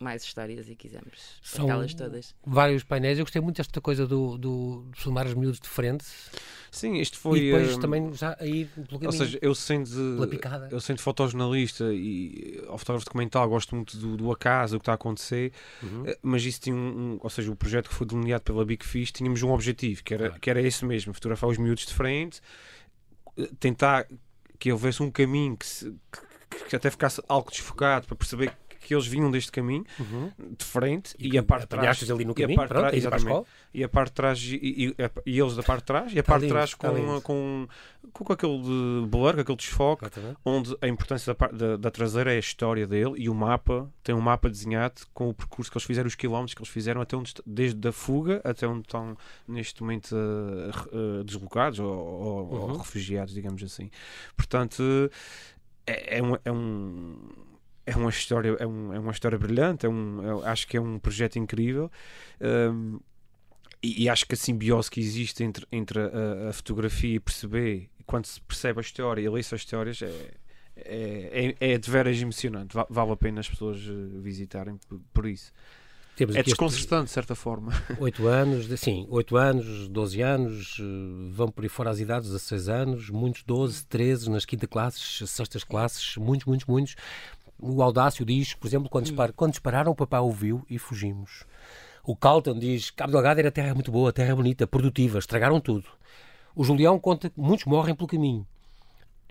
mais 0.03 0.23
histórias 0.25 0.69
e 0.69 0.75
quisemos 0.75 1.41
São 1.43 1.71
elas 1.71 1.95
todas. 1.95 2.35
Vários 2.45 2.83
painéis. 2.83 3.19
Eu 3.19 3.25
gostei 3.25 3.41
muito 3.41 3.57
desta 3.57 3.81
coisa 3.81 4.07
do, 4.07 4.37
do, 4.37 4.87
de 4.93 5.01
filmar 5.01 5.27
os 5.27 5.35
miúdos 5.35 5.61
de 5.61 5.69
frente. 5.69 6.05
Sim, 6.73 6.95
isto 6.95 7.19
foi. 7.19 7.39
E 7.39 7.53
depois 7.53 7.77
um, 7.77 7.81
também 7.81 8.13
já 8.15 8.35
aí 8.41 8.65
pelo 8.65 8.99
caminho, 8.99 9.07
Ou 9.07 9.13
seja, 9.13 9.39
eu 9.43 9.55
sendo, 9.55 9.91
eu 10.71 10.81
sendo 10.81 11.03
fotojornalista 11.03 11.93
e 11.93 12.65
ao 12.67 12.79
fotógrafo 12.79 13.05
documental, 13.05 13.47
gosto 13.47 13.77
muito 13.77 13.95
do, 13.99 14.17
do 14.17 14.33
acaso, 14.33 14.77
do 14.77 14.81
que 14.81 14.85
está 14.85 14.93
a 14.93 14.95
acontecer, 14.95 15.53
uhum. 15.83 16.07
Eh, 16.07 16.19
mas 16.23 16.43
isso 16.45 16.63
tinha 16.63 16.75
um, 16.75 16.79
um, 16.79 17.19
Ou 17.21 17.29
seja, 17.29 17.53
o 17.53 17.57
projeto 17.57 17.91
que 17.91 17.95
foi 17.95 18.07
delineado 18.07 18.43
pela 18.43 18.65
Big 18.65 18.87
Fish, 18.87 19.13
tínhamos 19.13 19.43
um 19.43 19.53
objetivo, 19.53 20.03
que 20.03 20.15
era, 20.15 20.29
claro. 20.29 20.41
que 20.41 20.49
era 20.49 20.63
esse 20.63 20.83
mesmo: 20.87 21.13
fotografar 21.13 21.51
os 21.51 21.59
miúdos 21.59 21.85
de 21.85 21.93
frente, 21.93 22.41
eh, 23.37 23.51
tentar 23.61 24.07
que 24.59 24.73
houvesse 24.73 25.03
um 25.03 25.11
caminho 25.11 25.59
que, 25.59 25.67
se, 25.67 25.95
que, 26.11 26.65
que 26.71 26.77
até 26.77 26.91
ficasse 26.91 27.23
algo 27.29 27.51
desfocado 27.51 28.07
para 28.07 28.17
perceber 28.17 28.57
que 28.83 28.95
eles 28.95 29.07
vinham 29.07 29.31
deste 29.31 29.51
caminho 29.53 29.85
uhum. 29.99 30.31
de 30.59 30.65
frente 30.65 31.15
e, 31.19 31.35
e 31.35 31.39
a 31.39 31.43
parte 31.43 31.63
de 31.63 31.69
trás 31.69 32.11
ali 32.11 32.25
no 32.25 32.35
caminho, 32.35 32.51
e 32.51 32.55
a 32.55 32.57
parte 32.57 32.69
pronto, 32.69 32.81
trás, 32.83 33.47
e 33.75 33.85
a 33.85 33.89
parte 33.89 34.09
de 34.09 34.13
trás 34.13 34.43
e, 34.43 34.57
e, 34.57 34.97
e, 35.27 35.41
eles 35.41 35.57
da 35.57 35.63
parte 35.63 35.81
de 35.81 35.87
trás 35.87 36.13
e 36.13 36.19
a 36.19 36.23
tá 36.23 36.33
parte 36.33 36.43
de 36.43 36.49
trás 36.49 36.75
com, 36.75 36.89
tá 36.89 37.21
com, 37.21 37.21
com, 37.21 37.69
com 38.13 38.33
aquele 38.33 38.59
de 38.59 39.07
blur, 39.09 39.35
com 39.35 39.41
aquele 39.41 39.57
desfoque 39.57 40.05
exatamente. 40.05 40.37
onde 40.45 40.77
a 40.81 40.89
importância 40.89 41.35
da, 41.35 41.47
da, 41.49 41.77
da, 41.77 41.91
traseira 41.91 42.33
é 42.33 42.37
a 42.37 42.41
história 42.41 42.87
dele 42.87 43.15
e 43.17 43.29
o 43.29 43.35
mapa 43.35 43.91
tem 44.03 44.15
um 44.15 44.21
mapa 44.21 44.51
desenhado 44.51 45.03
com 45.15 45.29
o 45.29 45.35
percurso 45.35 45.71
que 45.71 45.79
eles 45.79 45.87
fizeram, 45.87 46.09
os 46.09 46.15
quilómetros 46.15 46.55
que 46.55 46.61
eles 46.61 46.73
fizeram 46.73 47.01
até 47.01 47.17
onde, 47.17 47.35
desde 47.47 47.89
a 47.89 47.93
fuga 47.93 48.41
até 48.45 48.67
onde 48.67 48.81
estão 48.81 49.17
neste 49.47 49.83
momento 49.83 50.13
uh, 50.13 51.21
uh, 51.21 51.25
deslocados 51.25 51.79
ou, 51.79 51.87
ou, 51.87 52.53
uhum. 52.53 52.61
ou, 52.73 52.77
refugiados, 52.79 53.33
digamos 53.33 53.63
assim. 53.63 53.91
Portanto, 54.37 54.83
é, 55.87 56.19
é 56.19 56.23
um, 56.23 56.37
é 56.45 56.53
um 56.53 57.17
é 57.87 57.97
uma 57.97 58.11
história 58.11 58.57
é, 58.59 58.67
um, 58.67 58.93
é 58.93 58.99
uma 58.99 59.13
história 59.13 59.39
brilhante 59.39 59.87
é 59.87 59.89
um, 59.89 60.43
é, 60.43 60.49
acho 60.49 60.67
que 60.67 60.77
é 60.77 60.81
um 60.81 60.99
projeto 60.99 61.39
incrível 61.39 61.91
um, 62.41 63.01
e, 63.83 64.05
e, 64.05 64.09
acho 64.09 64.27
que 64.27 64.35
a 64.35 64.37
simbiose 64.37 64.89
que 64.89 65.01
existe 65.01 65.43
entre, 65.43 65.67
entre 65.73 65.99
a, 65.99 66.51
a, 66.51 66.53
fotografia 66.53 67.17
e 67.17 67.21
perceber 67.21 67.91
quando 68.07 68.27
se 68.27 68.41
percebe 68.41 68.79
a 68.79 68.83
história 68.83 69.21
e 69.21 69.29
lê 69.29 69.41
as 69.41 69.53
histórias 69.53 70.01
é, 70.03 70.31
é, 70.77 71.57
é, 71.61 71.73
é 71.73 71.79
de 71.79 71.91
veras 71.91 72.21
emocionante 72.21 72.77
vale 72.89 73.11
a 73.11 73.17
pena 73.17 73.41
as 73.41 73.49
pessoas 73.49 73.79
eh, 73.79 74.21
visitarem 74.21 74.77
por, 74.89 75.01
por 75.13 75.27
isso 75.27 75.53
temos 76.15 76.37
é 76.37 76.43
desconcertante, 76.43 77.07
de 77.07 77.11
certa 77.11 77.35
forma. 77.35 77.73
8 77.99 78.27
anos, 78.27 78.81
sim, 78.81 79.07
8 79.09 79.37
anos, 79.37 79.89
12 79.89 80.21
anos, 80.21 80.77
eh, 80.79 80.83
vão 81.31 81.49
por 81.49 81.65
aí 81.65 81.71
fora 81.71 81.91
as 81.91 82.01
idades, 82.01 82.29
16 82.29 82.69
anos, 82.69 83.11
muitos 83.11 83.43
12, 83.45 83.87
13 83.87 84.31
nas 84.31 84.45
quinta 84.45 84.67
classes, 84.67 85.29
sextas 85.31 85.65
classes, 85.65 86.17
muitos, 86.17 86.47
muitos, 86.47 86.67
muitos. 86.67 86.97
O 87.65 87.81
Audácio 87.81 88.27
diz, 88.27 88.55
por 88.55 88.67
exemplo, 88.67 88.91
quando, 88.91 89.05
dispar, 89.05 89.33
quando 89.33 89.53
dispararam, 89.53 89.93
o 89.93 89.95
papá 89.95 90.19
ouviu 90.19 90.67
e 90.69 90.81
fugimos. 90.81 91.45
O 92.05 92.17
Calton 92.17 92.59
diz, 92.59 92.91
Cabo 92.91 93.13
Delgado 93.13 93.39
era 93.39 93.53
terra 93.53 93.73
muito 93.73 93.93
boa, 93.93 94.13
terra 94.13 94.35
bonita, 94.35 94.67
produtiva, 94.67 95.21
estragaram 95.21 95.61
tudo. 95.61 95.85
O 96.57 96.65
Julião 96.65 96.99
conta 96.99 97.31
que 97.31 97.41
muitos 97.41 97.65
morrem 97.65 97.95
pelo 97.95 98.09
caminho. 98.09 98.45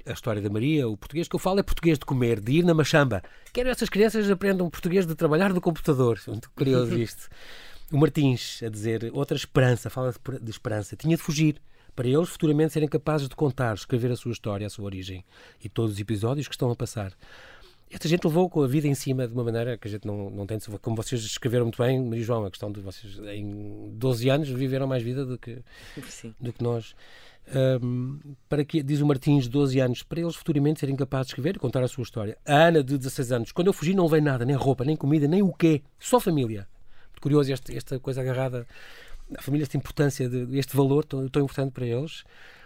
a 0.05 0.13
história 0.13 0.41
da 0.41 0.49
Maria, 0.49 0.87
o 0.87 0.95
português 0.95 1.27
que 1.27 1.35
eu 1.35 1.39
falo 1.39 1.59
é 1.59 1.63
português 1.63 1.99
de 1.99 2.05
comer, 2.05 2.39
de 2.39 2.53
ir 2.53 2.63
na 2.63 2.73
machamba. 2.73 3.21
Quero 3.51 3.67
que 3.67 3.71
essas 3.71 3.89
crianças 3.89 4.31
aprendam 4.31 4.69
português 4.69 5.05
de 5.05 5.13
trabalhar 5.13 5.53
no 5.53 5.59
computador. 5.59 6.17
Muito 6.25 6.49
curioso 6.51 6.97
isto. 6.97 7.27
O 7.91 7.97
Martins 7.97 8.63
a 8.63 8.69
dizer 8.69 9.11
outra 9.13 9.35
esperança, 9.35 9.89
fala 9.89 10.15
de 10.41 10.49
esperança. 10.49 10.95
Tinha 10.95 11.17
de 11.17 11.21
fugir 11.21 11.61
para 11.93 12.07
eles 12.07 12.29
futuramente 12.29 12.71
serem 12.71 12.87
capazes 12.87 13.27
de 13.27 13.35
contar, 13.35 13.75
escrever 13.75 14.09
a 14.11 14.15
sua 14.15 14.31
história, 14.31 14.65
a 14.65 14.69
sua 14.69 14.85
origem 14.85 15.25
e 15.61 15.67
todos 15.67 15.95
os 15.95 15.99
episódios 15.99 16.47
que 16.47 16.53
estão 16.53 16.71
a 16.71 16.75
passar. 16.77 17.11
Esta 17.91 18.07
gente 18.07 18.25
levou 18.25 18.49
com 18.49 18.63
a 18.63 18.67
vida 18.67 18.87
em 18.87 18.95
cima 18.95 19.27
de 19.27 19.33
uma 19.33 19.43
maneira 19.43 19.77
que 19.77 19.87
a 19.87 19.91
gente 19.91 20.07
não, 20.07 20.29
não 20.29 20.45
tem 20.45 20.57
de 20.57 20.65
Como 20.79 20.95
vocês 20.95 21.21
escreveram 21.23 21.65
muito 21.65 21.81
bem, 21.81 22.01
Maria 22.01 22.23
João, 22.23 22.45
a 22.45 22.49
questão 22.49 22.71
de 22.71 22.79
vocês 22.79 23.19
em 23.19 23.91
12 23.93 24.29
anos 24.29 24.49
viveram 24.49 24.87
mais 24.87 25.03
vida 25.03 25.25
do 25.25 25.37
que, 25.37 25.59
do 26.39 26.53
que 26.53 26.63
nós. 26.63 26.95
Um, 27.83 28.17
para 28.47 28.63
que, 28.63 28.81
diz 28.81 29.01
o 29.01 29.05
Martins, 29.05 29.47
12 29.47 29.79
anos, 29.79 30.03
para 30.03 30.21
eles 30.21 30.35
futuramente 30.35 30.79
serem 30.79 30.95
capazes 30.95 31.27
de 31.27 31.31
escrever 31.31 31.57
e 31.57 31.59
contar 31.59 31.83
a 31.83 31.87
sua 31.87 32.03
história. 32.03 32.37
A 32.45 32.67
Ana, 32.67 32.81
de 32.81 32.97
16 32.97 33.31
anos, 33.33 33.51
quando 33.51 33.67
eu 33.67 33.73
fugi 33.73 33.93
não 33.93 34.05
levei 34.05 34.21
nada, 34.21 34.45
nem 34.45 34.55
roupa, 34.55 34.85
nem 34.85 34.95
comida, 34.95 35.27
nem 35.27 35.41
o 35.41 35.51
quê, 35.51 35.81
só 35.99 36.17
família. 36.17 36.67
Muito 37.09 37.21
curioso 37.21 37.51
este, 37.51 37.75
esta 37.75 37.99
coisa 37.99 38.21
agarrada 38.21 38.65
a 39.37 39.41
família, 39.41 39.63
esta 39.63 39.75
importância, 39.75 40.29
de, 40.29 40.57
este 40.57 40.75
valor 40.75 41.03
tão, 41.03 41.27
tão 41.27 41.43
importante 41.43 41.71
para 41.71 41.85
eles. 41.85 42.23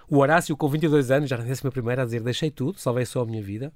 O 0.07 0.17
Horácio, 0.17 0.55
com 0.55 0.69
22 0.69 1.09
anos, 1.09 1.29
já 1.29 1.37
na 1.37 1.43
décima 1.43 1.71
primeira, 1.71 2.03
a 2.03 2.05
dizer: 2.05 2.21
Deixei 2.21 2.51
tudo, 2.51 2.79
salvei 2.79 3.05
só 3.05 3.21
a 3.21 3.25
minha 3.25 3.41
vida. 3.41 3.73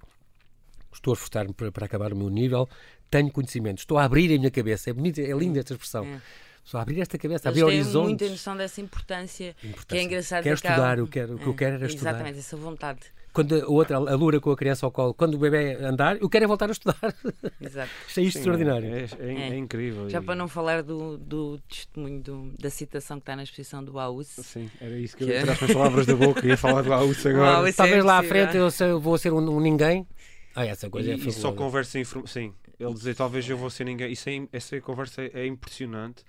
Estou 0.93 1.13
a 1.13 1.15
esforçar-me 1.15 1.54
para, 1.54 1.71
para, 1.71 1.86
acabar 1.86 2.13
o 2.13 2.15
meu 2.15 2.30
nível. 2.30 2.67
Tenho 3.10 3.32
conhecimento. 3.32 3.80
Estou 3.80 3.97
a 3.97 4.04
abrir 4.04 4.34
a 4.34 4.38
minha 4.38 4.52
cabeça. 4.52 4.89
É 4.89 4.93
bonita, 4.93 5.21
é 5.21 5.32
linda 5.32 5.60
esta 5.60 5.73
expressão. 5.73 6.06
É. 6.06 6.21
Estou 6.63 6.78
a 6.78 6.82
abrir 6.84 7.02
esta 7.02 7.17
cabeça, 7.17 7.49
Eles 7.49 7.62
abrir 7.62 7.63
horizontes. 7.63 7.93
Têm 7.93 8.04
muita 8.04 8.30
noção 8.30 8.58
dessa 8.58 8.82
importância, 8.82 9.56
importância. 9.63 9.86
que 9.88 9.97
é 9.97 10.04
engraçado. 10.04 10.43
Quero 10.43 10.56
estudar, 10.56 10.99
eu 10.99 11.08
quero, 11.08 11.36
o 11.36 11.39
que 11.39 11.47
eu 11.47 11.56
quero 11.56 11.75
era 11.75 11.86
é, 11.86 11.88
estudar. 11.88 12.12
Exatamente, 12.12 12.39
essa 12.39 12.58
vontade 12.58 12.99
quando 13.32 13.56
a 13.56 13.67
outra 13.67 13.97
alura 13.97 14.39
com 14.39 14.52
a 14.52 14.58
criança 14.58 14.86
ao 14.86 14.91
colo, 14.91 15.13
quando 15.13 15.36
o 15.36 15.38
bebê 15.38 15.75
andar, 15.75 16.17
eu 16.21 16.30
quero 16.30 16.45
é 16.45 16.47
voltar 16.47 16.67
a 16.69 16.71
estudar. 16.71 17.15
Exato. 17.62 17.89
Isto 18.08 18.19
é 18.19 18.23
isto 18.23 18.38
extraordinário. 18.39 18.88
É, 18.93 19.08
é, 19.19 19.49
é, 19.52 19.58
incrível. 19.58 20.10
Já 20.10 20.19
e... 20.19 20.23
para 20.23 20.36
não 20.36 20.47
falar 20.47 20.82
do, 20.82 21.17
do 21.17 21.60
testemunho 21.69 22.21
do, 22.21 22.54
da 22.60 22.69
citação 22.69 23.17
que 23.17 23.23
está 23.23 23.36
na 23.36 23.43
exposição 23.43 23.84
do 23.84 23.99
Aus. 23.99 24.28
Sim, 24.28 24.69
era 24.82 24.97
isso 24.97 25.15
que, 25.15 25.25
que... 25.25 25.32
eu 25.32 25.36
ia 25.36 25.41
tirar 25.41 25.54
as 25.54 25.71
palavras 25.71 26.06
da 26.06 26.15
boca, 26.15 26.45
ia 26.45 26.58
falar 26.58 26.82
do 26.82 26.91
Aus 26.91 27.25
agora. 27.25 27.58
Aus 27.58 27.75
Talvez 27.75 28.04
lá 28.04 28.19
à 28.19 28.23
frente 28.23 28.58
eu, 28.58 28.69
eu, 28.80 28.99
vou 28.99 29.17
ser 29.17 29.32
um, 29.32 29.38
um, 29.38 29.60
ninguém. 29.60 30.08
Ah, 30.55 30.65
essa 30.65 30.89
coisa 30.89 31.09
e, 31.09 31.13
é 31.13 31.15
E 31.15 31.31
só 31.31 31.51
conversa 31.51 32.03
Sim, 32.25 32.53
ele 32.79 32.93
dizer 32.93 33.15
talvez 33.15 33.47
eu 33.49 33.57
vou 33.57 33.69
ser 33.69 33.83
ninguém. 33.83 34.12
Isso 34.12 34.29
é, 34.29 34.47
essa 34.51 34.79
conversa 34.81 35.21
é, 35.21 35.31
é 35.33 35.47
impressionante, 35.47 36.23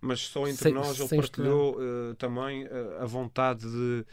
mas 0.00 0.20
só 0.20 0.46
entre 0.46 0.56
sem, 0.56 0.72
nós 0.72 0.98
ele 0.98 1.08
partilhou 1.08 1.76
uh, 1.76 2.14
também 2.14 2.64
uh, 2.64 3.02
a 3.02 3.06
vontade 3.06 3.62
de 3.62 4.04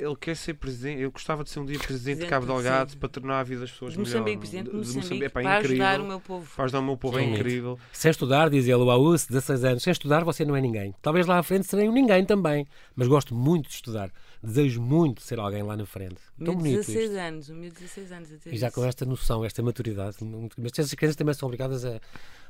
ele 0.00 0.16
quer 0.16 0.34
ser 0.34 0.54
presidente. 0.54 1.02
Eu 1.02 1.10
gostava 1.10 1.44
de 1.44 1.50
ser 1.50 1.60
um 1.60 1.66
dia 1.66 1.78
presidente, 1.78 2.20
de 2.20 2.26
Cabo 2.26 2.46
Delgado 2.46 2.96
para 2.96 3.08
tornar 3.08 3.40
a 3.40 3.42
vida 3.42 3.60
das 3.60 3.70
pessoas 3.70 3.92
de 3.92 3.98
melhor. 3.98 4.38
presidente 4.38 4.70
de 4.70 4.76
Moçambique, 4.76 5.28
para 5.28 5.58
incrível, 5.58 5.86
ajudar 5.86 6.00
o 6.00 6.08
meu 6.08 6.20
povo. 6.20 6.50
Para 6.54 6.64
ajudar 6.64 6.78
o 6.80 6.82
meu 6.82 6.96
povo, 6.96 7.18
é 7.18 7.22
incrível. 7.22 7.78
Sem 7.92 8.10
estudar, 8.10 8.48
diz 8.48 8.66
ele, 8.66 8.74
o 8.76 8.90
AUS, 8.90 9.26
16 9.26 9.64
anos, 9.64 9.82
sem 9.82 9.90
estudar 9.90 10.24
você 10.24 10.44
não 10.44 10.56
é 10.56 10.60
ninguém. 10.60 10.94
Talvez 11.02 11.26
lá 11.26 11.38
à 11.38 11.42
frente 11.42 11.66
serei 11.66 11.88
um 11.88 11.92
ninguém 11.92 12.24
também, 12.24 12.66
mas 12.96 13.06
gosto 13.08 13.34
muito 13.34 13.68
de 13.68 13.74
estudar. 13.74 14.10
Desejo 14.42 14.80
muito 14.80 15.20
ser 15.20 15.38
alguém 15.38 15.62
lá 15.62 15.76
na 15.76 15.84
frente. 15.84 16.16
Tão 16.42 16.56
bonito 16.56 16.78
16 16.78 17.04
isto. 17.04 17.18
anos, 17.18 17.48
o 17.50 17.54
meu 17.54 17.70
16 17.70 18.12
anos. 18.12 18.30
E 18.46 18.56
já 18.56 18.70
com 18.70 18.84
esta 18.84 19.04
noção, 19.04 19.44
esta 19.44 19.62
maturidade. 19.62 20.16
Mas 20.56 20.72
essas 20.78 20.94
crianças 20.94 21.16
também 21.16 21.34
são 21.34 21.46
obrigadas 21.46 21.84
a, 21.84 22.00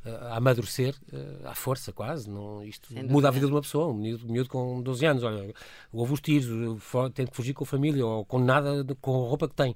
a 0.05 0.37
amadurecer 0.37 0.94
uh, 1.12 1.48
à 1.48 1.55
força, 1.55 1.92
quase. 1.92 2.31
Não, 2.31 2.62
isto 2.62 2.94
muda 3.09 3.26
a 3.26 3.31
vida 3.33 3.46
de 3.46 3.53
uma 3.53 3.61
pessoa. 3.61 3.88
Um 3.88 3.94
miúdo, 3.94 4.24
um 4.29 4.33
miúdo 4.33 4.48
com 4.48 4.81
12 4.81 5.05
anos, 5.05 5.22
olha, 5.24 5.53
houve 5.92 6.12
os 6.12 6.20
tiros, 6.20 6.48
tem 7.12 7.26
que 7.26 7.35
fugir 7.35 7.55
com 7.55 7.64
a 7.64 7.66
família 7.66 8.07
ou 8.07 8.24
com 8.24 8.38
nada, 8.38 8.87
com 9.00 9.24
a 9.24 9.29
roupa 9.29 9.48
que 9.48 9.55
tem 9.55 9.74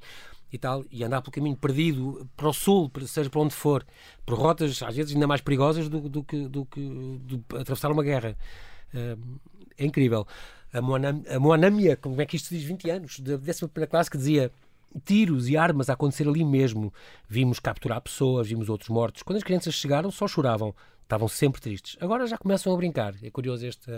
e 0.53 0.59
tal, 0.59 0.85
e 0.89 1.03
andar 1.03 1.21
pelo 1.21 1.33
caminho 1.33 1.57
perdido 1.57 2.31
para 2.37 2.49
o 2.49 2.53
sul, 2.53 2.89
seja 3.09 3.29
para 3.29 3.41
onde 3.41 3.53
for, 3.53 3.85
por 4.25 4.39
rotas 4.39 4.81
às 4.85 4.95
vezes 4.95 5.13
ainda 5.13 5.27
mais 5.27 5.41
perigosas 5.41 5.89
do, 5.89 6.09
do 6.09 6.23
que, 6.23 6.47
do 6.47 6.65
que 6.65 7.43
atravessar 7.59 7.91
uma 7.91 8.05
guerra. 8.05 8.37
Uh, 8.95 9.41
é 9.77 9.85
incrível. 9.85 10.25
A, 10.75 10.83
Moanam, 10.83 11.23
a 11.29 11.39
Moanamia, 11.39 11.97
como 11.97 12.21
é 12.21 12.27
que 12.27 12.37
isto 12.37 12.51
diz, 12.51 12.65
20 12.65 12.91
anos, 12.91 13.21
da 13.21 13.35
11 13.35 13.69
classe, 13.89 14.11
que 14.11 14.19
dizia 14.19 14.51
tiros 15.05 15.49
e 15.49 15.57
armas 15.57 15.89
a 15.89 15.95
acontecer 15.95 16.29
ali 16.29 16.45
mesmo. 16.45 16.93
Vimos 17.29 17.59
capturar 17.59 18.01
pessoas, 18.01 18.49
vimos 18.49 18.69
outros 18.69 18.91
mortos. 18.91 19.23
Quando 19.23 19.37
as 19.37 19.45
crianças 19.45 19.75
chegaram, 19.75 20.11
só 20.11 20.29
choravam. 20.29 20.75
Estavam 21.03 21.29
sempre 21.29 21.61
tristes. 21.61 21.97
Agora 22.01 22.27
já 22.27 22.37
começam 22.37 22.73
a 22.73 22.77
brincar. 22.77 23.15
É 23.23 23.31
curioso 23.31 23.67
este 23.67 23.91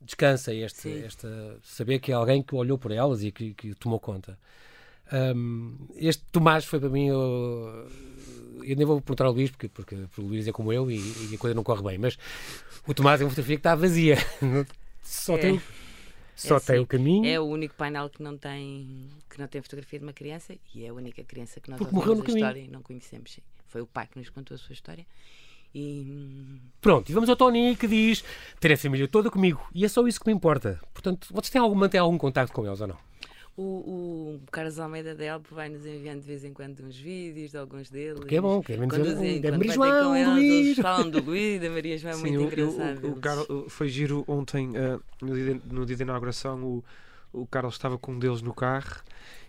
descansa 0.00 0.54
este, 0.54 0.88
este 0.88 1.26
saber 1.62 1.98
que 1.98 2.12
é 2.12 2.14
alguém 2.14 2.42
que 2.42 2.54
olhou 2.54 2.78
por 2.78 2.92
elas 2.92 3.22
e 3.22 3.32
que, 3.32 3.54
que 3.54 3.74
tomou 3.74 3.98
conta. 3.98 4.38
Um, 5.12 5.76
este 5.96 6.22
Tomás 6.32 6.64
foi 6.64 6.80
para 6.80 6.88
mim. 6.88 7.08
Eu, 7.08 7.88
eu 8.62 8.76
nem 8.76 8.84
vou 8.84 9.00
perguntar 9.00 9.24
ao 9.24 9.32
Luís, 9.32 9.50
porque, 9.50 9.68
porque, 9.68 9.96
porque 9.96 10.20
o 10.20 10.24
Luís 10.24 10.46
é 10.48 10.52
como 10.52 10.72
eu 10.72 10.90
e, 10.90 10.96
e, 10.96 11.34
a 11.34 11.38
coisa 11.38 11.54
não 11.54 11.62
corre 11.62 11.82
bem, 11.82 11.98
mas 11.98 12.18
o 12.86 12.94
Tomás 12.94 13.20
é 13.20 13.24
uma 13.24 13.30
fotografia 13.30 13.56
que 13.56 13.60
está 13.60 13.74
vazia. 13.74 14.16
Só 15.06 15.36
é. 15.36 15.38
tem 15.38 15.60
só 16.34 16.56
é 16.56 16.60
tem 16.60 16.76
assim, 16.76 16.84
o 16.84 16.86
caminho. 16.86 17.26
É 17.26 17.40
o 17.40 17.44
único 17.44 17.74
painel 17.74 18.10
que 18.10 18.22
não 18.22 18.36
tem 18.36 19.08
que 19.30 19.40
não 19.40 19.48
tem 19.48 19.62
fotografia 19.62 19.98
de 19.98 20.04
uma 20.04 20.12
criança 20.12 20.54
e 20.74 20.84
é 20.84 20.88
a 20.88 20.92
única 20.92 21.24
criança 21.24 21.60
que 21.60 21.70
nós 21.70 21.78
Porque 21.78 21.94
ouvimos 21.96 22.28
a 22.28 22.32
história 22.32 22.60
e 22.60 22.68
não 22.68 22.82
conhecemos. 22.82 23.40
Foi 23.68 23.80
o 23.80 23.86
pai 23.86 24.06
que 24.06 24.18
nos 24.18 24.28
contou 24.28 24.54
a 24.54 24.58
sua 24.58 24.74
história. 24.74 25.06
E... 25.74 26.60
Pronto, 26.80 27.10
e 27.10 27.12
vamos 27.12 27.28
ao 27.28 27.36
Tony 27.36 27.76
que 27.76 27.86
diz 27.86 28.24
ter 28.60 28.72
a 28.72 28.78
família 28.78 29.08
toda 29.08 29.30
comigo 29.30 29.66
e 29.74 29.84
é 29.84 29.88
só 29.88 30.06
isso 30.06 30.20
que 30.20 30.26
me 30.26 30.34
importa. 30.34 30.78
Portanto, 30.92 31.28
vocês 31.30 31.50
têm 31.50 31.60
algum, 31.60 31.74
mantêm 31.74 32.00
algum 32.00 32.18
contato 32.18 32.52
com 32.52 32.66
eles 32.66 32.80
ou 32.80 32.86
não? 32.86 32.98
O, 33.56 33.62
o 33.62 34.40
Carlos 34.52 34.78
Almeida 34.78 35.14
Delpo 35.14 35.54
vai 35.54 35.70
nos 35.70 35.86
enviando 35.86 36.20
de 36.20 36.26
vez 36.26 36.44
em 36.44 36.52
quando 36.52 36.78
uns 36.84 36.94
vídeos 36.94 37.52
de 37.52 37.56
alguns 37.56 37.88
deles. 37.88 38.22
Que 38.24 38.36
é 38.36 38.40
bom, 38.40 38.60
que 38.60 38.74
é 38.74 38.76
menos 38.76 38.94
quando, 38.94 39.40
da 39.40 39.52
Maria 39.52 39.72
João, 39.72 40.14
eles, 40.14 40.28
Luís. 40.28 40.78
falam 40.78 41.08
do 41.08 41.22
Luís, 41.22 41.60
da 41.60 41.70
Maria 41.70 41.96
João, 41.96 42.12
é 42.12 42.16
muito 42.18 42.42
engraçado. 42.42 43.04
O, 43.04 43.08
o, 43.08 43.12
o 43.12 43.16
Carlos, 43.16 43.46
foi 43.68 43.88
giro 43.88 44.24
ontem, 44.28 44.72
uh, 44.76 45.00
no, 45.22 45.34
dia, 45.34 45.60
no 45.70 45.86
dia 45.86 45.96
da 45.96 46.04
inauguração, 46.04 46.62
o, 46.62 46.84
o 47.32 47.46
Carlos 47.46 47.74
estava 47.76 47.96
com 47.96 48.12
um 48.12 48.18
deles 48.18 48.42
no 48.42 48.52
carro 48.52 49.00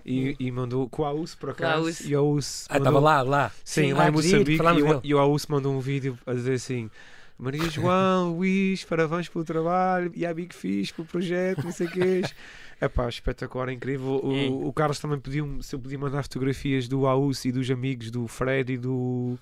e, 0.06 0.30
hum. 0.30 0.36
e 0.39 0.52
mandou 0.52 0.88
com 0.88 1.04
a 1.04 1.10
AUS 1.10 1.36
por 1.36 1.50
acaso. 1.50 2.08
E 2.08 2.15
a 2.15 2.20
AUS 2.20 2.65
ah, 2.70 2.78
estava 2.78 3.00
lá, 3.00 3.22
lá. 3.22 3.52
Sim, 3.62 3.88
Sim 3.88 3.93
lá 3.93 4.08
em 4.08 4.12
Moçambique. 4.12 4.63
E, 4.63 4.84
o, 4.84 5.02
e 5.04 5.13
o 5.15 5.20
AUS 5.20 5.48
mandou 5.48 5.74
um 5.74 5.82
vídeo 5.82 6.17
a 6.26 6.34
dizer 6.34 6.54
assim. 6.54 6.89
Maria 7.38 7.70
João, 7.70 8.36
Luís, 8.36 8.84
parabéns 8.84 9.30
pelo 9.30 9.46
trabalho, 9.46 10.12
e 10.15 10.26
a 10.26 10.34
Big 10.34 10.56
Fish 10.56 10.91
pelo 10.91 11.08
projeto, 11.08 11.63
não 11.63 11.72
sei 11.72 11.86
o 11.86 11.91
que 11.91 12.22
é. 12.79 12.87
pá, 12.87 13.09
espetacular, 13.09 13.69
incrível. 13.69 14.21
O, 14.23 14.35
é. 14.35 14.47
o 14.49 14.71
Carlos 14.73 14.99
também 14.99 15.19
pediu 15.19 15.61
se 15.61 15.75
eu 15.75 15.79
podia 15.79 15.97
mandar 15.97 16.23
fotografias 16.23 16.87
do 16.87 17.05
AUS 17.07 17.45
e 17.45 17.51
dos 17.51 17.69
amigos 17.69 18.11
do 18.11 18.27
Fred 18.27 18.73
e 18.73 18.77
do. 18.77 19.37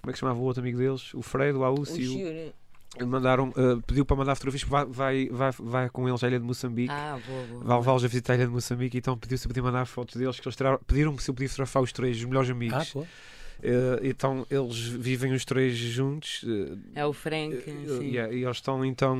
Como 0.00 0.10
é 0.10 0.12
que 0.12 0.18
chamava 0.18 0.38
o 0.38 0.42
outro 0.42 0.62
amigo 0.62 0.78
deles? 0.78 1.14
O 1.14 1.22
Fred, 1.22 1.56
o 1.56 1.64
AUS 1.64 1.90
o 1.90 2.00
e 2.00 2.52
o 3.00 3.06
mandaram, 3.06 3.48
uh, 3.48 3.82
pediu 3.86 4.04
para 4.04 4.16
mandar 4.16 4.34
fotografias, 4.36 4.68
vai, 4.68 4.84
vai, 4.84 5.28
vai, 5.28 5.50
vai 5.58 5.90
com 5.90 6.08
eles 6.08 6.22
à 6.22 6.28
ilha 6.28 6.38
de 6.38 6.44
Moçambique. 6.44 6.92
Ah, 6.92 7.18
boa, 7.26 7.46
boa. 7.46 7.64
Vai 7.64 7.78
levá-los 7.78 8.04
a 8.04 8.08
visitar 8.08 8.34
a 8.34 8.36
ilha 8.36 8.46
de 8.46 8.52
Moçambique, 8.52 8.98
então 8.98 9.18
pediu 9.18 9.36
se 9.36 9.46
eu 9.46 9.48
podia 9.48 9.62
mandar 9.62 9.84
fotos 9.86 10.16
deles, 10.16 10.38
que 10.38 10.46
eles 10.46 10.56
pediram-me 10.86 11.20
se 11.20 11.30
eu 11.30 11.34
podia 11.34 11.48
fotografar 11.48 11.82
os 11.82 11.92
três, 11.92 12.18
os 12.18 12.24
melhores 12.24 12.50
amigos. 12.50 12.94
Ah, 12.94 12.98
uh, 13.00 13.06
então 14.02 14.46
eles 14.48 14.78
vivem 14.78 15.32
os 15.32 15.44
três 15.44 15.74
juntos. 15.76 16.44
Uh, 16.44 16.78
é 16.94 17.04
o 17.04 17.12
Frank. 17.12 17.64
Yeah, 18.00 18.32
e 18.32 18.44
eles 18.44 18.58
estão 18.58 18.84
então 18.84 19.16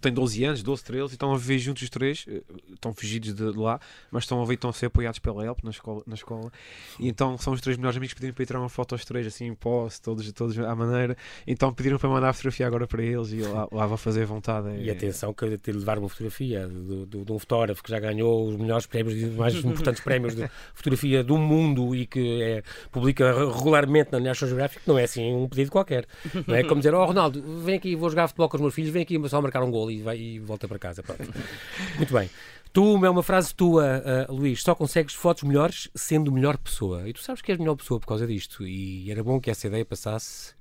tem 0.00 0.12
12 0.12 0.44
anos, 0.44 0.62
12, 0.62 0.84
13, 0.84 1.12
e 1.12 1.14
estão 1.14 1.32
a 1.32 1.38
viver 1.38 1.58
juntos 1.58 1.82
os 1.84 1.90
três, 1.90 2.24
eh, 2.28 2.42
estão 2.72 2.92
fugidos 2.92 3.32
de 3.32 3.44
lá, 3.44 3.80
mas 4.10 4.24
estão 4.24 4.42
a 4.42 4.44
ver, 4.44 4.54
estão 4.54 4.70
a 4.70 4.72
ser 4.72 4.86
apoiados 4.86 5.20
pela 5.20 5.44
HELP 5.44 5.62
na 5.62 5.70
escola, 5.70 6.02
na 6.06 6.14
escola. 6.14 6.50
e 6.98 7.08
então 7.08 7.38
são 7.38 7.52
os 7.52 7.60
três 7.60 7.76
melhores 7.76 7.96
amigos, 7.96 8.14
pediram 8.14 8.34
para 8.34 8.42
ir 8.42 8.46
tirar 8.46 8.58
uma 8.58 8.68
foto 8.68 8.94
aos 8.94 9.04
três, 9.04 9.26
assim, 9.26 9.46
em 9.46 9.54
posse, 9.54 10.02
todos, 10.02 10.30
todos 10.32 10.58
à 10.58 10.74
maneira, 10.74 11.16
então 11.46 11.72
pediram 11.72 11.96
para 11.98 12.08
mandar 12.08 12.30
a 12.30 12.32
fotografia 12.32 12.66
agora 12.66 12.86
para 12.88 13.02
eles, 13.02 13.32
e 13.32 13.42
lá, 13.42 13.68
lá 13.70 13.86
vou 13.86 13.96
fazer 13.96 14.24
vontade. 14.24 14.68
E 14.80 14.90
atenção 14.90 15.32
que 15.32 15.56
de 15.56 15.72
levar 15.72 15.98
uma 15.98 16.08
fotografia 16.08 16.66
de, 16.66 17.06
de, 17.06 17.24
de, 17.24 17.32
um 17.32 17.38
fotógrafo 17.38 17.82
que 17.82 17.90
já 17.90 18.00
ganhou 18.00 18.48
os 18.48 18.56
melhores 18.56 18.86
prémios, 18.86 19.22
os 19.22 19.36
mais 19.36 19.54
importantes 19.54 20.02
prémios 20.02 20.34
de 20.34 20.50
fotografia 20.74 21.22
do 21.22 21.38
mundo 21.38 21.94
e 21.94 22.06
que 22.06 22.42
é, 22.42 22.62
publica 22.90 23.32
regularmente 23.32 24.10
na 24.10 24.18
National 24.18 24.48
Geographic, 24.48 24.82
não 24.88 24.98
é 24.98 25.04
assim 25.04 25.32
um 25.32 25.48
pedido 25.48 25.70
qualquer, 25.70 26.04
não 26.46 26.54
é 26.54 26.64
como 26.64 26.80
dizer, 26.80 26.94
oh 26.94 27.04
Ronaldo, 27.04 27.60
vem 27.60 27.76
aqui, 27.76 27.94
vou 27.94 28.10
jogar 28.10 28.26
futebol 28.26 28.48
com 28.48 28.56
os 28.56 28.60
meus 28.60 28.74
filhos, 28.74 28.90
vem 28.90 29.02
aqui 29.02 29.20
só 29.28 29.40
marcar 29.52 29.62
um 29.62 29.70
gol 29.70 29.90
e, 29.90 30.00
vai, 30.00 30.18
e 30.18 30.38
volta 30.38 30.66
para 30.66 30.78
casa. 30.78 31.02
Pronto. 31.02 31.22
Muito 31.96 32.12
bem. 32.12 32.30
Tu, 32.72 33.04
é 33.04 33.10
uma 33.10 33.22
frase 33.22 33.54
tua, 33.54 34.02
uh, 34.28 34.32
Luís, 34.32 34.62
só 34.62 34.74
consegues 34.74 35.14
fotos 35.14 35.42
melhores 35.42 35.90
sendo 35.94 36.32
melhor 36.32 36.56
pessoa. 36.56 37.06
E 37.06 37.12
tu 37.12 37.20
sabes 37.20 37.42
que 37.42 37.52
és 37.52 37.58
melhor 37.58 37.76
pessoa 37.76 38.00
por 38.00 38.06
causa 38.06 38.26
disto. 38.26 38.66
E 38.66 39.10
era 39.10 39.22
bom 39.22 39.38
que 39.38 39.50
essa 39.50 39.66
ideia 39.66 39.84
passasse 39.84 40.54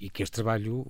e 0.00 0.08
que 0.08 0.22
este 0.22 0.34
trabalho 0.34 0.86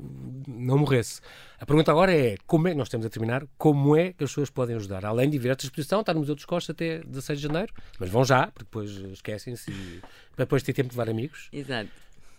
não 0.47 0.77
morresse. 0.77 1.23
A 1.59 1.65
pergunta 1.65 1.91
agora 1.91 2.15
é, 2.15 2.37
como 2.47 2.69
é, 2.69 2.75
nós 2.75 2.89
estamos 2.89 3.07
a 3.07 3.09
terminar, 3.09 3.47
como 3.57 3.97
é 3.97 4.13
que 4.13 4.23
as 4.23 4.31
pessoas 4.31 4.51
podem 4.51 4.77
ajudar? 4.77 5.07
Além 5.07 5.31
de 5.31 5.39
vir 5.39 5.49
a 5.49 5.53
esta 5.53 5.65
exposição, 5.65 6.01
está 6.01 6.13
no 6.13 6.21
Museu 6.21 6.35
dos 6.35 6.45
Costas 6.45 6.75
até 6.75 6.99
16 6.99 7.41
de 7.41 7.47
janeiro, 7.47 7.73
mas 7.99 8.11
vão 8.11 8.23
já, 8.23 8.49
porque 8.49 8.65
depois 8.65 8.91
esquecem-se 8.91 9.71
e 9.71 10.03
depois 10.37 10.63
ter 10.63 10.75
tempo 10.75 10.91
de 10.91 10.99
levar 10.99 11.11
amigos. 11.11 11.49
Exato. 11.51 11.89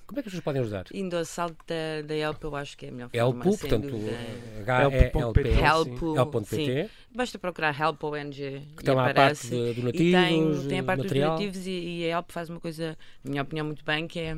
Como 0.09 0.19
é 0.19 0.23
que 0.23 0.29
as 0.29 0.33
pessoas 0.33 0.43
podem 0.43 0.61
ajudar? 0.63 0.85
Indo 0.91 1.17
ao 1.17 1.23
site 1.23 1.55
da, 1.67 2.01
da 2.03 2.15
Help, 2.15 2.43
eu 2.43 2.55
acho 2.55 2.75
que 2.75 2.87
é 2.87 2.89
a 2.89 2.91
melhor 2.91 3.09
forma. 3.11 3.45
Help, 3.45 3.59
portanto, 3.59 3.95
H-E-L-P. 4.61 5.49
Help.pt. 5.49 6.89
Basta 7.13 7.37
procurar 7.37 7.79
Help 7.79 8.03
ONG. 8.03 8.63
Que 8.75 8.83
tem 8.83 8.95
lá 8.95 9.07
a 9.07 9.13
parte 9.13 9.47
de 9.47 9.73
donativos. 9.73 10.01
E 10.01 10.11
tem, 10.11 10.67
tem 10.67 10.79
a 10.79 10.83
parte 10.83 11.03
material. 11.03 11.35
dos 11.35 11.39
donativos 11.41 11.67
e, 11.67 11.71
e 11.71 12.05
a 12.05 12.17
Help 12.17 12.31
faz 12.31 12.49
uma 12.49 12.59
coisa, 12.59 12.97
na 13.23 13.29
minha 13.29 13.43
opinião, 13.43 13.67
muito 13.67 13.85
bem, 13.85 14.07
que 14.07 14.19
é 14.19 14.35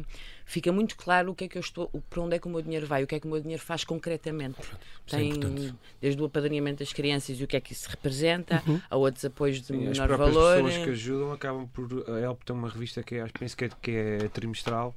fica 0.51 0.73
muito 0.73 0.97
claro 0.97 1.31
o 1.31 1.35
que 1.35 1.45
é 1.45 1.47
que 1.47 1.57
eu 1.57 1.61
estou, 1.61 1.87
para 2.09 2.21
onde 2.21 2.35
é 2.35 2.39
que 2.39 2.45
o 2.45 2.49
meu 2.49 2.61
dinheiro 2.61 2.85
vai, 2.85 3.01
o 3.01 3.07
que 3.07 3.15
é 3.15 3.19
que 3.21 3.25
o 3.25 3.29
meu 3.29 3.39
dinheiro 3.39 3.63
faz 3.63 3.85
concretamente. 3.85 4.59
É 5.07 5.15
tem 5.15 5.31
é 5.31 5.73
desde 6.01 6.21
o 6.21 6.25
apadrinhamento 6.25 6.79
das 6.79 6.91
crianças 6.91 7.39
e 7.39 7.43
o 7.45 7.47
que 7.47 7.55
é 7.55 7.61
que 7.61 7.71
isso 7.71 7.89
representa, 7.89 8.61
uhum. 8.67 8.81
a 8.89 8.97
outros 8.97 9.23
apoios 9.23 9.61
de 9.61 9.67
Sim, 9.67 9.77
menor 9.77 10.11
as 10.11 10.17
valor. 10.17 10.57
As 10.57 10.63
pessoas 10.63 10.83
que 10.83 10.89
ajudam 10.89 11.31
acabam 11.31 11.65
por. 11.67 12.03
A 12.09 12.19
Help 12.19 12.43
tem 12.43 12.53
uma 12.53 12.67
revista 12.67 13.01
que 13.01 13.15
é, 13.15 13.25
penso 13.27 13.55
que 13.55 13.65
é, 13.65 13.69
que 13.81 13.91
é 13.91 14.17
trimestral 14.27 14.93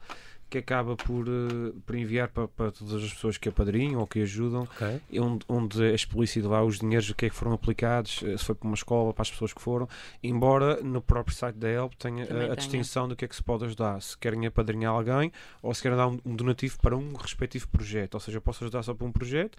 que 0.55 0.59
acaba 0.59 0.97
por, 0.97 1.29
uh, 1.29 1.73
por 1.85 1.97
enviar 1.97 2.29
para, 2.29 2.47
para, 2.47 2.71
todas 2.71 3.03
as 3.03 3.13
pessoas 3.13 3.37
que 3.37 3.49
apadrinham 3.49 4.01
ou 4.01 4.07
que 4.07 4.21
ajudam, 4.23 4.63
okay. 4.63 5.01
onde, 5.21 5.45
onde 5.49 5.85
é 5.85 5.95
explícito 5.95 6.49
lá 6.49 6.63
os 6.63 6.79
dinheiros, 6.79 7.11
o 7.11 7.15
que 7.15 7.27
é 7.27 7.31
que 7.31 7.35
foram 7.35 7.53
aplicados, 7.53 8.23
eh, 8.23 8.37
se 8.37 8.45
foi 8.45 8.55
para 8.55 8.69
uma 8.69 8.75
escola, 8.75 9.13
para 9.13 9.23
as 9.23 9.31
pessoas 9.31 9.53
que 9.53 9.61
foram, 9.61 9.89
embora 10.23 10.81
no 10.81 11.03
próprio 11.03 11.35
site 11.35 11.57
da 11.57 11.69
Help 11.69 11.95
tenha 11.95 12.25
a, 12.25 12.53
a 12.53 12.55
distinção 12.55 13.09
do 13.09 13.17
que 13.17 13.25
é 13.25 13.29
que 13.29 13.35
se 13.35 13.43
pode 13.43 13.65
ajudar, 13.65 14.01
se 14.01 14.17
querem 14.17 14.47
apadrinhar 14.47 14.93
alguém 14.93 15.33
ou 15.61 15.75
se 15.75 15.83
querem 15.83 15.97
dar 15.97 16.07
um, 16.07 16.19
um 16.25 16.37
donativo 16.37 16.79
para 16.81 16.97
um 16.97 17.15
respectivo 17.15 17.67
projeto, 17.69 18.15
ou 18.15 18.21
seja, 18.21 18.39
eu 18.39 18.43
posso 18.43 18.63
ajudar 18.63 18.83
só 18.85 18.95
para 18.95 19.07
um 19.07 19.13
projeto, 19.13 19.59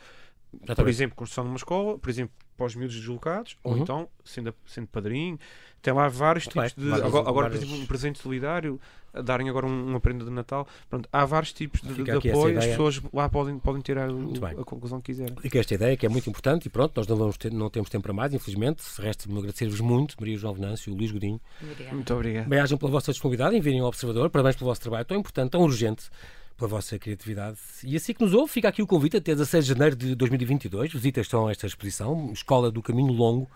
por 0.76 0.88
exemplo, 0.88 1.16
construção 1.16 1.43
de 1.43 1.49
uma 1.49 1.58
escola, 1.58 1.97
por 1.97 2.10
exemplo, 2.10 2.34
para 2.58 2.66
os 2.66 2.76
miúdos 2.76 2.95
deslocados, 2.95 3.58
uhum. 3.64 3.72
ou 3.72 3.78
então, 3.78 4.10
sendo, 4.24 4.53
sendo 4.66 4.88
padrinho, 4.88 5.38
tem 5.82 5.93
lá 5.93 6.08
vários 6.08 6.45
tipos 6.47 6.74
de. 6.74 6.89
Várias, 6.89 7.06
agora, 7.06 7.32
várias... 7.32 7.60
por 7.60 7.66
exemplo, 7.66 7.84
um 7.84 7.86
presente 7.86 8.20
solidário, 8.20 8.80
darem 9.24 9.49
agora 9.49 9.66
um, 9.66 9.89
uma 9.89 9.99
prenda 9.99 10.24
de 10.26 10.32
Natal. 10.32 10.68
Pronto, 10.89 11.08
há 11.12 11.26
vários 11.26 11.53
tipos 11.53 11.82
de, 11.82 12.03
de 12.03 12.12
apoio, 12.12 12.58
as 12.58 12.66
pessoas 12.66 13.01
lá 13.14 13.30
podem, 13.30 13.60
podem 13.60 13.82
tirar 13.82 14.10
o, 14.10 14.34
a 14.60 14.66
conclusão 14.66 14.99
que 14.99 15.12
quiserem. 15.12 15.36
Fica 15.41 15.60
esta 15.60 15.76
ideia 15.76 15.97
que 15.97 16.06
é 16.06 16.10
muito 16.10 16.30
importante 16.30 16.66
e 16.66 16.70
pronto, 16.70 16.93
nós 16.95 17.08
não, 17.08 17.16
vamos 17.16 17.38
ter, 17.38 17.51
não 17.51 17.70
temos 17.70 17.89
tempo 17.89 18.03
para 18.03 18.14
mais, 18.14 18.34
infelizmente. 18.34 18.84
Resta-me 18.99 19.38
agradecer-vos 19.38 19.82
muito, 19.82 20.16
Maria 20.20 20.38
João 20.38 20.53
Venâncio 20.53 20.91
e 20.91 20.95
Luís 20.95 21.12
Godinho. 21.12 21.39
Obrigada. 21.62 21.95
Muito 21.95 22.14
obrigado. 22.14 22.47
Bem-ajam 22.47 22.78
pela 22.78 22.91
vossa 22.91 23.12
disponibilidade, 23.12 23.58
enviem 23.58 23.80
ao 23.80 23.88
Observador. 23.88 24.30
Parabéns 24.30 24.56
pelo 24.56 24.70
vosso 24.70 24.82
trabalho 24.82 25.06
tão 25.06 25.18
importante, 25.18 25.51
tão 25.51 25.62
urgente 25.62 26.10
pela 26.58 26.70
vossa 26.70 26.97
criatividade. 26.97 27.58
E 27.84 27.95
assim 27.95 28.14
que 28.14 28.22
nos 28.22 28.34
ouve, 28.34 28.51
fica 28.51 28.70
aqui 28.70 28.82
o 28.82 28.88
convite 28.88 29.18
até 29.18 29.34
16 29.34 29.66
de 29.66 29.74
janeiro 29.74 29.95
de 29.95 30.16
2022. 30.16 30.93
Visitas 30.93 31.26
estão 31.26 31.47
a 31.47 31.51
esta 31.51 31.68
exposição, 31.68 32.32
Escola 32.32 32.72
do 32.72 32.82
Caminho 32.82 33.12
Longo, 33.12 33.49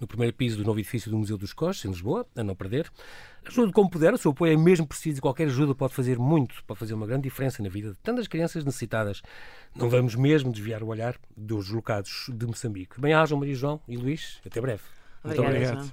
no 0.00 0.06
primeiro 0.06 0.34
piso 0.34 0.58
do 0.58 0.64
novo 0.64 0.78
edifício 0.78 1.10
do 1.10 1.16
Museu 1.16 1.38
dos 1.38 1.52
Coches, 1.52 1.84
em 1.84 1.88
Lisboa, 1.88 2.26
a 2.36 2.44
não 2.44 2.54
perder. 2.54 2.90
Ajude 3.46 3.72
como 3.72 3.88
puder, 3.88 4.12
o 4.12 4.18
seu 4.18 4.32
apoio 4.32 4.52
é 4.52 4.56
mesmo 4.56 4.86
preciso 4.86 5.18
e 5.18 5.20
qualquer 5.20 5.46
ajuda 5.46 5.74
pode 5.74 5.94
fazer 5.94 6.18
muito, 6.18 6.62
pode 6.66 6.80
fazer 6.80 6.94
uma 6.94 7.06
grande 7.06 7.22
diferença 7.22 7.62
na 7.62 7.68
vida 7.68 7.90
de 7.90 7.96
tantas 7.98 8.26
crianças 8.26 8.64
necessitadas. 8.64 9.22
Não 9.74 9.88
vamos 9.88 10.14
mesmo 10.14 10.52
desviar 10.52 10.82
o 10.82 10.88
olhar 10.88 11.16
dos 11.36 11.70
locados 11.70 12.26
de 12.32 12.46
Moçambique. 12.46 13.00
Bem-ajam, 13.00 13.38
Maria 13.38 13.54
João 13.54 13.80
e 13.88 13.96
Luís. 13.96 14.40
Até 14.44 14.60
breve. 14.60 14.82
Muito 15.24 15.42
obrigado. 15.42 15.92